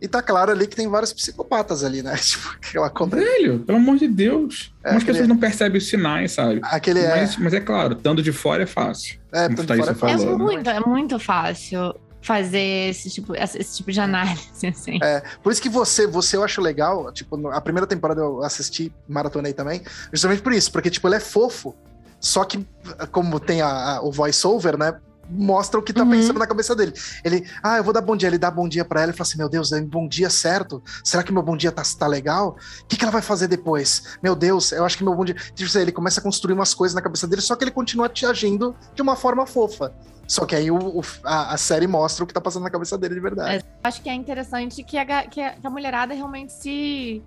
E 0.00 0.06
tá 0.08 0.22
claro 0.22 0.52
ali 0.52 0.66
que 0.66 0.76
tem 0.76 0.86
vários 0.88 1.12
psicopatas 1.12 1.82
ali, 1.82 2.02
né? 2.02 2.14
Tipo, 2.22 2.48
aquela 2.50 2.88
contra... 2.90 3.20
Velho, 3.20 3.60
pelo 3.60 3.78
amor 3.78 3.96
de 3.98 4.06
Deus. 4.08 4.72
É, 4.82 4.88
Como 4.88 4.96
as 4.96 5.02
aquele- 5.02 5.06
pessoas 5.18 5.28
não 5.28 5.36
percebem 5.38 5.78
os 5.78 5.88
sinais, 5.88 6.32
sabe? 6.32 6.60
Aquele 6.62 7.00
é... 7.00 7.08
Mas, 7.16 7.36
mas 7.36 7.54
é 7.54 7.60
claro, 7.60 7.94
estando 7.94 8.22
de 8.22 8.32
fora 8.32 8.62
é 8.62 8.66
fácil. 8.66 9.18
é, 9.32 9.48
Thaís 9.48 9.80
fora 9.80 9.90
é 9.92 9.94
falou, 9.94 10.14
É 10.14 10.18
fácil. 10.18 10.30
né? 10.38 10.44
muito, 10.44 10.70
é 10.70 10.80
muito 10.80 11.18
fácil 11.18 11.94
fazer 12.20 12.90
esse 12.90 13.08
tipo, 13.10 13.34
esse 13.34 13.76
tipo 13.76 13.90
de 13.92 14.00
análise, 14.00 14.66
assim. 14.66 14.98
É, 15.02 15.22
por 15.42 15.52
isso 15.52 15.62
que 15.62 15.68
você, 15.68 16.06
você 16.06 16.36
eu 16.36 16.44
acho 16.44 16.60
legal, 16.60 17.10
tipo, 17.12 17.48
a 17.48 17.60
primeira 17.60 17.86
temporada 17.86 18.20
eu 18.20 18.42
assisti, 18.42 18.92
maratonei 19.08 19.52
também, 19.52 19.82
justamente 20.12 20.42
por 20.42 20.52
isso, 20.52 20.70
porque, 20.72 20.90
tipo, 20.90 21.06
ele 21.08 21.14
é 21.16 21.20
fofo, 21.20 21.74
só 22.20 22.44
que, 22.44 22.66
como 23.12 23.38
tem 23.38 23.62
a, 23.62 23.68
a- 23.96 24.02
o 24.02 24.10
voice-over, 24.10 24.76
né, 24.76 24.94
mostra 25.30 25.78
o 25.78 25.82
que 25.82 25.92
tá 25.92 26.02
Uhum. 26.02 26.10
pensando 26.10 26.38
na 26.38 26.46
cabeça 26.46 26.74
dele. 26.74 26.92
Ele, 27.24 27.46
ah, 27.62 27.76
eu 27.76 27.84
vou 27.84 27.92
dar 27.92 28.00
bom 28.00 28.16
dia, 28.16 28.28
ele 28.28 28.38
dá 28.38 28.50
bom 28.50 28.68
dia 28.68 28.84
pra 28.84 29.02
ela 29.02 29.10
e 29.12 29.14
fala 29.14 29.28
assim, 29.28 29.38
meu 29.38 29.48
Deus, 29.48 29.70
é 29.72 29.76
um 29.80 29.86
bom 29.86 30.08
dia 30.08 30.30
certo? 30.30 30.82
Será 31.04 31.22
que 31.22 31.32
meu 31.32 31.42
bom 31.42 31.56
dia 31.56 31.70
tá, 31.70 31.82
tá 31.98 32.06
legal? 32.06 32.56
O 32.82 32.86
que, 32.86 32.96
que 32.96 33.04
ela 33.04 33.12
vai 33.12 33.22
fazer 33.22 33.46
depois? 33.48 34.16
Meu 34.22 34.34
Deus, 34.34 34.72
eu 34.72 34.84
acho 34.84 34.96
que 34.96 35.04
meu 35.04 35.14
bom 35.14 35.24
dia... 35.24 35.34
Tipo 35.34 35.64
assim, 35.68 35.80
ele 35.80 35.92
começa 35.92 36.20
a 36.20 36.22
construir 36.22 36.54
umas 36.54 36.72
coisas 36.74 36.94
na 36.94 37.02
cabeça 37.02 37.26
dele, 37.26 37.42
só 37.42 37.54
que 37.56 37.64
ele 37.64 37.70
continua 37.70 38.08
te 38.08 38.24
agindo 38.24 38.74
de 38.94 39.02
uma 39.02 39.16
forma 39.16 39.46
fofa. 39.46 39.92
Só 40.26 40.44
que 40.44 40.54
aí 40.54 40.70
o, 40.70 40.76
o- 40.98 41.02
a, 41.24 41.54
a 41.54 41.56
série 41.56 41.86
mostra 41.86 42.22
o 42.24 42.26
que 42.26 42.34
tá 42.34 42.40
passando 42.40 42.62
na 42.64 42.70
cabeça 42.70 42.98
dele 42.98 43.14
de 43.14 43.20
verdade. 43.20 43.64
Acho 43.82 44.02
que 44.02 44.08
é 44.10 44.14
interessante 44.14 44.82
que 44.84 44.98
a, 44.98 45.04
ga- 45.04 45.26
que 45.26 45.40
a, 45.40 45.52
que 45.52 45.66
a 45.66 45.70
mulherada 45.70 46.12
realmente 46.14 46.52
se, 46.52 47.22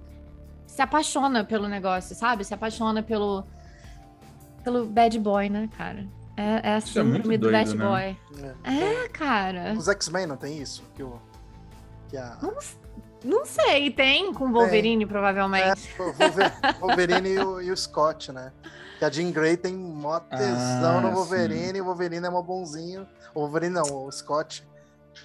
se 0.68 0.82
apaixona 0.82 1.44
pelo 1.44 1.68
negócio, 1.68 2.16
sabe? 2.16 2.44
Se 2.46 2.54
apaixona 2.54 3.02
pelo, 3.02 3.44
pelo 4.64 4.86
bad 4.86 5.18
boy, 5.20 5.50
né, 5.50 5.68
cara? 5.76 6.06
É, 6.38 6.70
é 6.70 6.74
a 6.74 6.78
Isso 6.78 6.98
é 7.00 7.04
síndrome 7.04 7.38
do 7.38 7.50
doido, 7.52 7.76
Bat 7.76 7.78
né? 7.78 7.86
Boy. 7.86 8.54
É. 8.64 9.04
É, 9.04 9.08
cara. 9.10 9.74
Os 9.78 9.88
X-Men 9.88 10.26
não 10.28 10.38
tem 10.38 10.58
isso? 10.62 10.84
Que, 10.96 11.04
o, 11.04 11.20
que 12.10 12.18
a, 12.18 12.38
Não, 12.42 12.56
não 13.24 13.46
sei, 13.46 13.92
tem 13.92 14.34
com 14.34 14.52
Wolverine, 14.52 15.04
É, 15.04 15.08
provavelmente. 15.08 15.90
o 16.00 16.12
Wolver- 16.14 16.52
Wolverine 16.80 17.30
e 17.30 17.40
o, 17.40 17.62
e 17.62 17.72
o 17.72 17.78
Scott, 17.78 18.32
né? 18.32 18.52
Que 18.98 19.06
a 19.06 19.10
Jean 19.10 19.32
Grey 19.32 19.58
tem 19.58 19.76
mó 19.76 20.20
tesão 20.20 20.98
Ah, 21.00 21.02
no 21.02 21.12
Wolverine, 21.12 21.78
e 21.78 21.82
o 21.82 21.86
Wolverine 21.86 22.26
é 22.26 22.30
mó 22.30 22.42
bonzinho. 22.42 23.08
O 23.34 23.40
Wolverine 23.42 23.74
não, 23.74 24.06
o 24.06 24.12
Scott, 24.12 24.64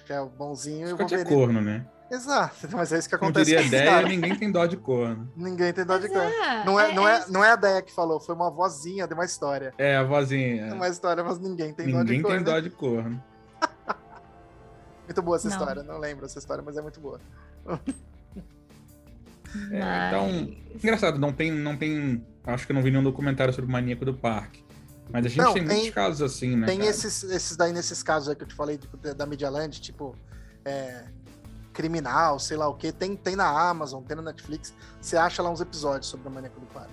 que 0.05 0.11
é 0.11 0.19
o 0.19 0.25
bonzinho, 0.27 0.89
e 0.89 0.93
o 0.93 0.95
Scott 0.97 1.13
é 1.13 1.17
Wolverine. 1.17 1.41
corno, 1.45 1.61
né? 1.61 1.85
Exato, 2.09 2.67
mas 2.71 2.93
é 2.93 2.99
isso 2.99 3.09
que 3.09 3.15
acontece 3.15 3.45
diria 3.45 3.59
a 3.59 3.63
com 3.63 3.67
ideia, 3.67 4.01
ninguém 4.03 4.35
tem 4.35 4.51
dó 4.51 4.65
de 4.65 4.77
corno. 4.77 5.29
Ninguém 5.35 5.73
tem 5.73 5.85
dó 5.85 5.97
de 5.97 6.07
Mas 6.09 6.33
cara. 6.33 6.63
Não 6.65 6.79
é, 6.79 6.91
é, 6.91 6.93
não, 6.95 7.07
é- 7.07 7.15
é, 7.17 7.25
não 7.27 7.43
é 7.43 7.51
a 7.51 7.55
Deia 7.55 7.81
que 7.81 7.93
falou, 7.93 8.19
foi 8.19 8.33
uma 8.33 8.49
vozinha 8.49 9.05
de 9.07 9.13
uma 9.13 9.25
história. 9.25 9.73
É, 9.77 9.97
a 9.97 10.03
vozinha. 10.03 10.73
Uma 10.73 10.87
história, 10.87 11.23
mas 11.23 11.37
ninguém 11.39 11.73
tem 11.73 11.91
dó 11.91 12.03
de 12.03 12.11
Ninguém 12.13 12.23
tem 12.23 12.37
né? 12.37 12.43
dó 12.43 12.59
de 12.59 12.69
corno. 12.69 13.21
Muito 15.05 15.21
boa 15.21 15.37
essa 15.37 15.49
Não. 15.49 15.57
história, 15.57 15.83
não 15.83 15.97
lembro 15.99 16.25
essa 16.25 16.37
história, 16.39 16.63
mas 16.65 16.75
é 16.77 16.81
muito 16.81 16.99
boa. 16.99 17.19
É, 19.71 19.79
Mas- 19.79 20.07
então, 20.13 20.57
engraçado, 20.75 21.17
não 21.17 21.31
tem, 21.31 21.49
não 21.51 21.77
tem. 21.77 22.23
Acho 22.45 22.65
que 22.65 22.71
eu 22.73 22.75
não 22.75 22.83
vi 22.83 22.91
nenhum 22.91 23.03
documentário 23.03 23.53
sobre 23.53 23.69
o 23.69 23.71
maníaco 23.71 24.03
do 24.03 24.13
parque. 24.13 24.63
Mas 25.09 25.25
a 25.25 25.29
gente 25.29 25.37
Não, 25.39 25.53
tem, 25.53 25.65
tem- 25.65 25.75
muitos 25.77 25.93
casos 25.95 26.21
assim, 26.21 26.55
né? 26.57 26.67
Tem 26.67 26.77
cara? 26.79 26.89
esses, 26.89 27.23
esses 27.23 27.55
daí 27.55 27.71
nesses 27.71 28.03
casos 28.03 28.27
aí 28.27 28.35
que 28.35 28.43
eu 28.43 28.47
te 28.47 28.53
falei 28.53 28.77
tipo, 28.77 28.97
da 28.97 29.25
Media 29.25 29.49
Land, 29.49 29.79
tipo, 29.79 30.13
é, 30.65 31.05
criminal, 31.81 32.39
sei 32.39 32.57
lá 32.57 32.67
o 32.67 32.73
que. 32.73 32.91
Tem, 32.91 33.15
tem 33.15 33.35
na 33.35 33.47
Amazon, 33.47 34.01
tem 34.03 34.17
na 34.17 34.23
Netflix. 34.23 34.73
Você 34.99 35.15
acha 35.15 35.43
lá 35.43 35.51
uns 35.51 35.61
episódios 35.61 36.07
sobre 36.07 36.27
o 36.27 36.31
Maníaco 36.31 36.59
do 36.59 36.65
Parque. 36.65 36.91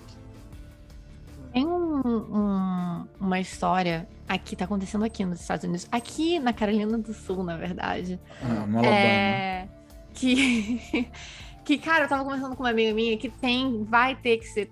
Tem 1.51 1.65
um- 1.65 2.01
um- 2.05 3.07
uma 3.19 3.39
história 3.39 4.07
aqui, 4.27 4.55
tá 4.55 4.65
acontecendo 4.65 5.03
aqui 5.03 5.25
nos 5.25 5.41
Estados 5.41 5.63
Unidos. 5.63 5.87
Aqui 5.91 6.37
na 6.37 6.53
Carolina 6.53 6.97
do 6.99 7.13
Sul, 7.15 7.43
na 7.43 7.57
verdade. 7.57 8.19
Ah, 8.43 8.65
no 8.67 8.77
Alabama. 8.77 8.85
É, 8.95 9.67
que, 10.13 11.09
que, 11.65 11.77
cara, 11.79 12.05
eu 12.05 12.07
tava 12.09 12.23
conversando 12.23 12.55
com 12.55 12.61
uma 12.61 12.69
amiga 12.69 12.93
minha 12.93 13.17
que 13.17 13.29
tem, 13.29 13.83
vai 13.85 14.15
ter 14.15 14.37
que 14.37 14.45
ser 14.45 14.69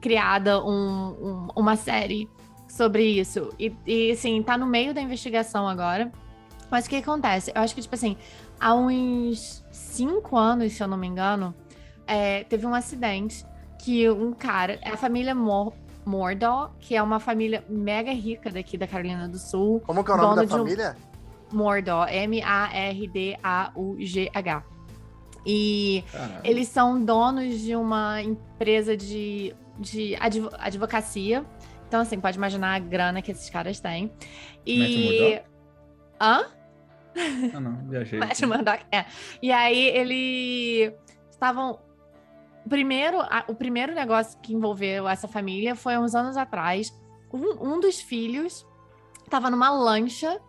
criada 0.00 0.60
um- 0.64 1.10
um- 1.10 1.48
uma 1.54 1.76
série 1.76 2.28
sobre 2.68 3.04
isso. 3.04 3.52
E, 3.58 3.72
e, 3.86 4.10
assim, 4.10 4.42
tá 4.42 4.58
no 4.58 4.66
meio 4.66 4.92
da 4.92 5.00
investigação 5.00 5.68
agora. 5.68 6.10
Mas 6.70 6.86
o 6.86 6.88
que 6.88 6.96
acontece? 6.96 7.52
Eu 7.54 7.62
acho 7.62 7.74
que, 7.76 7.80
tipo 7.82 7.94
assim, 7.94 8.16
há 8.60 8.74
uns 8.74 9.64
cinco 9.70 10.36
anos, 10.36 10.72
se 10.72 10.82
eu 10.82 10.88
não 10.88 10.96
me 10.96 11.06
engano, 11.06 11.54
é, 12.06 12.44
teve 12.44 12.66
um 12.66 12.74
acidente 12.74 13.44
que 13.82 14.08
um 14.10 14.32
cara, 14.32 14.78
a 14.84 14.96
família 14.96 15.34
Mor 15.34 15.72
Mordor, 16.04 16.70
que 16.78 16.94
é 16.94 17.02
uma 17.02 17.18
família 17.18 17.64
mega 17.68 18.12
rica 18.12 18.48
daqui 18.50 18.78
da 18.78 18.86
Carolina 18.86 19.28
do 19.28 19.38
Sul. 19.38 19.80
Como 19.80 20.04
que 20.04 20.10
é 20.10 20.14
o 20.14 20.16
nome 20.16 20.36
da 20.46 20.54
um- 20.54 20.58
família? 20.58 20.96
Mordor, 21.52 22.06
M-A-R-D-A-U-G-H. 23.36 24.64
E 25.48 26.04
Caralho. 26.10 26.40
eles 26.44 26.68
são 26.68 27.00
donos 27.04 27.60
de 27.60 27.76
uma 27.76 28.20
empresa 28.22 28.96
de, 28.96 29.54
de 29.78 30.16
advo- 30.16 30.50
advocacia. 30.58 31.44
Então, 31.86 32.00
assim, 32.00 32.18
pode 32.18 32.36
imaginar 32.36 32.74
a 32.74 32.78
grana 32.80 33.22
que 33.22 33.30
esses 33.30 33.48
caras 33.48 33.78
têm. 33.78 34.10
E. 34.66 35.40
Hã? 36.20 36.46
Ah, 37.54 37.60
não, 37.60 37.88
viajei. 37.88 38.18
Matt 38.18 38.40
Murdock, 38.42 38.84
é. 38.92 39.04
E 39.42 39.50
aí 39.52 39.88
ele 39.88 40.92
estavam. 41.30 41.78
Primeiro, 42.68 43.20
a- 43.20 43.44
o 43.48 43.54
primeiro 43.54 43.94
negócio 43.94 44.38
que 44.40 44.52
envolveu 44.52 45.06
essa 45.08 45.28
família 45.28 45.74
foi 45.76 45.96
uns 45.96 46.14
anos 46.14 46.36
atrás. 46.36 46.92
Um, 47.32 47.74
um 47.74 47.80
dos 47.80 48.00
filhos 48.00 48.66
estava 49.24 49.48
numa 49.50 49.70
lancha 49.70 50.40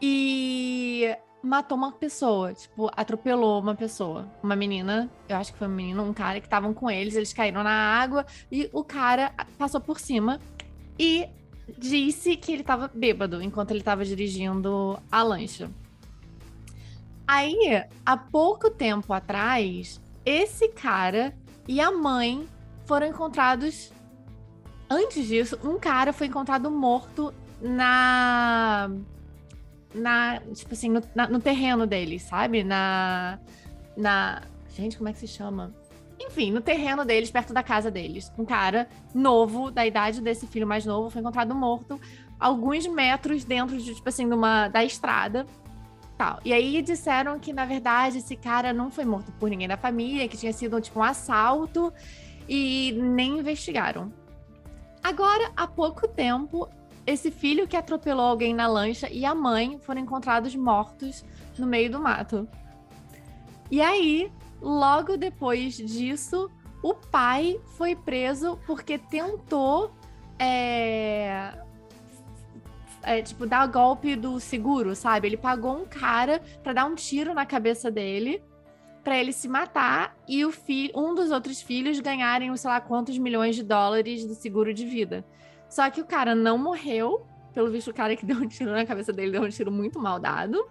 e 0.00 1.16
matou 1.42 1.76
uma 1.78 1.92
pessoa, 1.92 2.52
tipo, 2.52 2.90
atropelou 2.96 3.60
uma 3.60 3.74
pessoa, 3.74 4.28
uma 4.42 4.56
menina, 4.56 5.08
eu 5.28 5.36
acho 5.36 5.52
que 5.52 5.58
foi 5.58 5.68
uma 5.68 5.76
menina, 5.76 6.02
um 6.02 6.12
cara 6.12 6.40
que 6.40 6.46
estavam 6.46 6.74
com 6.74 6.90
eles, 6.90 7.14
eles 7.14 7.32
caíram 7.32 7.62
na 7.62 7.70
água 7.70 8.26
e 8.50 8.68
o 8.72 8.82
cara 8.82 9.32
passou 9.56 9.80
por 9.80 10.00
cima 10.00 10.40
e 10.98 11.28
disse 11.78 12.36
que 12.36 12.52
ele 12.52 12.62
estava 12.62 12.90
bêbado 12.92 13.40
enquanto 13.40 13.70
ele 13.70 13.78
estava 13.80 14.04
dirigindo 14.04 14.98
a 15.10 15.22
lancha. 15.22 15.70
Aí, 17.26 17.82
há 18.04 18.16
pouco 18.16 18.70
tempo 18.70 19.12
atrás, 19.12 20.00
esse 20.24 20.68
cara 20.68 21.34
e 21.66 21.80
a 21.80 21.90
mãe 21.90 22.46
foram 22.84 23.06
encontrados. 23.08 23.92
Antes 24.88 25.26
disso, 25.26 25.58
um 25.64 25.78
cara 25.78 26.12
foi 26.12 26.28
encontrado 26.28 26.70
morto 26.70 27.34
na. 27.60 28.88
Na. 29.92 30.40
Tipo 30.54 30.74
assim, 30.74 30.88
no, 30.90 31.02
na- 31.14 31.28
no 31.28 31.40
terreno 31.40 31.86
deles, 31.86 32.22
sabe? 32.22 32.62
Na. 32.62 33.38
Na. 33.96 34.42
Gente, 34.74 34.96
como 34.96 35.08
é 35.08 35.12
que 35.12 35.18
se 35.18 35.26
chama? 35.26 35.74
Enfim, 36.20 36.50
no 36.52 36.60
terreno 36.60 37.04
deles, 37.04 37.30
perto 37.30 37.52
da 37.52 37.62
casa 37.62 37.90
deles. 37.90 38.32
Um 38.38 38.44
cara 38.44 38.88
novo, 39.14 39.70
da 39.70 39.84
idade 39.84 40.20
desse 40.20 40.46
filho 40.46 40.66
mais 40.66 40.86
novo, 40.86 41.10
foi 41.10 41.20
encontrado 41.20 41.54
morto 41.54 42.00
alguns 42.38 42.86
metros 42.86 43.44
dentro 43.44 43.76
de, 43.78 43.94
tipo 43.94 44.08
assim, 44.08 44.24
numa, 44.26 44.68
da 44.68 44.84
estrada. 44.84 45.46
Tal. 46.16 46.40
E 46.44 46.52
aí 46.52 46.80
disseram 46.80 47.38
que, 47.38 47.52
na 47.52 47.66
verdade, 47.66 48.18
esse 48.18 48.36
cara 48.36 48.72
não 48.72 48.90
foi 48.90 49.04
morto 49.04 49.30
por 49.32 49.50
ninguém 49.50 49.68
da 49.68 49.76
família, 49.76 50.26
que 50.28 50.36
tinha 50.36 50.52
sido 50.52 50.80
tipo 50.80 51.00
um 51.00 51.02
assalto 51.02 51.92
e 52.48 52.92
nem 52.98 53.38
investigaram. 53.38 54.10
Agora, 55.02 55.52
há 55.56 55.66
pouco 55.66 56.08
tempo, 56.08 56.68
esse 57.06 57.30
filho 57.30 57.68
que 57.68 57.76
atropelou 57.76 58.24
alguém 58.24 58.54
na 58.54 58.66
lancha 58.66 59.08
e 59.10 59.24
a 59.24 59.34
mãe 59.34 59.78
foram 59.78 60.00
encontrados 60.00 60.54
mortos 60.56 61.24
no 61.58 61.66
meio 61.66 61.90
do 61.90 62.00
mato. 62.00 62.48
E 63.70 63.80
aí, 63.82 64.32
logo 64.60 65.16
depois 65.16 65.76
disso, 65.76 66.50
o 66.82 66.94
pai 66.94 67.60
foi 67.76 67.94
preso 67.94 68.58
porque 68.66 68.96
tentou 68.96 69.92
é, 70.38 71.52
é, 73.06 73.22
tipo, 73.22 73.46
dar 73.46 73.64
golpe 73.68 74.16
do 74.16 74.40
seguro, 74.40 74.96
sabe? 74.96 75.28
Ele 75.28 75.36
pagou 75.36 75.80
um 75.80 75.84
cara 75.84 76.42
pra 76.60 76.72
dar 76.72 76.86
um 76.86 76.96
tiro 76.96 77.32
na 77.32 77.46
cabeça 77.46 77.88
dele, 77.88 78.42
pra 79.04 79.16
ele 79.16 79.32
se 79.32 79.46
matar 79.46 80.16
e 80.26 80.44
o 80.44 80.50
fi 80.50 80.90
um 80.92 81.14
dos 81.14 81.30
outros 81.30 81.62
filhos 81.62 82.00
ganharem, 82.00 82.54
sei 82.56 82.68
lá, 82.68 82.80
quantos 82.80 83.16
milhões 83.16 83.54
de 83.54 83.62
dólares 83.62 84.26
do 84.26 84.34
seguro 84.34 84.74
de 84.74 84.84
vida. 84.84 85.24
Só 85.70 85.88
que 85.88 86.00
o 86.00 86.04
cara 86.04 86.34
não 86.34 86.58
morreu, 86.58 87.24
pelo 87.54 87.70
visto 87.70 87.92
o 87.92 87.94
cara 87.94 88.16
que 88.16 88.26
deu 88.26 88.38
um 88.38 88.48
tiro 88.48 88.72
na 88.72 88.84
cabeça 88.84 89.12
dele 89.12 89.30
deu 89.30 89.42
um 89.42 89.48
tiro 89.48 89.70
muito 89.70 90.00
mal 90.00 90.18
dado. 90.18 90.66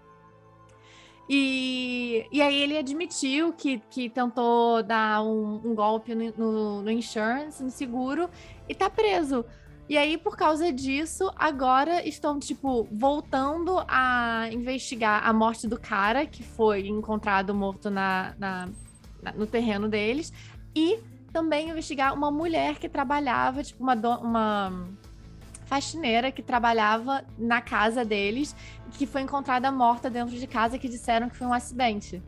E, 1.30 2.28
e 2.32 2.42
aí 2.42 2.62
ele 2.62 2.78
admitiu 2.78 3.54
que, 3.54 3.82
que 3.90 4.10
tentou 4.10 4.84
dar 4.84 5.24
um, 5.24 5.62
um 5.64 5.74
golpe 5.74 6.14
no, 6.14 6.34
no, 6.38 6.82
no 6.82 6.92
insurance, 6.92 7.64
no 7.64 7.72
seguro, 7.72 8.30
e 8.68 8.76
tá 8.76 8.90
preso. 8.90 9.46
E 9.88 9.98
aí, 9.98 10.18
por 10.18 10.36
causa 10.36 10.72
disso, 10.74 11.32
agora 11.36 12.08
estão, 12.08 12.40
tipo, 12.40 12.88
voltando 12.92 13.84
a 13.88 14.50
investigar 14.52 15.28
a 15.28 15.32
morte 15.32 15.68
do 15.68 15.80
cara 15.80 16.26
que 16.26 16.42
foi 16.42 16.88
encontrado 16.88 17.54
morto 17.54 17.92
na, 17.92 18.34
na- 18.40 18.70
na- 19.22 19.32
no 19.34 19.46
terreno 19.46 19.88
deles. 19.88 20.34
E 20.76 21.00
também 21.32 21.70
investigar 21.70 22.14
uma 22.16 22.32
mulher 22.32 22.80
que 22.80 22.90
trabalhava, 22.90 23.64
tipo, 23.64 23.84
uma, 23.84 23.94
uma 24.20 24.88
faxineira 25.68 26.32
que 26.32 26.42
trabalhava 26.42 27.24
na 27.38 27.62
casa 27.62 28.04
deles, 28.04 28.56
que 28.92 29.06
foi 29.06 29.22
encontrada 29.22 29.72
morta 29.72 30.10
dentro 30.10 30.36
de 30.36 30.48
casa, 30.48 30.80
que 30.80 30.90
disseram 30.90 31.30
que 31.30 31.36
foi 31.38 31.46
um 31.46 31.54
acidente. 31.54 32.24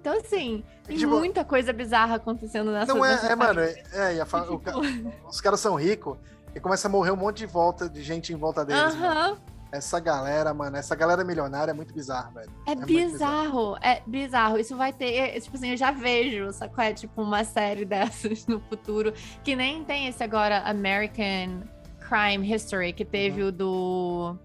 Então, 0.00 0.18
assim, 0.18 0.64
tem 0.84 0.96
Tipo, 0.96 1.16
muita 1.16 1.44
coisa 1.44 1.72
bizarra 1.72 2.16
acontecendo 2.16 2.70
nessa 2.72 2.92
Não 2.94 3.04
é, 3.04 3.32
é 3.32 3.36
mano, 3.36 3.60
é, 3.60 4.18
é, 4.18 4.24
fa- 4.24 4.46
os 5.28 5.40
caras 5.40 5.60
são 5.60 5.74
ricos 5.74 6.16
e 6.56 6.60
começa 6.60 6.88
a 6.88 6.90
morrer 6.90 7.10
um 7.10 7.16
monte 7.16 7.38
de 7.38 7.46
volta 7.46 7.88
de 7.88 8.02
gente 8.02 8.32
em 8.32 8.36
volta 8.36 8.64
deles. 8.64 8.94
mano. 8.96 9.06
Aham. 9.06 9.36
Essa 9.72 9.98
galera, 10.00 10.54
mano, 10.54 10.76
essa 10.76 10.94
galera 10.94 11.22
milionária 11.24 11.72
é 11.72 11.74
muito 11.74 11.92
bizarra, 11.92 12.30
velho. 12.30 12.50
É, 12.66 12.74
muito 12.74 12.86
bizarro, 12.86 13.76
é 13.82 14.00
bizarro. 14.06 14.56
Isso 14.58 14.76
vai 14.76 14.92
ter, 14.92 15.12
é, 15.14 15.40
tipo 15.40 15.54
assim, 15.56 15.70
eu 15.72 15.76
já 15.76 15.90
vejo, 15.90 16.50
sacou? 16.52 16.82
É 16.82 16.94
tipo 16.94 17.20
uma 17.20 17.44
série 17.44 17.84
dessas 17.86 18.46
no 18.46 18.58
futuro, 18.60 19.12
que 19.44 19.54
nem 19.54 19.84
tem 19.84 20.06
esse 20.06 20.22
agora 20.24 20.60
American 20.60 21.62
Crime 22.00 22.50
History, 22.50 22.92
que 22.92 23.04
teve 23.04 23.42
Uhum. 23.42 23.48
o 23.48 23.52
do. 23.52 24.36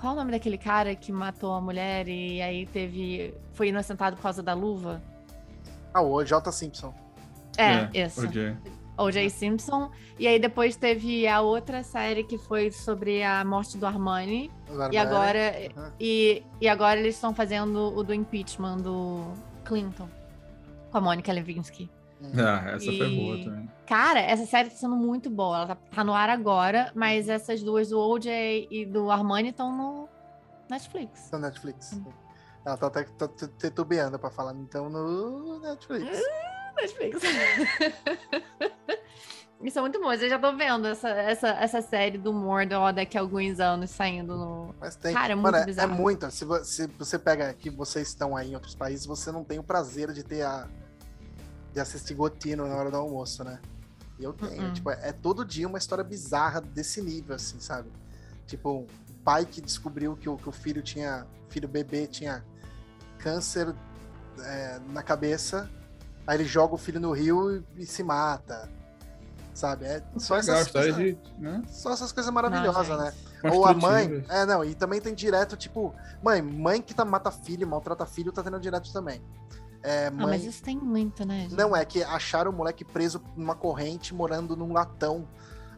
Qual 0.00 0.12
o 0.12 0.16
nome 0.16 0.32
daquele 0.32 0.58
cara 0.58 0.94
que 0.94 1.12
matou 1.12 1.52
a 1.54 1.60
mulher 1.60 2.06
e 2.08 2.42
aí 2.42 2.66
teve. 2.66 3.32
Foi 3.54 3.68
inocentado 3.68 4.16
por 4.16 4.22
causa 4.22 4.42
da 4.42 4.52
luva? 4.54 5.00
Ah, 5.94 6.02
o 6.02 6.22
J. 6.24 6.50
Simpson. 6.52 6.92
É, 7.56 7.88
isso. 8.06 8.26
o 8.26 8.32
Jay. 8.32 8.56
O.J. 9.02 9.28
Simpson. 9.30 9.90
E 10.18 10.26
aí 10.26 10.38
depois 10.38 10.76
teve 10.76 11.26
a 11.26 11.40
outra 11.40 11.82
série 11.82 12.24
que 12.24 12.36
foi 12.38 12.70
sobre 12.70 13.22
a 13.22 13.44
morte 13.44 13.76
do 13.78 13.86
Armani. 13.86 14.50
E 14.92 14.96
agora, 14.98 15.52
Uhum. 15.76 15.90
e, 15.98 16.42
e 16.60 16.68
agora 16.68 17.00
eles 17.00 17.14
estão 17.14 17.34
fazendo 17.34 17.96
o 17.96 18.02
do 18.02 18.12
impeachment 18.14 18.78
do 18.78 19.24
Clinton. 19.64 20.08
Com 20.90 20.98
a 20.98 21.00
Mônica 21.00 21.32
Lewinsky. 21.32 21.90
Ah, 22.36 22.72
essa 22.72 22.84
foi 22.86 23.08
E- 23.08 23.16
boa 23.16 23.44
também. 23.44 23.70
Cara, 23.86 24.20
essa 24.20 24.44
série 24.44 24.68
tá 24.70 24.76
sendo 24.76 24.94
muito 24.96 25.30
boa. 25.30 25.56
Ela 25.56 25.66
tá, 25.68 25.76
tá 25.76 26.04
no 26.04 26.12
ar 26.12 26.28
agora, 26.28 26.92
mas 26.94 27.28
essas 27.28 27.62
duas 27.62 27.88
do 27.88 27.98
OJ 27.98 28.68
e 28.70 28.84
do 28.84 29.10
Armani 29.10 29.48
estão 29.48 29.74
no 29.74 30.08
Netflix. 30.68 31.30
No 31.32 31.38
Netflix. 31.38 32.00
Ela 32.64 32.76
tá 32.76 32.86
até 32.88 33.04
tá 33.04 33.26
t- 33.26 33.48
titubeando 33.58 34.18
pra 34.18 34.30
falar, 34.30 34.54
então, 34.54 34.90
no 34.90 35.58
Netflix. 35.60 36.20
Netflix. 36.76 37.20
Isso 39.62 39.78
é 39.78 39.82
muito 39.82 40.00
bom. 40.00 40.10
Eu 40.10 40.28
já 40.28 40.38
tô 40.38 40.56
vendo 40.56 40.86
essa, 40.86 41.10
essa, 41.10 41.48
essa 41.48 41.82
série 41.82 42.16
do 42.16 42.32
Mordor 42.32 42.94
daqui 42.94 43.18
a 43.18 43.20
alguns 43.20 43.60
anos 43.60 43.90
saindo 43.90 44.34
no. 44.34 44.74
Mas 44.80 44.96
tem. 44.96 45.12
Cara, 45.12 45.34
é 45.34 45.36
Mano, 45.36 45.50
muito 45.50 45.56
é, 45.58 45.62
é 45.62 45.66
bizarro. 45.66 45.94
muito. 45.94 46.30
Se 46.30 46.46
se 46.64 46.86
você 46.86 47.18
pega 47.18 47.52
que 47.52 47.68
vocês 47.68 48.08
estão 48.08 48.34
aí 48.34 48.52
em 48.52 48.54
outros 48.54 48.74
países, 48.74 49.04
você 49.04 49.30
não 49.30 49.44
tem 49.44 49.58
o 49.58 49.62
prazer 49.62 50.12
de 50.12 50.22
ter 50.22 50.42
a. 50.42 50.66
de 51.74 51.80
assistir 51.80 52.14
Gotino 52.14 52.66
na 52.66 52.74
hora 52.74 52.90
do 52.90 52.96
almoço, 52.96 53.44
né? 53.44 53.60
E 54.18 54.24
eu 54.24 54.32
tenho. 54.32 54.62
Uh-uh. 54.62 54.72
Tipo, 54.72 54.90
é, 54.92 55.08
é 55.10 55.12
todo 55.12 55.44
dia 55.44 55.68
uma 55.68 55.78
história 55.78 56.04
bizarra 56.04 56.62
desse 56.62 57.02
nível, 57.02 57.34
assim, 57.36 57.60
sabe? 57.60 57.90
Tipo, 58.46 58.86
um 59.10 59.14
pai 59.22 59.44
que 59.44 59.60
descobriu 59.60 60.16
que 60.16 60.28
o, 60.28 60.38
que 60.38 60.48
o 60.48 60.52
filho 60.52 60.80
tinha. 60.80 61.26
filho 61.50 61.68
bebê 61.68 62.06
tinha 62.06 62.42
câncer 63.18 63.74
é, 64.42 64.80
na 64.88 65.02
cabeça. 65.02 65.70
Aí 66.30 66.36
ele 66.36 66.44
joga 66.44 66.76
o 66.76 66.78
filho 66.78 67.00
no 67.00 67.10
rio 67.10 67.56
e, 67.76 67.82
e 67.82 67.84
se 67.86 68.04
mata. 68.04 68.68
Sabe? 69.52 69.84
É 69.84 70.00
só 70.16 70.36
essas 70.36 70.68
coisas, 70.70 70.94
de. 70.94 71.18
Né? 71.36 71.60
só 71.66 71.92
essas 71.92 72.12
coisas 72.12 72.32
maravilhosas, 72.32 72.88
Não, 72.88 72.98
né? 72.98 73.12
Ou 73.52 73.66
a 73.66 73.74
mãe. 73.74 74.24
É, 74.28 74.46
não, 74.46 74.64
e 74.64 74.72
também 74.76 75.00
tem 75.00 75.12
direto, 75.12 75.56
tipo, 75.56 75.92
mãe, 76.22 76.40
mãe 76.40 76.80
que 76.80 76.94
tá, 76.94 77.04
mata 77.04 77.32
filho, 77.32 77.66
maltrata 77.66 78.06
filho, 78.06 78.30
tá 78.30 78.44
tendo 78.44 78.60
direto 78.60 78.92
também. 78.92 79.20
É, 79.82 80.06
Ah, 80.06 80.10
mãe. 80.12 80.26
mas 80.26 80.44
isso 80.44 80.62
tem 80.62 80.76
muito, 80.76 81.26
né? 81.26 81.40
gente? 81.40 81.56
Não, 81.56 81.74
é 81.74 81.84
que 81.84 82.00
acharam 82.04 82.52
o 82.52 82.54
moleque 82.54 82.84
preso 82.84 83.20
numa 83.36 83.56
corrente 83.56 84.14
morando 84.14 84.54
num 84.56 84.72
latão. 84.72 85.26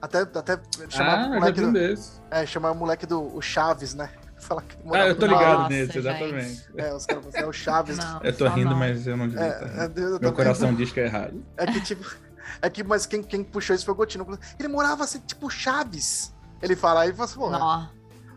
Até, 0.03 0.21
até 0.21 0.61
chamar 0.91 1.19
Ah, 1.19 1.27
o 1.29 1.35
moleque 1.37 1.61
um 1.63 1.67
do, 1.69 1.73
desse. 1.73 2.21
é, 2.31 2.45
chamar 2.45 2.73
o 2.73 2.75
moleque 2.75 3.07
do 3.07 3.35
o 3.35 3.41
Chaves, 3.41 3.95
né? 3.95 4.11
Falar 4.43 4.63
que 4.63 4.77
Ah, 4.93 5.07
eu 5.07 5.17
tô 5.19 5.27
ligado 5.27 5.59
Nossa, 5.59 5.69
nesse, 5.69 5.87
gente. 5.87 5.99
exatamente. 5.99 6.69
É, 6.77 6.93
os 6.95 7.07
caras 7.07 7.25
falaram, 7.25 7.45
é 7.45 7.47
o 7.49 7.53
Chaves. 7.53 7.97
Não, 7.99 8.21
Eu 8.23 8.37
tô 8.37 8.49
rindo, 8.49 8.71
não. 8.71 8.77
mas 8.77 9.07
eu 9.07 9.17
não 9.17 9.29
devia. 9.29 9.45
É, 9.45 9.51
tá? 9.53 9.67
é, 9.67 9.85
eu 9.87 9.91
Meu 10.11 10.19
também- 10.19 10.33
coração 10.35 10.75
diz 10.75 10.91
que 10.93 11.01
é 11.01 11.05
errado. 11.07 11.45
É 11.57 11.67
que, 11.67 11.81
tipo. 11.81 12.17
É 12.61 12.69
que, 12.69 12.83
mas 12.83 13.07
quem, 13.07 13.23
quem 13.23 13.43
puxou 13.45 13.75
isso 13.75 13.85
foi 13.85 13.95
o 13.95 13.97
Gotino. 13.97 14.27
Ele 14.59 14.69
morava 14.69 15.05
assim, 15.05 15.21
tipo 15.21 15.49
Chaves. 15.49 16.35
Ele 16.61 16.75
fala, 16.77 17.03
aí 17.03 17.13
você 17.13 17.23
assim, 17.23 17.35
pô, 17.39 17.51
Nó. 17.51 17.87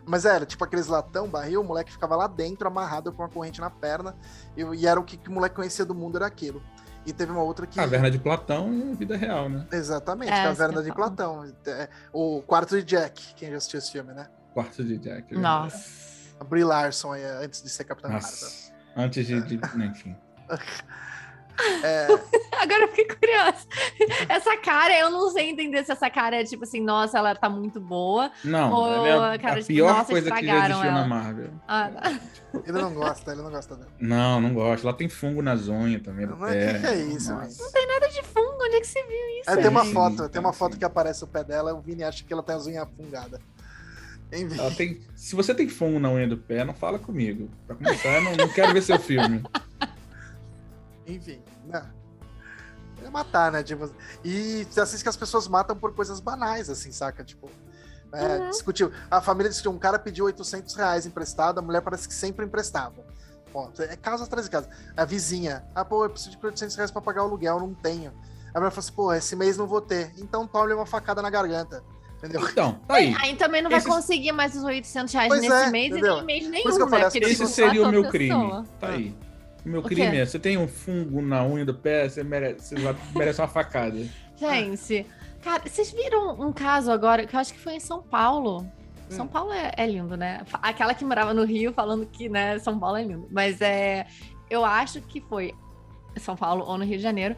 Mas 0.06 0.24
era, 0.24 0.46
tipo 0.46 0.62
aqueles 0.62 0.86
latão, 0.86 1.26
barril, 1.28 1.60
o 1.60 1.64
moleque 1.64 1.90
ficava 1.90 2.14
lá 2.14 2.28
dentro, 2.28 2.68
amarrado 2.68 3.12
com 3.12 3.22
uma 3.22 3.28
corrente 3.28 3.60
na 3.60 3.68
perna, 3.68 4.14
e, 4.56 4.62
e 4.62 4.86
era 4.86 5.00
o 5.00 5.02
que, 5.02 5.16
que 5.16 5.28
o 5.28 5.32
moleque 5.32 5.56
conhecia 5.56 5.84
do 5.84 5.94
mundo, 5.96 6.16
era 6.16 6.26
aquilo. 6.26 6.62
E 7.04 7.12
teve 7.12 7.32
uma 7.32 7.42
outra 7.42 7.66
que. 7.66 7.74
Caverna 7.76 8.08
de 8.10 8.18
Platão 8.18 8.72
e 8.72 8.94
vida 8.94 9.16
real, 9.16 9.48
né? 9.48 9.66
Exatamente, 9.72 10.30
É, 10.32 10.44
Caverna 10.44 10.80
de 10.82 10.88
falo. 10.90 10.96
Platão. 10.96 11.52
É, 11.66 11.88
o 12.12 12.40
Quarto 12.42 12.76
de 12.76 12.84
Jack, 12.84 13.34
quem 13.34 13.50
já 13.50 13.56
assistiu 13.56 13.78
esse 13.78 13.90
filme, 13.92 14.12
né? 14.12 14.28
Quarto 14.56 14.82
de 14.82 14.96
Jack. 14.96 15.34
né? 15.34 15.40
Nossa. 15.42 16.34
A 16.40 16.44
Brie 16.44 16.64
Larson, 16.64 17.12
aí, 17.12 17.22
antes 17.22 17.62
de 17.62 17.68
ser 17.68 17.84
Capitã 17.84 18.08
Marvel. 18.08 18.30
Nossa. 18.30 18.72
Antes 18.96 19.26
de. 19.26 19.38
de... 19.42 19.56
Enfim. 19.84 20.16
É, 21.82 22.06
Agora 22.60 22.82
eu 22.82 22.88
fiquei 22.88 23.06
curiosa. 23.06 23.66
Essa 24.28 24.58
cara, 24.58 24.92
eu 24.98 25.08
não 25.08 25.30
sei 25.30 25.48
entender 25.48 25.84
se 25.84 25.92
essa 25.92 26.10
cara 26.10 26.36
é 26.36 26.44
tipo 26.44 26.64
assim, 26.64 26.82
nossa, 26.82 27.16
ela 27.16 27.34
tá 27.34 27.48
muito 27.48 27.80
boa. 27.80 28.30
Não, 28.44 28.92
ela 28.92 29.32
é 29.32 29.36
a, 29.36 29.38
cara, 29.38 29.54
a 29.54 29.56
tipo, 29.56 29.68
pior 29.68 29.94
nossa, 29.94 30.12
coisa 30.12 30.30
que 30.30 30.46
já 30.46 30.66
existiu 30.66 30.84
ela. 30.84 31.00
na 31.00 31.06
Marvel. 31.06 31.50
Ah, 31.66 31.90
ele 32.62 32.78
não 32.78 32.92
gosta, 32.92 33.32
ele 33.32 33.40
não 33.40 33.50
gosta 33.50 33.74
dela. 33.74 33.90
Não, 33.98 34.38
não 34.38 34.52
gosto. 34.52 34.86
Ela 34.86 34.94
tem 34.94 35.08
fungo 35.08 35.40
nas 35.40 35.66
unhas 35.66 36.02
também. 36.02 36.26
Não 36.26 36.46
é 36.46 36.52
pé. 36.52 36.74
que 36.74 36.80
que 36.80 36.86
é 36.86 36.96
isso, 36.96 37.32
Nossa. 37.32 37.72
velho? 37.72 37.88
nada 37.88 38.08
de 38.08 38.22
fundo, 38.22 38.58
onde 38.60 38.76
é 38.76 38.80
que 38.80 38.86
você 38.86 39.02
viu 39.02 39.40
isso? 39.40 39.50
Aí 39.50 39.56
tem 39.56 39.68
uma 39.68 39.84
foto, 39.86 40.28
tem 40.28 40.40
uma 40.40 40.52
foto 40.52 40.76
que 40.76 40.84
aparece 40.84 41.24
o 41.24 41.26
pé 41.26 41.42
dela, 41.42 41.72
o 41.72 41.80
Vini 41.80 42.04
acha 42.04 42.22
que 42.22 42.32
ela 42.32 42.42
tem 42.42 42.54
as 42.54 42.66
unhas 42.66 42.86
fungadas. 42.94 43.40
Tem... 44.76 45.00
Se 45.14 45.34
você 45.36 45.54
tem 45.54 45.68
fungo 45.68 45.98
na 45.98 46.10
unha 46.10 46.26
do 46.28 46.36
pé, 46.36 46.64
não 46.64 46.74
fala 46.74 46.98
comigo. 46.98 47.48
Pra 47.66 47.76
começar, 47.76 48.16
eu 48.16 48.22
não, 48.22 48.36
não 48.36 48.48
quero 48.48 48.72
ver 48.72 48.82
seu 48.82 48.98
filme. 48.98 49.42
Enfim, 51.06 51.40
né? 51.64 51.86
É 53.04 53.10
matar, 53.10 53.52
né? 53.52 53.62
Tipo, 53.62 53.88
e 54.24 54.66
você 54.68 54.80
assiste 54.80 55.02
que 55.02 55.08
as 55.08 55.16
pessoas 55.16 55.46
matam 55.46 55.76
por 55.76 55.94
coisas 55.94 56.18
banais, 56.18 56.68
assim, 56.68 56.90
saca? 56.90 57.22
Tipo, 57.22 57.48
é, 58.12 58.38
Uhum. 58.38 58.50
discutiu. 58.50 58.92
A 59.10 59.20
família 59.20 59.48
discutiu, 59.48 59.70
um 59.70 59.78
cara 59.78 59.98
pediu 59.98 60.24
800 60.24 60.74
reais 60.74 61.06
emprestado, 61.06 61.58
a 61.58 61.62
mulher 61.62 61.82
parece 61.82 62.08
que 62.08 62.14
sempre 62.14 62.44
emprestava. 62.44 63.04
Ó, 63.54 63.70
é 63.78 63.96
caso 63.96 64.24
atrás 64.24 64.46
de 64.46 64.50
casa. 64.50 64.68
A 64.96 65.04
vizinha, 65.04 65.64
ah, 65.74 65.84
pô, 65.84 66.04
eu 66.04 66.10
preciso 66.10 66.36
de 66.36 66.44
800 66.44 66.74
reais 66.76 66.90
pra 66.90 67.00
pagar 67.00 67.22
o 67.22 67.26
aluguel, 67.26 67.60
não 67.60 67.74
tenho. 67.74 68.12
A 68.52 68.58
mulher 68.58 68.70
falou 68.70 68.78
assim, 68.78 68.92
pô, 68.92 69.12
esse 69.14 69.36
mês 69.36 69.56
não 69.56 69.66
vou 69.66 69.80
ter. 69.80 70.12
Então 70.18 70.46
tome 70.46 70.72
uma 70.72 70.86
facada 70.86 71.22
na 71.22 71.30
garganta. 71.30 71.82
Entendeu? 72.18 72.40
Então, 72.50 72.80
tá 72.88 72.94
aí. 72.94 73.14
Aí 73.20 73.36
também 73.36 73.60
não 73.62 73.70
vai 73.70 73.78
Esses- 73.78 73.90
conseguir 73.92 74.32
mais 74.32 74.54
os 74.56 74.64
800 74.64 75.12
reais 75.12 75.28
Pois 75.28 75.40
nesse 75.42 75.52
é, 75.54 75.70
mês 75.70 75.90
entendeu? 75.92 76.14
e 76.14 76.16
nem 76.16 76.24
mês 76.26 76.48
nenhum, 76.48 76.78
né? 76.88 77.00
Porque 77.02 77.18
esse 77.18 77.42
Esse 77.42 77.46
seria 77.48 77.86
o 77.86 77.90
meu 77.90 78.08
crime. 78.08 78.30
pessoa. 78.34 78.64
Tá 78.80 78.88
aí. 78.88 79.14
O 79.64 79.68
meu 79.68 79.80
O 79.80 79.82
crime 79.82 80.16
é: 80.16 80.24
você 80.24 80.38
tem 80.38 80.56
um 80.56 80.66
fungo 80.66 81.20
na 81.20 81.44
unha 81.44 81.64
do 81.64 81.74
pé, 81.74 82.08
você 82.08 82.22
merece, 82.24 82.74
você 82.74 82.74
vai- 82.76 82.96
merece 83.14 83.40
uma 83.40 83.48
facada. 83.48 83.98
Gente, 84.36 85.06
cara, 85.42 85.62
vocês 85.66 85.90
viram 85.92 86.40
um 86.40 86.52
caso 86.52 86.90
agora 86.90 87.26
que 87.26 87.34
eu 87.36 87.40
acho 87.40 87.52
que 87.52 87.58
foi 87.60 87.74
em 87.74 87.80
São 87.80 88.02
Paulo? 88.02 88.66
São 89.08 89.24
Hum. 89.26 89.28
Paulo 89.28 89.52
é, 89.52 89.72
é 89.76 89.86
lindo, 89.86 90.16
né? 90.16 90.40
Aquela 90.62 90.92
que 90.94 91.04
morava 91.04 91.32
no 91.34 91.44
Rio 91.44 91.72
falando 91.72 92.06
que, 92.06 92.28
né, 92.28 92.58
São 92.58 92.78
Paulo 92.78 92.96
é 92.96 93.04
lindo. 93.04 93.28
Mas 93.30 93.60
é. 93.60 94.06
Eu 94.48 94.64
acho 94.64 95.00
que 95.02 95.20
foi 95.20 95.52
São 96.18 96.34
Paulo 96.36 96.64
ou 96.66 96.78
no 96.78 96.84
Rio 96.84 96.96
de 96.96 97.02
Janeiro. 97.02 97.36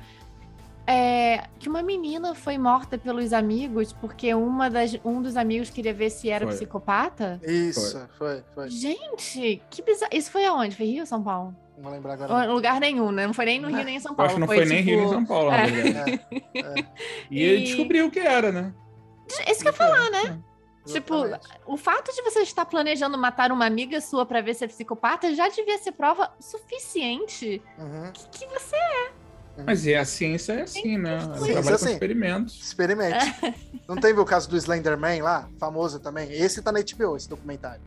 É, 0.91 1.45
que 1.59 1.68
uma 1.68 1.82
menina 1.82 2.34
foi 2.34 2.57
morta 2.57 2.97
pelos 2.97 3.34
amigos 3.34 3.93
porque 3.93 4.32
uma 4.32 4.70
das, 4.70 4.99
um 5.05 5.20
dos 5.20 5.36
amigos 5.36 5.68
queria 5.68 5.93
ver 5.93 6.09
se 6.09 6.30
era 6.30 6.47
Foi. 6.47 6.55
psicopata. 6.55 7.39
Isso, 7.47 8.09
foi, 8.16 8.43
foi. 8.55 8.70
Gente, 8.70 9.61
que 9.68 9.82
bizarro. 9.82 10.11
Isso 10.14 10.30
foi 10.30 10.47
aonde? 10.47 10.74
Foi 10.74 10.86
Rio 10.86 11.01
ou 11.01 11.07
São 11.07 11.22
Paulo? 11.22 11.55
Não 11.76 11.84
vou 11.84 11.93
lembrar 11.93 12.14
agora. 12.14 12.47
Não. 12.47 12.55
lugar 12.55 12.80
nenhum, 12.80 13.12
né? 13.12 13.26
Não 13.26 13.34
foi 13.34 13.45
nem 13.45 13.61
no 13.61 13.68
Rio 13.68 13.84
nem 13.84 13.97
em 13.97 14.01
São 14.01 14.12
Eu 14.12 14.16
Paulo. 14.16 14.26
acho 14.28 14.34
que 14.36 14.41
não 14.41 14.47
foi, 14.47 14.64
nem 14.64 14.78
tipo- 14.78 14.89
Rio 14.91 15.01
nem 15.01 15.09
São 15.11 15.26
Paulo, 15.26 15.51
na 15.51 15.57
É. 15.59 15.66
verdade. 15.66 16.20
É, 16.55 16.84
E 17.30 17.43
ele 17.43 17.61
E- 17.61 17.64
descobriu 17.64 18.07
o 18.07 18.11
que 18.11 18.20
era, 18.20 18.51
né? 18.51 18.72
Isso 19.47 19.61
que 19.61 19.68
eu 19.68 19.72
ia 19.72 19.76
falar, 19.76 20.11
né? 20.11 20.41
Tipo, 20.86 21.16
exatamente. 21.26 21.61
o 21.66 21.76
fato 21.76 22.11
de 22.14 22.22
você 22.22 22.41
estar 22.41 22.64
planejando 22.64 23.18
matar 23.18 23.53
uma 23.53 23.66
amiga 23.66 24.01
sua 24.01 24.24
pra 24.24 24.41
ver 24.41 24.55
se 24.55 24.64
é 24.64 24.68
psicopata 24.68 25.34
já 25.34 25.47
devia 25.51 25.76
ser 25.76 25.93
prova 25.93 26.32
suficiente 26.41 27.61
Uhum. 27.78 28.11
que, 28.11 28.26
que 28.30 28.47
você 28.47 28.76
Mas 29.66 29.86
é, 29.86 29.96
a 29.98 30.04
ciência 30.04 30.52
é 30.54 30.62
assim, 30.62 30.96
né? 30.98 31.14
Ela 31.14 31.34
Ciência 31.34 31.52
trabalha 31.52 31.59
é 31.74 31.78
com 31.78 31.84
assim. 31.84 31.92
experimentos. 31.92 32.61
Experimente. 32.62 33.34
Não 33.88 33.96
teve 33.96 34.20
o 34.20 34.24
caso 34.24 34.48
do 34.48 34.56
Slenderman 34.56 35.22
lá? 35.22 35.48
Famoso 35.59 35.98
também. 35.98 36.30
Esse 36.32 36.62
tá 36.62 36.70
na 36.70 36.80
HBO, 36.80 37.16
esse 37.16 37.28
documentário. 37.28 37.80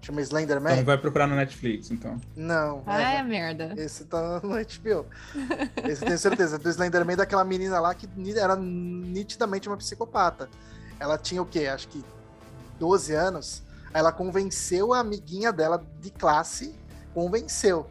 Chama 0.00 0.20
Slenderman? 0.22 0.72
Então 0.74 0.84
vai 0.84 0.96
procurar 0.96 1.26
no 1.26 1.34
Netflix, 1.34 1.90
então. 1.90 2.20
Não. 2.36 2.82
Ah, 2.86 3.14
é- 3.14 3.16
é 3.16 3.22
merda. 3.22 3.74
Esse 3.76 4.04
tá 4.04 4.40
no 4.42 4.50
HBO. 4.54 5.06
Esse 5.84 6.02
eu 6.02 6.06
tenho 6.06 6.18
certeza. 6.18 6.58
Do 6.58 6.68
Slenderman 6.68 7.16
daquela 7.16 7.44
menina 7.44 7.80
lá 7.80 7.94
que 7.94 8.08
era 8.36 8.54
nitidamente 8.56 9.68
uma 9.68 9.76
psicopata. 9.76 10.48
Ela 11.00 11.18
tinha 11.18 11.42
o 11.42 11.46
quê? 11.46 11.66
Acho 11.66 11.88
que 11.88 12.02
12 12.78 13.12
anos. 13.12 13.62
Aí 13.92 14.00
ela 14.00 14.12
convenceu 14.12 14.92
a 14.92 15.00
amiguinha 15.00 15.52
dela 15.52 15.84
de 16.00 16.10
classe, 16.10 16.74
convenceu 17.12 17.86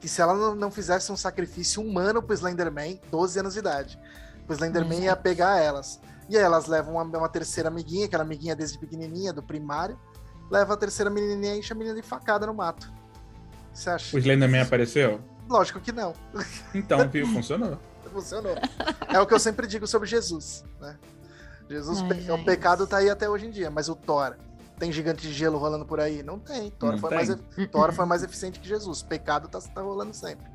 que 0.00 0.08
se 0.08 0.20
ela 0.22 0.54
não, 0.54 0.70
fizesse 0.70 1.12
um 1.12 1.16
sacrifício 1.16 1.82
humano 1.82 2.22
pro 2.22 2.34
Slenderman, 2.34 3.00
12 3.10 3.38
anos 3.40 3.52
de 3.52 3.58
idade, 3.60 3.98
o 4.48 4.52
Slenderman 4.52 4.98
Uhum. 4.98 5.04
ia 5.04 5.16
pegar 5.16 5.58
elas. 5.60 6.00
E 6.28 6.36
aí 6.36 6.42
elas 6.42 6.66
levam 6.66 6.94
uma, 6.94 7.02
uma 7.02 7.28
terceira 7.28 7.68
amiguinha, 7.68 8.06
aquela 8.06 8.22
amiguinha 8.22 8.56
desde 8.56 8.78
pequenininha, 8.78 9.32
do 9.32 9.42
primário, 9.42 9.98
leva 10.50 10.74
a 10.74 10.76
terceira 10.76 11.10
menininha 11.10 11.54
e 11.54 11.58
enche 11.58 11.72
a 11.72 11.76
menina 11.76 11.94
de 11.96 12.02
facada 12.02 12.46
no 12.46 12.54
mato. 12.54 12.90
Você 13.72 13.90
acha? 13.90 14.16
O 14.16 14.18
Slenderman 14.18 14.62
apareceu? 14.62 15.20
Lógico 15.48 15.80
que 15.80 15.92
não. 15.92 16.14
Então, 16.74 17.08
viu? 17.08 17.26
Funcionou. 17.26 17.78
Funcionou. 18.12 18.54
É 19.08 19.20
o 19.20 19.26
que 19.26 19.34
eu 19.34 19.38
sempre 19.38 19.66
digo 19.66 19.86
sobre 19.86 20.08
Jesus, 20.08 20.64
né? 20.80 20.96
Jesus, 21.68 22.00
Ai, 22.00 22.08
pe- 22.08 22.14
o 22.32 22.36
gente. 22.36 22.44
pecado 22.44 22.86
tá 22.86 22.96
aí 22.96 23.08
até 23.10 23.28
hoje 23.28 23.46
em 23.46 23.50
dia, 23.50 23.70
mas 23.70 23.88
o 23.88 23.94
Thor 23.94 24.34
tem 24.80 24.90
gigante 24.90 25.22
de 25.28 25.32
gelo 25.32 25.58
rolando 25.58 25.84
por 25.84 26.00
aí? 26.00 26.22
Não 26.22 26.38
tem. 26.40 26.70
Thor, 26.70 26.92
Não 26.92 26.98
foi, 26.98 27.08
tem. 27.10 27.18
Mais, 27.18 27.38
Thor 27.70 27.92
foi 27.92 28.06
mais 28.06 28.22
eficiente 28.24 28.58
que 28.58 28.66
Jesus. 28.66 29.02
Pecado 29.02 29.46
tá, 29.48 29.60
tá 29.60 29.80
rolando 29.82 30.12
sempre. 30.14 30.46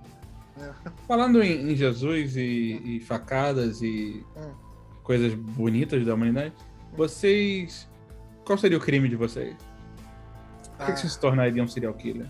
Falando 1.08 1.44
em, 1.44 1.72
em 1.72 1.76
Jesus 1.76 2.36
e, 2.36 2.82
e 2.84 3.00
facadas 3.02 3.82
e 3.82 4.26
Hum. 4.36 4.52
coisas 5.04 5.34
bonitas 5.34 6.06
da 6.06 6.14
humanidade, 6.14 6.54
vocês. 6.94 7.88
Qual 8.46 8.58
seria 8.58 8.78
o 8.78 8.82
crime 8.82 9.08
de 9.08 9.16
vocês? 9.16 9.56
Por 9.56 10.78
que, 10.78 10.86
que 10.86 10.92
Ah, 10.92 10.96
vocês 10.98 11.14
se 11.14 11.20
tornariam 11.20 11.66
um 11.66 11.68
serial 11.68 11.94
killer? 11.94 12.28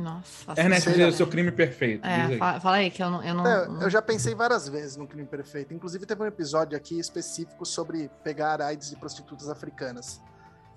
Nossa, 0.00 0.44
faço 0.46 0.60
Ernest, 0.60 0.84
sei, 0.84 0.92
diz 0.94 1.02
né? 1.02 1.08
o 1.08 1.12
seu 1.12 1.26
crime 1.26 1.52
perfeito. 1.52 2.06
É, 2.06 2.22
aí. 2.22 2.38
fala, 2.38 2.60
fala 2.60 2.76
aí 2.76 2.90
que 2.90 3.02
eu 3.02 3.10
não. 3.10 3.22
Eu, 3.22 3.34
não, 3.34 3.46
é, 3.46 3.68
não- 3.68 3.82
eu 3.82 3.90
já 3.90 4.00
pensei 4.00 4.34
várias 4.34 4.66
vezes 4.68 4.96
no 4.96 5.06
crime 5.06 5.26
perfeito. 5.26 5.74
Inclusive, 5.74 6.06
teve 6.06 6.22
um 6.22 6.26
episódio 6.26 6.76
aqui 6.76 6.98
específico 6.98 7.64
sobre 7.66 8.10
pegar 8.24 8.60
AIDS 8.62 8.90
de 8.90 8.96
prostitutas 8.96 9.48
africanas. 9.48 10.20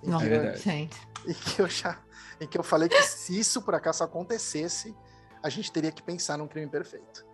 É 0.01 0.05
que 0.07 0.11
eu- 0.11 0.19
verdade. 0.19 0.59
gente. 0.59 0.97
em 1.25 1.33
que 1.33 1.61
eu 1.61 1.69
já 1.69 1.97
em 2.41 2.47
que 2.47 2.57
eu 2.57 2.63
falei 2.63 2.89
que 2.89 3.01
se 3.03 3.39
isso 3.39 3.61
por 3.61 3.73
acaso 3.75 4.03
acontecesse, 4.03 4.93
a 5.41 5.47
gente 5.49 5.71
teria 5.71 5.91
que 5.91 6.03
pensar 6.03 6.37
num 6.37 6.47
crime 6.47 6.67
perfeito. 6.67 7.25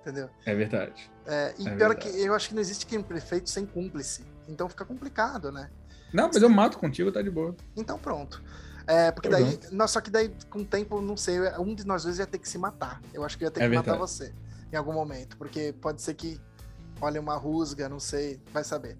entendeu? 0.00 0.28
É 0.44 0.54
verdade. 0.54 1.10
É, 1.26 1.54
e 1.58 1.62
É 1.62 1.74
pior 1.76 1.88
verdade. 1.90 2.10
que 2.12 2.20
eu 2.22 2.34
acho 2.34 2.48
que 2.48 2.54
não 2.54 2.60
existe 2.60 2.86
crime 2.86 3.02
perfeito 3.04 3.48
sem 3.50 3.64
cúmplice. 3.66 4.24
Então 4.48 4.68
fica 4.68 4.84
complicado, 4.84 5.50
né? 5.52 5.70
Não, 6.12 6.26
mas 6.32 6.42
eu 6.42 6.48
mato 6.50 6.76
contigo, 6.78 7.10
tá 7.10 7.22
de 7.22 7.30
boa. 7.30 7.54
Então 7.76 7.98
pronto. 7.98 8.42
É, 8.86 9.10
porque 9.12 9.28
daí. 9.28 9.58
Não, 9.70 9.86
só 9.86 10.00
que 10.00 10.10
daí, 10.10 10.32
com 10.50 10.60
o 10.60 10.64
tempo, 10.64 11.00
não 11.00 11.16
sei, 11.16 11.38
um 11.58 11.74
de 11.74 11.86
nós 11.86 12.02
dois 12.04 12.18
ia 12.18 12.26
ter 12.26 12.38
que 12.38 12.48
se 12.48 12.58
matar. 12.58 13.00
Eu 13.14 13.24
acho 13.24 13.38
que 13.38 13.44
ia 13.44 13.50
ter 13.50 13.62
É 13.62 13.68
que 13.68 13.74
matar 13.74 13.92
verdade. 13.92 14.10
você 14.10 14.32
em 14.72 14.76
algum 14.76 14.92
momento. 14.92 15.36
Porque 15.36 15.74
pode 15.80 16.02
ser 16.02 16.14
que 16.14 16.40
olha 17.00 17.20
uma 17.20 17.36
rusga, 17.36 17.88
não 17.88 18.00
sei, 18.00 18.40
vai 18.52 18.64
saber. 18.64 18.96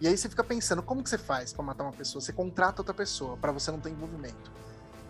E 0.00 0.06
aí 0.06 0.16
você 0.16 0.28
fica 0.28 0.44
pensando, 0.44 0.82
como 0.82 1.02
que 1.02 1.10
você 1.10 1.18
faz 1.18 1.52
pra 1.52 1.62
matar 1.64 1.84
uma 1.84 1.92
pessoa? 1.92 2.20
Você 2.20 2.32
contrata 2.32 2.80
outra 2.82 2.94
pessoa 2.94 3.36
pra 3.36 3.50
você 3.52 3.70
não 3.70 3.80
ter 3.80 3.90
envolvimento. 3.90 4.50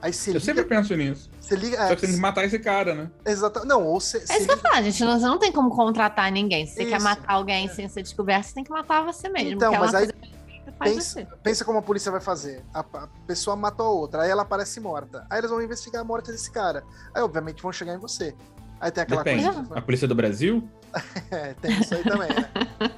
Aí 0.01 0.13
você 0.13 0.31
Eu 0.31 0.35
liga. 0.35 0.45
sempre 0.45 0.65
penso 0.65 0.95
nisso. 0.95 1.29
Você 1.41 1.57
liga. 1.57 1.77
Só 1.77 1.83
É, 1.83 1.95
que 1.95 2.01
você 2.01 2.07
tem 2.07 2.15
que 2.15 2.21
matar 2.21 2.45
esse 2.45 2.59
cara, 2.61 2.95
né? 2.95 3.11
exata, 3.27 3.65
não, 3.65 3.85
ou 3.85 4.01
você. 4.01 4.19
É 4.29 4.39
isso 4.39 4.47
que 4.47 4.53
eu 4.53 4.59
falo, 4.59 4.83
gente. 4.85 5.05
Não, 5.05 5.19
você 5.19 5.27
não 5.27 5.39
tem 5.39 5.51
como 5.53 5.71
contratar 5.71 6.31
ninguém. 6.31 6.67
Se 6.67 6.75
você 6.75 6.87
quer 6.87 6.97
Isso, 6.97 7.05
matar 7.05 7.33
alguém 7.33 7.69
sem 7.69 7.89
ser 7.89 8.03
descoberto, 8.03 8.45
você 8.45 8.55
tem 8.55 8.65
que 8.65 8.71
matar 8.71 9.05
você 9.05 9.29
mesmo. 9.29 9.55
Então, 9.55 9.73
porque 9.73 9.77
é 9.77 9.81
mas 9.81 9.91
uma 9.95 9.99
aí 10.01 10.07
coisa 10.13 10.38
pensa, 10.73 11.21
você. 11.21 11.27
pensa 11.43 11.65
como 11.65 11.79
a 11.79 11.83
polícia 11.83 12.11
vai 12.11 12.21
fazer. 12.21 12.65
A, 12.73 12.81
a 12.81 13.09
pessoa 13.27 13.55
matou 13.57 13.87
a 13.87 13.91
outra, 13.91 14.23
aí 14.23 14.31
ela 14.31 14.43
aparece 14.43 14.81
morta. 14.81 15.27
Aí 15.31 15.39
eles 15.39 15.51
vão 15.51 15.63
investigar 15.63 16.03
a 16.03 16.05
morte 16.05 16.31
desse 16.31 16.51
cara. 16.51 16.85
Aí, 17.15 17.23
obviamente, 17.23 17.63
vão 17.63 17.73
chegar 17.73 17.95
em 17.95 17.99
você. 17.99 18.35
Aí 18.81 18.91
tem 18.93 19.03
aquela 19.03 19.23
Depende. 19.25 19.45
coisa. 19.45 19.75
A 19.75 19.83
polícia 19.83 20.07
do 20.09 20.15
Brasil? 20.15 20.69
É, 21.31 21.53
tem 21.55 21.79
isso 21.79 21.95
aí 21.95 22.03
também, 22.03 22.29
né? 22.31 22.49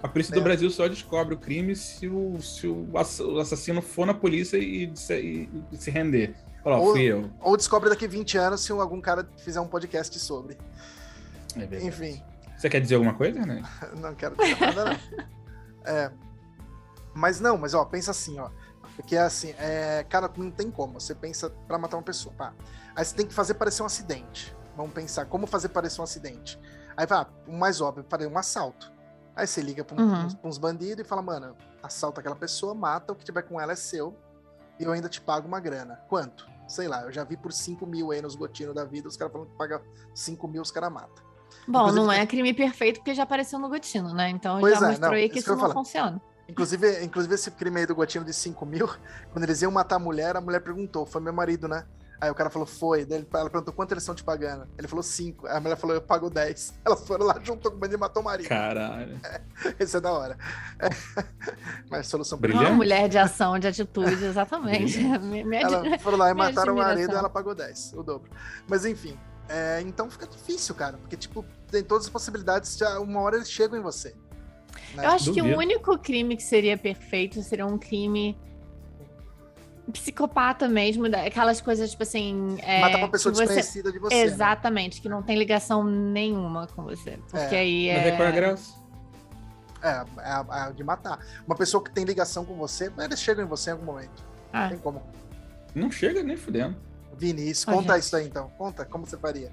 A 0.00 0.06
polícia 0.06 0.32
do 0.32 0.40
Brasil 0.40 0.70
só 0.70 0.86
descobre 0.86 1.34
o 1.34 1.38
crime 1.38 1.74
se 1.74 2.06
o, 2.06 2.40
se 2.40 2.68
o 2.68 2.96
ass- 2.96 3.18
o 3.18 3.40
assassino 3.40 3.82
for 3.82 4.06
na 4.06 4.14
polícia 4.14 4.56
e, 4.56 4.84
e- 5.10 5.48
e 5.72 5.76
se 5.76 5.90
render. 5.90 6.36
Fala, 6.62 6.78
Ou- 6.78 6.92
fui 6.92 7.02
eu. 7.02 7.28
Ou 7.40 7.56
descobre 7.56 7.90
daqui 7.90 8.06
20 8.06 8.38
anos 8.38 8.60
se 8.60 8.70
algum 8.70 9.00
cara 9.00 9.28
fizer 9.38 9.60
um 9.60 9.66
podcast 9.66 10.16
sobre. 10.20 10.56
É. 11.56 11.84
Enfim, 11.84 12.22
Você 12.56 12.68
quer 12.70 12.80
dizer 12.80 12.94
alguma 12.94 13.14
coisa, 13.14 13.40
né? 13.44 13.60
não 13.96 14.14
quero 14.14 14.36
dizer 14.36 14.60
nada, 14.60 14.84
não. 14.84 15.24
É. 15.92 16.12
Mas 17.14 17.40
não, 17.40 17.56
mas 17.58 17.74
ó, 17.74 17.84
pensa 17.84 18.10
assim, 18.10 18.38
ó. 18.38 18.50
Porque 18.96 19.16
assim, 19.16 19.54
é, 19.58 20.04
cara, 20.08 20.30
não 20.36 20.50
tem 20.50 20.70
como. 20.70 21.00
Você 21.00 21.14
pensa 21.14 21.50
pra 21.66 21.78
matar 21.78 21.96
uma 21.96 22.02
pessoa, 22.02 22.34
pá. 22.36 22.52
Aí 22.94 23.04
você 23.04 23.14
tem 23.14 23.26
que 23.26 23.32
fazer 23.34 23.54
parecer 23.54 23.82
um 23.82 23.86
acidente. 23.86 24.54
Vamos 24.76 24.92
pensar 24.92 25.26
como 25.26 25.46
fazer 25.46 25.68
parecer 25.70 26.00
um 26.00 26.04
acidente. 26.04 26.58
Aí 26.96 27.06
vai, 27.06 27.26
o 27.46 27.52
mais 27.52 27.80
óbvio, 27.80 28.04
para 28.04 28.26
um 28.28 28.36
assalto. 28.38 28.92
Aí 29.34 29.46
você 29.46 29.60
liga 29.62 29.84
pra, 29.84 29.96
um- 30.00 30.06
Uhum. 30.06 30.26
uns, 30.26 30.34
pra 30.34 30.48
uns 30.48 30.58
bandidos 30.58 31.04
e 31.04 31.08
fala, 31.08 31.22
mano, 31.22 31.56
assalta 31.82 32.20
aquela 32.20 32.36
pessoa, 32.36 32.74
mata, 32.74 33.12
o 33.12 33.16
que 33.16 33.24
tiver 33.24 33.42
com 33.42 33.60
ela 33.60 33.72
é 33.72 33.76
seu. 33.76 34.14
E 34.78 34.84
eu 34.84 34.92
ainda 34.92 35.08
te 35.08 35.20
pago 35.20 35.46
uma 35.46 35.60
grana. 35.60 36.00
Quanto? 36.08 36.48
Sei 36.68 36.86
lá, 36.88 37.02
eu 37.02 37.12
já 37.12 37.24
vi 37.24 37.36
por 37.36 37.52
5 37.52 37.86
mil 37.86 38.10
aí 38.12 38.20
nos 38.22 38.34
gotinos 38.34 38.74
da 38.74 38.84
vida, 38.84 39.08
os 39.08 39.16
caras 39.16 39.32
falando 39.32 39.48
que 39.50 39.56
paga 39.56 39.82
5 40.14 40.46
mil, 40.46 40.62
os 40.62 40.70
caras 40.70 40.92
matam. 40.92 41.24
Bom, 41.66 41.80
Inclusive, 41.80 42.04
não 42.06 42.12
é 42.12 42.26
crime 42.26 42.54
perfeito 42.54 42.98
porque 43.00 43.14
já 43.14 43.24
apareceu 43.24 43.58
no 43.58 43.68
Gotino, 43.68 44.14
né? 44.14 44.30
Então 44.30 44.60
já 44.60 44.66
é, 44.68 44.80
mostrou 44.88 45.10
não, 45.10 45.16
aí 45.16 45.28
que 45.28 45.38
isso 45.40 45.50
não 45.50 45.58
falar. 45.58 45.74
funciona. 45.74 46.20
Inclusive, 46.50 47.04
inclusive 47.04 47.34
esse 47.34 47.50
crime 47.50 47.80
aí 47.80 47.86
do 47.86 47.94
gotinho 47.94 48.24
de 48.24 48.32
5 48.34 48.64
mil, 48.66 48.88
quando 49.32 49.44
eles 49.44 49.62
iam 49.62 49.70
matar 49.70 49.96
a 49.96 49.98
mulher, 49.98 50.36
a 50.36 50.40
mulher 50.40 50.60
perguntou, 50.60 51.06
foi 51.06 51.20
meu 51.20 51.32
marido, 51.32 51.68
né? 51.68 51.84
Aí 52.22 52.30
o 52.30 52.34
cara 52.34 52.50
falou, 52.50 52.66
foi. 52.66 53.06
Daí 53.06 53.26
ela 53.32 53.48
perguntou, 53.48 53.72
quanto 53.72 53.92
eles 53.92 54.02
estão 54.02 54.14
te 54.14 54.22
pagando? 54.22 54.68
Ele 54.76 54.86
falou, 54.86 55.02
5. 55.02 55.46
Aí 55.46 55.56
a 55.56 55.60
mulher 55.60 55.76
falou, 55.76 55.96
eu 55.96 56.02
pago 56.02 56.28
10. 56.28 56.74
Elas 56.84 57.06
foram 57.06 57.24
lá, 57.24 57.40
juntou 57.42 57.70
com 57.70 57.78
o 57.78 57.80
bandido 57.80 57.96
e 57.96 58.00
matou 58.00 58.20
o 58.20 58.24
marido. 58.26 58.46
Caralho. 58.46 59.18
Esse 59.80 59.96
é 59.96 60.00
da 60.02 60.12
hora. 60.12 60.36
Mas 61.90 62.06
solução 62.06 62.38
Brilhante. 62.38 62.66
Uma 62.66 62.74
mulher 62.74 63.08
de 63.08 63.18
ação, 63.18 63.58
de 63.58 63.66
atitude, 63.66 64.22
exatamente. 64.24 64.98
Me- 65.18 65.44
me- 65.44 65.56
Ela 65.62 65.98
foram 65.98 66.18
lá 66.18 66.30
e 66.30 66.34
mataram 66.34 66.74
o 66.74 66.76
marido 66.76 67.12
e 67.12 67.16
ela 67.16 67.30
pagou 67.30 67.54
10, 67.54 67.94
o 67.94 68.02
dobro. 68.02 68.30
Mas 68.68 68.84
enfim, 68.84 69.18
é, 69.48 69.80
então 69.80 70.10
fica 70.10 70.26
difícil, 70.26 70.74
cara. 70.74 70.98
Porque, 70.98 71.16
tipo, 71.16 71.42
tem 71.70 71.82
todas 71.82 72.04
as 72.06 72.10
possibilidades, 72.10 72.76
já 72.76 72.98
uma 73.00 73.20
hora 73.20 73.36
eles 73.36 73.50
chegam 73.50 73.78
em 73.78 73.82
você. 73.82 74.14
Né? 74.94 75.04
Eu 75.06 75.10
acho 75.10 75.32
que 75.32 75.40
o 75.40 75.44
Duvido. 75.44 75.58
único 75.58 75.98
crime 75.98 76.36
que 76.36 76.42
seria 76.42 76.76
perfeito 76.78 77.42
seria 77.42 77.66
um 77.66 77.78
crime 77.78 78.36
psicopata 79.92 80.68
mesmo, 80.68 81.06
aquelas 81.06 81.60
coisas 81.60 81.90
tipo 81.90 82.02
assim. 82.02 82.56
É, 82.62 82.80
Matar 82.80 82.98
uma 82.98 83.08
pessoa 83.08 83.34
você- 83.34 83.42
desconhecida 83.42 83.90
de 83.92 83.98
você. 83.98 84.14
né? 84.14 84.20
Exatamente, 84.22 85.00
que 85.00 85.08
não 85.08 85.22
tem 85.22 85.36
ligação 85.36 85.82
nenhuma 85.82 86.66
com 86.68 86.82
você. 86.84 87.18
Porque 87.30 87.54
É. 87.56 87.58
aí 87.58 87.88
Mas 87.92 88.02
é. 88.04 88.08
é 88.08 88.16
qual 88.16 88.22
é 88.22 88.28
a 88.28 88.34
graça? 88.34 88.80
É, 89.82 89.88
é 89.88 90.30
a- 90.30 90.66
a 90.66 90.70
de 90.70 90.84
matar. 90.84 91.18
Uma 91.46 91.56
pessoa 91.56 91.82
que 91.82 91.90
tem 91.90 92.04
ligação 92.04 92.44
com 92.44 92.54
você, 92.54 92.92
eles 92.98 93.18
chegam 93.20 93.44
em 93.44 93.48
você 93.48 93.70
em 93.70 93.72
algum 93.72 93.86
momento. 93.86 94.22
Ah. 94.52 94.68
Tem 94.68 94.78
como. 94.78 95.02
Não 95.74 95.90
chega 95.90 96.22
nem 96.22 96.36
fudendo. 96.36 96.76
Vinícius, 97.16 97.64
conta 97.64 97.98
isso 97.98 98.14
aí 98.16 98.26
então. 98.26 98.48
Conta, 98.56 98.84
como 98.84 99.06
você 99.06 99.16
faria? 99.18 99.50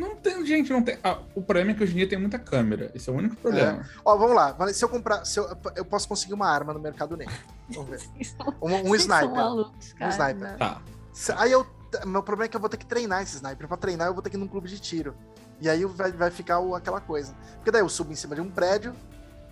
Não 0.00 0.16
tem, 0.16 0.44
gente, 0.46 0.72
não 0.72 0.82
tem. 0.82 0.98
Ah, 1.04 1.18
o 1.34 1.42
problema 1.42 1.72
é 1.72 1.74
que 1.74 1.82
hoje 1.82 1.92
em 1.92 1.96
dia 1.96 2.08
tem 2.08 2.18
muita 2.18 2.38
câmera. 2.38 2.90
Esse 2.94 3.08
é 3.08 3.12
o 3.12 3.16
único 3.16 3.36
problema. 3.36 3.86
Ó, 4.04 4.16
vamos 4.16 4.34
lá. 4.34 4.56
Se 4.72 4.84
eu 4.84 4.88
comprar. 4.88 5.24
Se 5.24 5.38
eu, 5.38 5.46
eu 5.76 5.84
posso 5.84 6.08
conseguir 6.08 6.32
uma 6.34 6.48
arma 6.48 6.72
no 6.72 6.80
mercado 6.80 7.16
negro. 7.16 7.34
Vamos 7.68 7.90
ver. 7.90 8.00
Um, 8.62 8.90
um 8.90 8.94
sniper. 8.96 9.30
malucos, 9.30 9.92
cara, 9.92 10.10
sniper. 10.10 10.56
Tá. 10.56 10.80
Se- 11.12 11.32
Aí 11.32 11.52
eu. 11.52 11.66
Meu 12.06 12.22
problema 12.22 12.46
é 12.46 12.48
que 12.48 12.56
eu 12.56 12.60
vou 12.60 12.68
ter 12.70 12.76
que 12.76 12.86
treinar 12.86 13.22
esse 13.22 13.36
sniper. 13.36 13.66
Pra 13.68 13.76
treinar, 13.76 14.06
eu 14.08 14.14
vou 14.14 14.22
ter 14.22 14.30
que 14.30 14.36
ir 14.36 14.38
num 14.38 14.46
clube 14.48 14.68
de 14.68 14.78
tiro. 14.80 15.14
E 15.60 15.68
aí 15.68 15.84
vai, 15.84 16.10
vai 16.12 16.30
ficar 16.30 16.60
o- 16.60 16.74
aquela 16.74 17.00
coisa. 17.00 17.34
Porque 17.56 17.70
daí 17.70 17.82
eu 17.82 17.88
subo 17.88 18.12
em 18.12 18.16
cima 18.16 18.34
de 18.34 18.40
um 18.40 18.48
prédio, 18.50 18.94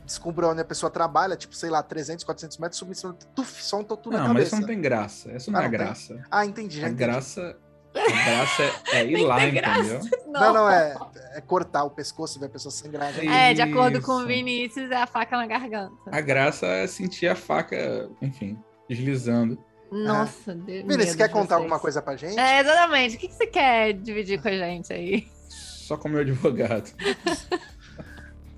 descubro 0.07 0.49
onde 0.49 0.61
a 0.61 0.65
pessoa 0.65 0.89
trabalha, 0.91 1.37
tipo, 1.37 1.55
sei 1.55 1.69
lá, 1.69 1.83
300, 1.83 2.25
400 2.25 2.57
metros, 2.59 2.79
subo 2.79 2.93
em 2.93 2.95
cima, 2.95 3.13
tuf, 3.35 3.63
só 3.63 3.79
um 3.81 3.85
tatu 3.85 4.11
na 4.11 4.19
Não, 4.19 4.25
mas 4.29 4.29
cabeça. 4.35 4.47
isso 4.55 4.61
não 4.61 4.67
tem 4.69 4.81
graça. 4.81 5.33
Isso 5.33 5.51
não 5.51 5.59
Ah, 5.59 5.63
é 5.63 5.65
não 5.65 5.71
tem? 5.71 5.79
graça. 5.81 6.25
Ah, 6.31 6.47
entendi, 6.47 6.81
já 6.81 6.87
A 6.87 6.91
entendi. 6.91 7.05
graça. 7.05 7.57
A 7.95 8.25
graça 8.25 8.63
é, 8.93 8.99
é 9.01 9.07
ir 9.07 9.25
lá, 9.25 9.47
graça. 9.47 9.95
entendeu? 9.95 10.19
Não, 10.29 10.53
não, 10.53 10.71
é, 10.71 10.97
é 11.35 11.41
cortar 11.41 11.85
o 11.85 11.91
pescoço 11.91 12.39
e 12.39 12.41
ver 12.41 12.47
a 12.47 12.51
pessoa 12.51 12.71
sangrar. 12.71 13.13
já. 13.13 13.23
É, 13.23 13.55
de 13.55 13.63
acordo 13.63 14.01
com 14.03 14.13
o. 14.13 14.27
Vinícius, 14.27 14.91
é 14.91 14.97
a 14.97 15.07
faca 15.07 15.37
na 15.37 15.47
garganta. 15.47 15.95
A 16.11 16.21
graça 16.21 16.67
é 16.67 16.87
sentir 16.87 17.29
a 17.29 17.35
faca, 17.35 18.09
enfim, 18.21 18.59
deslizando. 18.89 19.59
Nossa, 19.91 20.55
Deus. 20.55 20.87
Vinícius, 20.87 21.17
quer 21.17 21.29
de 21.29 21.33
contar 21.33 21.57
vocês. 21.57 21.59
alguma 21.63 21.79
coisa 21.79 22.03
pra 22.03 22.15
gente? 22.15 22.39
É, 22.39 22.61
exatamente. 22.61 23.17
O 23.17 23.19
que 23.19 23.29
que 23.29 23.35
você 23.35 23.47
quer 23.47 23.95
dividir 23.95 24.41
com 24.41 24.49
a 24.49 24.53
gente 24.53 24.93
aí? 24.93 25.27
Só 25.49 25.97
como 25.97 26.15
meu 26.15 26.23
advogado. 26.23 26.93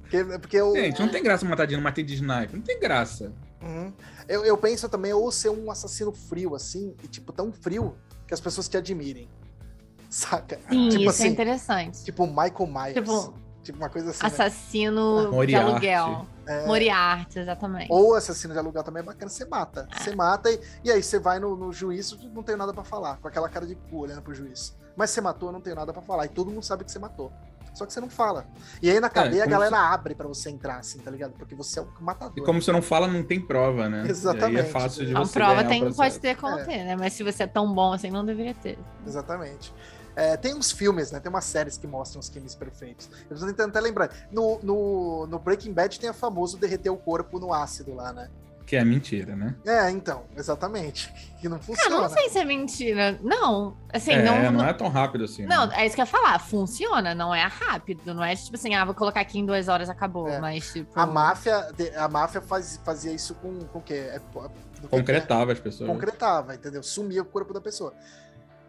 Porque, 0.01 0.25
porque 0.39 0.57
eu, 0.57 0.75
Gente, 0.75 1.01
não 1.01 1.09
tem 1.09 1.23
graça 1.23 1.47
matar 1.47 1.67
de 1.67 1.77
não 1.77 1.83
matei 1.85 2.03
de 2.03 2.15
sniper. 2.15 2.57
Não 2.57 2.63
tem 2.63 2.81
graça. 2.81 3.33
Uhum. 3.63 3.93
eu, 4.27 4.45
eu 4.45 4.57
penso 4.57 4.89
também 4.89 5.13
ou 5.13 5.31
ser 5.31 5.51
um 5.51 5.71
assassino 5.71 6.11
frio, 6.13 6.55
assim, 6.55 6.97
e 7.05 7.07
tipo, 7.07 7.31
tão 7.31 7.53
frio 7.53 7.95
que 8.31 8.35
as 8.35 8.41
pessoas 8.41 8.69
te 8.69 8.77
admirem. 8.77 9.29
Saca? 10.09 10.57
Sim, 10.69 10.89
tipo 10.89 11.03
isso 11.03 11.23
é 11.23 11.25
assim, 11.25 11.29
interessante. 11.29 12.05
tipo 12.05 12.27
Michael 12.29 12.67
Myers. 12.69 12.95
Tipo, 12.95 13.35
Tipo, 13.63 13.77
uma 13.77 13.91
coisa 13.91 14.09
assim. 14.11 14.23
né? 14.23 14.27
Assassino 14.27 15.25
de 15.27 15.31
Moriarty. 15.33 15.71
aluguel. 15.71 16.27
É. 16.47 16.67
Moriarty, 16.67 17.39
exatamente. 17.41 17.93
Ou 17.93 18.15
assassino 18.15 18.55
de 18.55 18.59
aluguel 18.59 18.83
também 18.83 19.03
é 19.03 19.05
bacana, 19.05 19.29
você 19.31 19.45
mata. 19.45 19.87
Você 19.99 20.17
mata 20.17 20.51
e, 20.51 20.59
e 20.83 20.91
aí 20.91 21.03
você 21.03 21.19
vai 21.19 21.39
no, 21.39 21.55
no 21.55 21.71
juízo, 21.71 22.19
não 22.33 22.43
tenho 22.43 22.57
nada 22.57 22.73
pra 22.73 22.83
falar, 22.83 23.19
com 23.19 23.29
aquela 23.29 23.51
cara 23.51 23.67
de 23.67 23.75
cu 23.75 23.99
olhando 23.99 24.23
pro 24.23 24.35
juiz. 24.35 24.75
Mas 24.97 25.11
você 25.11 25.21
matou, 25.21 25.51
eu 25.51 25.53
não 25.53 25.61
tenho 25.61 25.77
nada 25.77 25.93
pra 25.93 26.01
falar. 26.01 26.25
E 26.25 26.29
todo 26.31 26.51
mundo 26.51 26.63
sabe 26.63 26.85
que 26.85 26.91
você 26.91 26.99
matou. 26.99 27.31
Só 27.75 27.87
que 27.87 27.93
você 27.93 28.01
não 28.01 28.11
fala. 28.11 28.47
E 28.83 28.91
aí 28.91 28.99
na 29.01 29.09
cadeia 29.09 29.43
a 29.43 29.47
como 29.47 29.59
galera 29.59 29.79
abre 29.79 30.15
pra 30.15 30.27
você 30.27 30.51
entrar, 30.51 30.79
assim, 30.79 30.99
tá 30.99 31.11
ligado? 31.11 31.33
Porque 31.33 31.55
você 31.55 31.79
é 31.79 31.83
o 31.83 31.89
matador. 32.01 32.35
E 32.37 32.43
como 32.43 32.61
você 32.61 32.73
não 32.73 32.83
fala, 32.83 33.07
não 33.07 33.23
tem 33.23 33.41
prova, 33.41 33.89
né? 33.89 34.05
Exatamente. 34.09 34.55
E 34.55 34.61
aí 34.61 34.67
é 34.67 34.71
fácil 34.71 35.05
de 35.05 35.13
Então, 35.13 35.25
você 35.25 35.33
prova 35.33 35.65
tem, 35.65 35.93
pode 35.93 36.19
ter 36.19 36.37
como 36.37 36.59
É. 36.59 36.65
ter, 36.65 36.85
né? 36.85 36.97
Mas 36.97 37.13
se 37.13 37.23
você 37.23 37.45
é 37.45 37.47
tão 37.47 37.73
bom 37.73 37.93
assim, 37.93 38.11
não 38.11 38.25
deveria 38.25 38.55
ter. 38.55 38.79
Exatamente. 39.07 39.73
É, 40.17 40.37
tem 40.37 40.55
uns 40.55 40.73
filmes, 40.73 41.13
né? 41.13 41.21
Tem 41.21 41.31
umas 41.31 41.45
séries 41.45 41.79
que 41.79 41.87
mostram 41.87 42.21
os 42.21 42.29
crimes 42.29 42.55
perfeitos. 42.55 43.09
Eu 43.31 43.39
tô 43.39 43.47
tentando 43.47 43.71
até 43.71 43.81
lembrar. 43.81 44.11
No, 44.31 44.59
no, 44.63 45.27
no 45.27 45.39
Breaking 45.39 45.73
Bad 45.73 45.99
tem 45.99 46.11
a 46.11 46.13
famoso 46.13 46.59
derreter 46.59 46.91
o 46.91 46.97
corpo 46.97 47.39
no 47.39 47.55
ácido 47.55 47.95
lá, 47.95 48.13
né? 48.13 48.29
Que 48.71 48.77
é 48.77 48.85
mentira, 48.85 49.35
né? 49.35 49.57
É, 49.67 49.91
então, 49.91 50.23
exatamente. 50.37 51.13
Que 51.41 51.49
não 51.49 51.59
Cara, 51.59 51.75
funciona. 51.75 52.01
não 52.03 52.09
sei 52.11 52.29
se 52.29 52.39
é 52.39 52.45
mentira. 52.45 53.19
Não, 53.23 53.75
assim, 53.91 54.13
é, 54.13 54.23
não, 54.23 54.43
não, 54.43 54.53
não, 54.59 54.69
é 54.69 54.75
tão 54.75 54.89
rápido 54.89 55.25
assim. 55.25 55.47
Não, 55.47 55.69
né? 55.69 55.75
é 55.79 55.87
isso 55.87 55.95
que 55.95 56.03
eu 56.03 56.05
ia 56.05 56.07
falar. 56.07 56.39
Funciona, 56.39 57.15
não 57.15 57.35
é 57.35 57.41
rápido. 57.47 58.13
Não 58.13 58.23
é 58.23 58.37
tipo 58.37 58.57
assim, 58.57 58.75
ah, 58.75 58.85
vou 58.85 58.95
colocar 58.95 59.21
aqui 59.21 59.39
em 59.39 59.47
duas 59.47 59.67
horas, 59.67 59.89
acabou. 59.89 60.29
É. 60.29 60.39
Mas, 60.39 60.71
tipo. 60.71 61.01
A 61.01 61.07
máfia, 61.07 61.67
a 61.97 62.09
máfia 62.09 62.43
faz, 62.43 62.79
fazia 62.85 63.11
isso 63.11 63.35
com, 63.37 63.59
com 63.59 63.79
o 63.79 63.83
quê? 63.83 64.11
É, 64.13 64.21
que 64.21 64.87
Concretava 64.87 65.51
as 65.51 65.59
é? 65.59 65.63
pessoas. 65.63 65.89
Concretava, 65.89 66.55
entendeu? 66.55 66.83
Sumia 66.83 67.23
o 67.23 67.25
corpo 67.25 67.55
da 67.55 67.61
pessoa. 67.63 67.95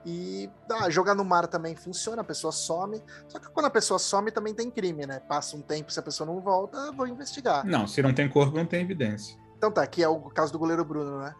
E 0.05 0.49
ah, 0.71 0.89
jogar 0.89 1.13
no 1.13 1.25
mar 1.25 1.47
também 1.47 1.75
funciona, 1.75 2.21
a 2.21 2.25
pessoa 2.25 2.53
some. 2.53 3.03
Só 3.27 3.37
que 3.37 3.49
quando 3.49 3.65
a 3.65 3.69
pessoa 3.69 3.99
some 3.99 4.31
também 4.31 4.53
tem 4.53 4.71
crime, 4.71 5.05
né? 5.05 5.19
Passa 5.27 5.57
um 5.57 5.61
tempo, 5.61 5.91
se 5.91 5.99
a 5.99 6.03
pessoa 6.03 6.25
não 6.25 6.39
volta, 6.39 6.77
eu 6.77 6.93
vou 6.93 7.05
investigar. 7.05 7.65
Não, 7.65 7.85
se 7.85 8.01
não 8.01 8.13
tem 8.13 8.29
corpo, 8.29 8.55
não 8.55 8.65
tem 8.65 8.81
evidência. 8.81 9.41
Então 9.61 9.69
tá, 9.71 9.83
aqui 9.83 10.01
é 10.01 10.07
o 10.07 10.19
caso 10.21 10.51
do 10.51 10.57
goleiro 10.57 10.83
Bruno, 10.83 11.19
né? 11.19 11.35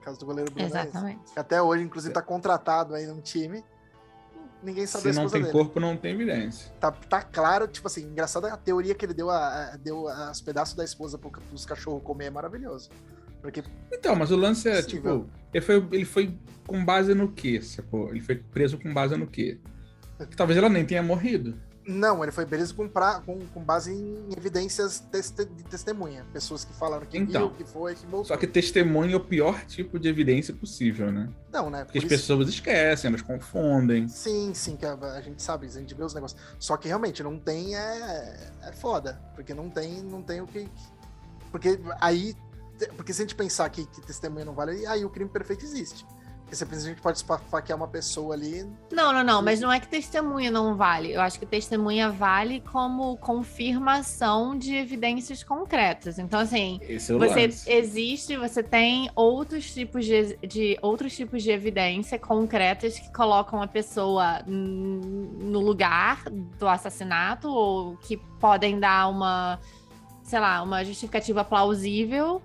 O 0.00 0.04
caso 0.04 0.18
do 0.18 0.26
goleiro 0.26 0.50
Bruno. 0.50 0.66
É 0.66 0.68
Exatamente. 0.68 1.20
esse. 1.24 1.34
Que 1.34 1.38
até 1.38 1.62
hoje, 1.62 1.84
inclusive, 1.84 2.12
tá 2.12 2.20
contratado 2.20 2.92
aí 2.92 3.06
num 3.06 3.20
time. 3.20 3.64
Ninguém 4.60 4.84
sabe 4.84 5.10
a 5.10 5.12
Se 5.12 5.18
não 5.20 5.28
tem 5.28 5.42
dele. 5.42 5.52
corpo, 5.52 5.78
não 5.78 5.96
tem 5.96 6.12
evidência. 6.12 6.72
Tá, 6.80 6.90
tá 6.90 7.22
claro, 7.22 7.68
tipo 7.68 7.86
assim, 7.86 8.02
engraçado 8.02 8.46
a 8.46 8.56
teoria 8.56 8.96
que 8.96 9.06
ele 9.06 9.14
deu, 9.14 9.30
a, 9.30 9.74
a- 9.74 9.76
deu 9.76 10.06
os 10.06 10.40
pedaços 10.40 10.74
da 10.74 10.82
esposa 10.82 11.16
pro, 11.16 11.30
pros 11.30 11.64
cachorros 11.64 12.02
comer 12.02 12.24
é 12.24 12.30
maravilhoso. 12.30 12.90
Porque, 13.40 13.62
Então, 13.92 14.16
mas 14.16 14.32
o 14.32 14.36
lance 14.36 14.68
é, 14.68 14.82
Possível. 14.82 15.20
tipo, 15.20 15.30
ele 15.54 15.64
foi, 15.64 15.88
ele 15.92 16.04
foi 16.04 16.38
com 16.66 16.84
base 16.84 17.14
no 17.14 17.30
quê, 17.30 17.62
sacou? 17.62 18.08
Ele 18.10 18.20
foi 18.20 18.34
preso 18.34 18.76
com 18.76 18.92
base 18.92 19.16
no 19.16 19.28
quê? 19.28 19.60
Que 20.28 20.36
talvez 20.36 20.58
ela 20.58 20.68
nem 20.68 20.84
tenha 20.84 21.02
morrido. 21.02 21.56
Não, 21.90 22.22
ele 22.22 22.30
foi 22.32 22.46
preso 22.46 22.74
com, 22.74 22.88
pra, 22.88 23.20
com, 23.20 23.38
com 23.48 23.60
base 23.62 23.92
em 23.92 24.28
evidências 24.36 25.00
teste, 25.10 25.44
de 25.44 25.64
testemunha. 25.64 26.24
Pessoas 26.32 26.64
que 26.64 26.72
falaram 26.72 27.04
que 27.04 27.18
Então, 27.18 27.48
viu, 27.48 27.56
que 27.56 27.64
foi, 27.64 27.94
que 27.94 28.06
voltou. 28.06 28.24
Só 28.26 28.36
que 28.36 28.46
testemunho 28.46 29.12
é 29.14 29.16
o 29.16 29.20
pior 29.20 29.64
tipo 29.66 29.98
de 29.98 30.08
evidência 30.08 30.54
possível, 30.54 31.10
né? 31.10 31.28
Não, 31.52 31.68
né? 31.68 31.84
Porque 31.84 31.98
por 32.00 32.06
as 32.06 32.12
isso- 32.12 32.22
pessoas 32.22 32.48
esquecem, 32.48 33.08
elas 33.08 33.22
confundem. 33.22 34.08
Sim, 34.08 34.52
sim, 34.54 34.76
que 34.76 34.86
a, 34.86 34.94
a 34.94 35.20
gente 35.20 35.42
sabe, 35.42 35.66
a 35.66 35.70
gente 35.70 35.94
vê 35.94 36.04
os 36.04 36.14
negócios. 36.14 36.40
Só 36.58 36.76
que 36.76 36.86
realmente 36.88 37.22
não 37.22 37.38
tem 37.38 37.74
é, 37.76 38.50
é 38.62 38.72
foda, 38.72 39.20
porque 39.34 39.52
não 39.52 39.68
tem, 39.68 40.02
não 40.02 40.22
tem 40.22 40.40
o 40.40 40.46
que 40.46 40.68
porque 41.50 41.80
aí 42.00 42.34
porque 42.96 43.12
se 43.12 43.20
a 43.20 43.24
gente 43.24 43.34
pensar 43.34 43.68
que, 43.68 43.84
que 43.84 44.00
testemunha 44.00 44.44
não 44.44 44.54
vale, 44.54 44.86
aí 44.86 45.04
o 45.04 45.10
crime 45.10 45.28
perfeito 45.28 45.64
existe. 45.64 46.06
Porque 46.50 46.56
simplesmente 46.56 46.86
a 46.86 46.94
gente 46.94 47.02
pode 47.02 47.18
esfaquear 47.18 47.78
uma 47.78 47.86
pessoa 47.86 48.34
ali. 48.34 48.68
Não, 48.90 49.12
não, 49.12 49.22
não, 49.22 49.40
mas 49.40 49.60
não 49.60 49.70
é 49.70 49.78
que 49.78 49.86
testemunha 49.86 50.50
não 50.50 50.74
vale. 50.74 51.12
Eu 51.12 51.20
acho 51.20 51.38
que 51.38 51.46
testemunha 51.46 52.10
vale 52.10 52.60
como 52.72 53.16
confirmação 53.18 54.58
de 54.58 54.74
evidências 54.74 55.44
concretas. 55.44 56.18
Então, 56.18 56.40
assim, 56.40 56.80
Esse 56.82 57.12
é 57.12 57.16
você 57.16 57.46
lance. 57.46 57.70
existe, 57.70 58.36
você 58.36 58.64
tem 58.64 59.08
outros 59.14 59.72
tipos 59.72 60.04
de, 60.04 60.36
de 60.38 60.76
outros 60.82 61.14
tipos 61.14 61.40
de 61.40 61.52
evidência 61.52 62.18
concretas 62.18 62.98
que 62.98 63.12
colocam 63.12 63.62
a 63.62 63.68
pessoa 63.68 64.42
no 64.44 65.60
lugar 65.60 66.24
do 66.58 66.66
assassinato 66.66 67.48
ou 67.48 67.96
que 67.98 68.16
podem 68.40 68.80
dar 68.80 69.06
uma, 69.08 69.60
sei 70.24 70.40
lá, 70.40 70.60
uma 70.62 70.84
justificativa 70.84 71.44
plausível. 71.44 72.42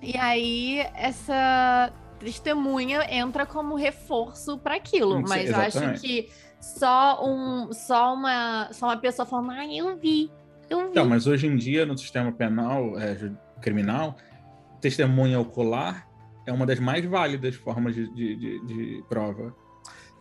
E 0.00 0.16
aí 0.16 0.78
essa 0.94 1.92
testemunha 2.18 3.06
entra 3.10 3.46
como 3.46 3.74
reforço 3.74 4.58
para 4.58 4.74
aquilo, 4.76 5.22
mas 5.22 5.48
eu 5.50 5.56
acho 5.56 5.78
exatamente. 5.78 6.00
que 6.00 6.30
só 6.60 7.24
um 7.24 7.72
só 7.72 8.14
uma 8.14 8.68
só 8.72 8.86
uma 8.86 8.96
pessoa 8.96 9.24
falando, 9.24 9.50
ah, 9.52 9.66
eu 9.66 9.96
vi. 9.96 10.30
Eu 10.68 10.84
vi. 10.84 10.90
Então, 10.90 11.06
mas 11.06 11.26
hoje 11.26 11.46
em 11.46 11.56
dia, 11.56 11.86
no 11.86 11.96
sistema 11.96 12.30
penal, 12.32 12.98
é, 12.98 13.16
criminal, 13.60 14.16
testemunha 14.80 15.40
ocular 15.40 16.06
é 16.46 16.52
uma 16.52 16.66
das 16.66 16.78
mais 16.78 17.04
válidas 17.04 17.54
formas 17.56 17.94
de, 17.94 18.08
de, 18.14 18.36
de- 18.36 18.66
de 18.66 19.04
prova. 19.08 19.54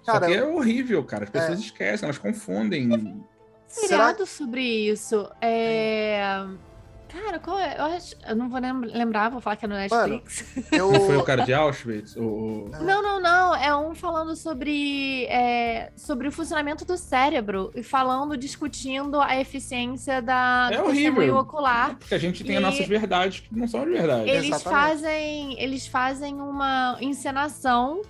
Cara, 0.05 0.19
Só 0.19 0.25
que 0.31 0.37
é 0.37 0.43
horrível, 0.43 1.03
cara. 1.03 1.25
As 1.25 1.29
pessoas 1.29 1.59
esquecem, 1.59 2.05
elas 2.05 2.17
confundem. 2.17 3.23
Será 3.67 4.15
sobre 4.25 4.61
isso. 4.61 5.29
É... 5.41 6.45
Cara, 7.09 7.39
qual 7.39 7.57
é? 7.57 7.75
Eu, 7.77 7.85
acho... 7.85 8.15
eu 8.27 8.35
não 8.35 8.49
vou 8.49 8.59
lem- 8.59 8.81
lembrar, 8.81 9.29
vou 9.29 9.39
falar 9.41 9.55
que 9.55 9.65
é 9.65 9.67
no 9.67 9.75
Netflix. 9.75 10.45
eu 10.71 10.91
Não 10.91 11.01
foi 11.01 11.17
o 11.17 11.23
cara 11.23 11.43
de 11.43 11.53
Auschwitz? 11.53 12.15
O, 12.15 12.21
o- 12.21 12.69
Não, 12.81 13.01
não, 13.01 13.19
não. 13.21 13.55
É 13.55 13.75
um 13.75 13.95
falando 13.95 14.35
sobre, 14.35 15.25
é, 15.25 15.91
sobre 15.95 16.27
o 16.27 16.31
funcionamento 16.31 16.83
do 16.85 16.97
cérebro 16.97 17.71
e 17.75 17.81
falando, 17.81 18.35
discutindo 18.37 19.19
a 19.21 19.39
eficiência 19.39 20.21
da, 20.21 20.69
É 20.71 20.77
do 20.77 20.85
horrível. 20.85 21.37
ocular. 21.37 21.95
Porque 21.97 22.13
a 22.15 22.19
gente 22.19 22.43
tem 22.43 22.53
E- 22.55 22.57
as 22.57 22.63
nossas 22.63 22.87
verdades 22.87 23.39
que 23.39 23.57
não 23.57 23.67
são 23.67 23.81
as 23.83 23.87
verdades. 23.89 24.27
Eles 24.27 24.45
Exatamente. 24.49 24.81
fazem, 24.81 25.59
eles 25.61 25.87
fazem 25.87 26.35
uma 26.41 26.97
encenação 27.01 28.01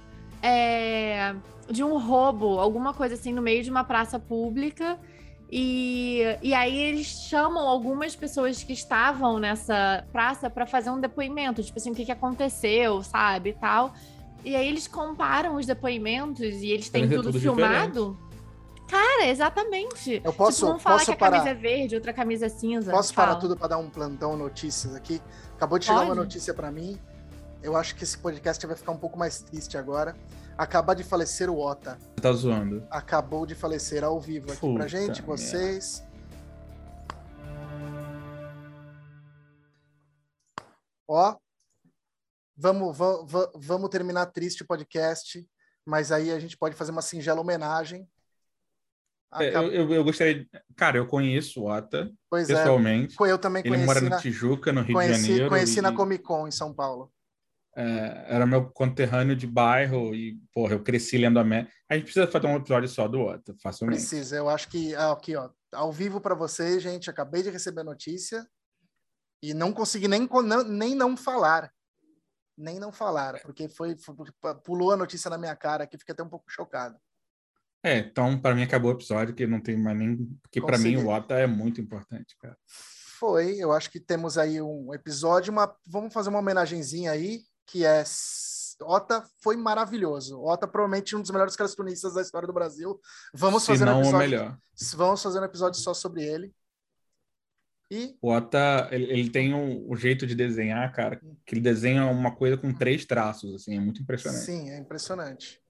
é, 0.41 1.33
de 1.69 1.83
um 1.83 1.97
roubo, 1.97 2.59
alguma 2.59 2.93
coisa 2.93 3.15
assim, 3.15 3.33
no 3.33 3.41
meio 3.41 3.63
de 3.63 3.69
uma 3.69 3.83
praça 3.83 4.19
pública. 4.19 4.97
E, 5.49 6.23
e 6.41 6.53
aí 6.53 6.77
eles 6.77 7.07
chamam 7.07 7.67
algumas 7.67 8.15
pessoas 8.15 8.63
que 8.63 8.73
estavam 8.73 9.39
nessa 9.39 10.05
praça 10.11 10.49
para 10.49 10.65
fazer 10.65 10.89
um 10.89 10.99
depoimento, 10.99 11.63
tipo 11.63 11.79
assim, 11.79 11.91
o 11.91 11.95
que, 11.95 12.03
que 12.05 12.11
aconteceu, 12.11 13.01
sabe, 13.01 13.51
e 13.51 13.53
tal. 13.53 13.93
E 14.43 14.55
aí 14.55 14.67
eles 14.67 14.87
comparam 14.87 15.55
os 15.55 15.65
depoimentos 15.65 16.39
e 16.61 16.67
eles 16.69 16.89
têm 16.89 17.07
tudo, 17.07 17.23
tudo 17.23 17.39
filmado. 17.39 18.17
Cara, 18.87 19.25
exatamente. 19.27 20.21
Eu 20.23 20.31
posso- 20.31 20.65
tipo, 20.65 20.77
um 20.77 20.79
fala 20.79 20.95
posso 20.97 21.05
que 21.07 21.11
a 21.11 21.15
camisa 21.17 21.43
parar? 21.43 21.51
é 21.51 21.53
verde, 21.55 21.95
outra 21.95 22.13
camisa 22.13 22.45
é 22.45 22.49
cinza. 22.49 22.91
Posso 22.91 23.13
parar 23.13 23.29
Fala. 23.29 23.39
tudo 23.41 23.57
para 23.57 23.67
dar 23.69 23.77
um 23.77 23.89
plantão 23.89 24.37
notícias 24.37 24.95
aqui? 24.95 25.21
Acabou 25.55 25.77
de 25.77 25.85
chegar 25.85 25.99
Pode. 25.99 26.09
uma 26.11 26.15
notícia 26.15 26.53
para 26.53 26.71
mim. 26.71 26.97
Eu 27.61 27.75
acho 27.75 27.95
que 27.95 28.03
esse 28.03 28.17
podcast 28.17 28.65
vai 28.65 28.75
ficar 28.75 28.91
um 28.93 28.97
pouco 28.97 29.17
mais 29.19 29.41
triste 29.41 29.77
agora. 29.77 30.15
Acaba 30.57 30.95
de 30.95 31.03
falecer 31.03 31.49
o 31.49 31.59
Ota. 31.59 31.97
Você 31.99 32.21
tá 32.21 32.31
zoando. 32.33 32.85
Acabou 32.89 33.45
de 33.45 33.53
falecer 33.53 34.03
ao 34.03 34.19
vivo 34.19 34.51
aqui 34.51 34.59
pra 34.59 34.69
Puta 34.69 34.87
gente, 34.87 35.21
merda. 35.21 35.25
vocês. 35.27 36.03
Ó, 41.07 41.35
vamos, 42.55 42.97
va- 42.97 43.23
va- 43.25 43.51
vamos 43.55 43.89
terminar 43.89 44.25
triste 44.27 44.63
o 44.63 44.67
podcast, 44.67 45.47
mas 45.85 46.11
aí 46.11 46.31
a 46.31 46.39
gente 46.39 46.57
pode 46.57 46.75
fazer 46.75 46.91
uma 46.91 47.01
singela 47.01 47.39
homenagem. 47.41 48.07
É, 49.35 49.49
Acab- 49.49 49.65
eu, 49.67 49.71
eu, 49.73 49.93
eu 49.93 50.03
gostaria. 50.03 50.35
de- 50.43 50.49
Cara, 50.75 50.97
eu 50.97 51.05
conheço 51.07 51.61
o 51.61 51.65
Ota 51.69 52.11
pois 52.29 52.49
é, 52.49 52.55
pessoalmente. 52.55 53.15
eu 53.19 53.37
também 53.37 53.61
Ele 53.65 53.77
mora 53.85 54.01
na, 54.01 54.17
Tijuca, 54.17 54.71
no 54.71 54.79
Rio 54.81 54.87
de 54.87 54.93
conheci, 54.93 55.21
Janeiro. 55.27 55.49
conheci 55.49 55.79
e, 55.79 55.81
na 55.81 55.93
Comic 55.93 56.23
Con 56.23 56.47
em 56.47 56.51
São 56.51 56.73
Paulo. 56.73 57.11
É, 57.79 58.25
era 58.27 58.47
meu 58.47 58.71
conterrâneo 58.71 59.35
de 59.35 59.45
bairro 59.45 60.15
e, 60.15 60.41
porra, 60.51 60.73
eu 60.73 60.83
cresci 60.83 61.15
lendo 61.15 61.37
a 61.37 61.43
América. 61.43 61.71
A 61.87 61.93
gente 61.93 62.05
precisa 62.05 62.25
fazer 62.25 62.47
um 62.47 62.55
episódio 62.55 62.89
só 62.89 63.07
do 63.07 63.21
Ota, 63.21 63.55
facilmente. 63.61 63.99
Precisa, 63.99 64.35
eu 64.35 64.49
acho 64.49 64.67
que 64.67 64.95
ah, 64.95 65.11
aqui, 65.11 65.35
ó, 65.35 65.51
ao 65.71 65.91
vivo 65.91 66.19
para 66.19 66.33
vocês, 66.33 66.81
gente, 66.81 67.07
acabei 67.07 67.43
de 67.43 67.51
receber 67.51 67.81
a 67.81 67.83
notícia 67.83 68.47
e 69.43 69.53
não 69.53 69.71
consegui 69.71 70.07
nem 70.07 70.27
nem 70.67 70.95
não 70.95 71.15
falar. 71.15 71.71
Nem 72.57 72.79
não 72.79 72.91
falar, 72.91 73.39
porque 73.43 73.69
foi, 73.69 73.95
foi- 73.95 74.15
pulou 74.65 74.91
a 74.91 74.97
notícia 74.97 75.29
na 75.29 75.37
minha 75.37 75.55
cara 75.55 75.83
aqui, 75.83 75.99
fiquei 75.99 76.13
até 76.13 76.23
um 76.23 76.29
pouco 76.29 76.49
chocado. 76.49 76.97
É, 77.85 77.99
então, 77.99 78.41
para 78.41 78.55
mim 78.55 78.63
acabou 78.63 78.91
o 78.91 78.95
episódio, 78.95 79.35
que 79.35 79.45
não 79.45 79.61
tem 79.61 79.77
mais 79.77 79.95
nem. 79.95 80.17
Porque 80.41 80.59
para 80.59 80.79
mim 80.79 80.97
o 80.97 81.09
Ota 81.09 81.35
é 81.35 81.45
muito 81.45 81.79
importante, 81.79 82.35
cara. 82.39 82.57
Foi, 83.19 83.55
eu 83.57 83.71
acho 83.71 83.91
que 83.91 83.99
temos 83.99 84.35
aí 84.35 84.59
um 84.59 84.91
episódio, 84.95 85.53
uma, 85.53 85.71
vamos 85.85 86.11
fazer 86.11 86.29
uma 86.29 86.39
homenagenzinha 86.39 87.11
aí, 87.11 87.41
que 87.67 87.85
é 87.85 88.03
Ota 88.81 89.23
foi 89.41 89.57
maravilhoso. 89.57 90.41
Ota 90.41 90.67
provavelmente 90.67 91.15
um 91.15 91.21
dos 91.21 91.31
melhores 91.31 91.55
cartunistas 91.55 92.13
da 92.13 92.21
história 92.21 92.47
do 92.47 92.53
Brasil. 92.53 92.99
Vamos 93.33 93.65
fazer 93.65 93.83
um 93.83 93.87
não 93.87 93.97
o 93.97 94.01
episódio, 94.01 94.19
melhor. 94.19 94.57
vamos 94.95 95.21
fazer 95.21 95.39
um 95.39 95.43
episódio 95.43 95.79
só 95.79 95.93
sobre 95.93 96.23
ele. 96.23 96.53
E 97.89 98.17
O 98.21 98.31
Ota, 98.31 98.87
ele, 98.91 99.05
ele 99.05 99.29
tem 99.29 99.53
um, 99.53 99.91
um 99.91 99.95
jeito 99.95 100.27
de 100.27 100.35
desenhar, 100.35 100.91
cara, 100.93 101.15
que 101.45 101.55
ele 101.55 101.61
desenha 101.61 102.05
uma 102.05 102.35
coisa 102.35 102.57
com 102.57 102.73
três 102.73 103.05
traços, 103.05 103.55
assim, 103.55 103.77
é 103.77 103.79
muito 103.79 104.01
impressionante. 104.01 104.43
sim, 104.43 104.69
é 104.69 104.77
impressionante. 104.77 105.61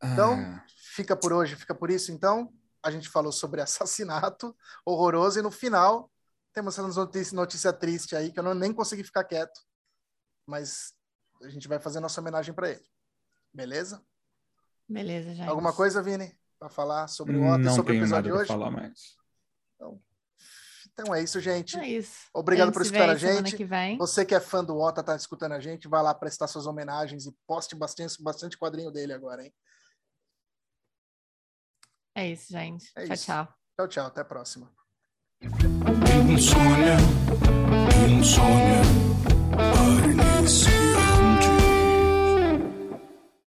Ah, 0.00 0.12
Então, 0.12 0.60
fica 0.94 1.16
por 1.16 1.32
hoje, 1.32 1.56
fica 1.56 1.74
por 1.74 1.90
isso. 1.90 2.12
Então, 2.12 2.52
a 2.82 2.90
gente 2.90 3.08
falou 3.08 3.32
sobre 3.32 3.60
assassinato 3.62 4.56
horroroso 4.84 5.38
e 5.38 5.42
no 5.42 5.50
final 5.50 6.10
temos 6.52 6.78
essa 6.78 6.86
notícia, 6.86 7.36
notícia 7.36 7.72
triste 7.72 8.16
aí 8.16 8.32
que 8.32 8.38
eu 8.38 8.44
não, 8.44 8.54
nem 8.54 8.72
consegui 8.72 9.04
ficar 9.04 9.24
quieto. 9.24 9.60
Mas 10.46 10.94
a 11.42 11.48
gente 11.48 11.68
vai 11.68 11.78
fazer 11.78 12.00
nossa 12.00 12.20
homenagem 12.20 12.54
para 12.54 12.70
ele. 12.70 12.84
Beleza? 13.52 14.02
Beleza, 14.88 15.34
gente. 15.34 15.48
Alguma 15.48 15.72
coisa, 15.72 16.02
Vini, 16.02 16.36
para 16.58 16.68
falar 16.68 17.08
sobre 17.08 17.36
o 17.36 17.44
Otto 17.44 17.62
e 17.62 17.70
sobre 17.74 17.92
o 17.92 17.96
episódio 17.96 18.10
nada 18.10 18.22
de 18.22 18.28
para 18.30 18.38
hoje? 18.40 18.48
falar 18.48 18.70
mais. 18.70 19.20
Então 20.92 21.14
é 21.14 21.22
isso, 21.22 21.40
gente. 21.40 21.78
É 21.78 21.88
isso. 21.88 22.28
Obrigado 22.34 22.72
por 22.72 22.82
escutar 22.82 23.08
a 23.08 23.14
gente. 23.14 23.56
Que 23.56 23.64
vem. 23.64 23.96
Você 23.96 24.24
que 24.24 24.34
é 24.34 24.40
fã 24.40 24.62
do 24.62 24.78
Ota, 24.78 25.02
tá 25.02 25.16
escutando 25.16 25.52
a 25.52 25.60
gente, 25.60 25.88
vai 25.88 26.02
lá 26.02 26.12
prestar 26.12 26.46
suas 26.46 26.66
homenagens 26.66 27.26
e 27.26 27.34
poste 27.46 27.74
bastante, 27.74 28.22
bastante 28.22 28.58
quadrinho 28.58 28.90
dele 28.90 29.12
agora, 29.12 29.44
hein? 29.44 29.54
É 32.14 32.26
isso, 32.26 32.52
gente. 32.52 32.90
É 32.96 33.06
tchau, 33.06 33.14
isso. 33.14 33.24
tchau. 33.24 33.48
Tchau, 33.78 33.88
tchau. 33.88 34.06
Até 34.06 34.20
a 34.20 34.24
próxima. 34.24 34.70
Sonho, 36.38 36.96
Barnes. 39.56 40.79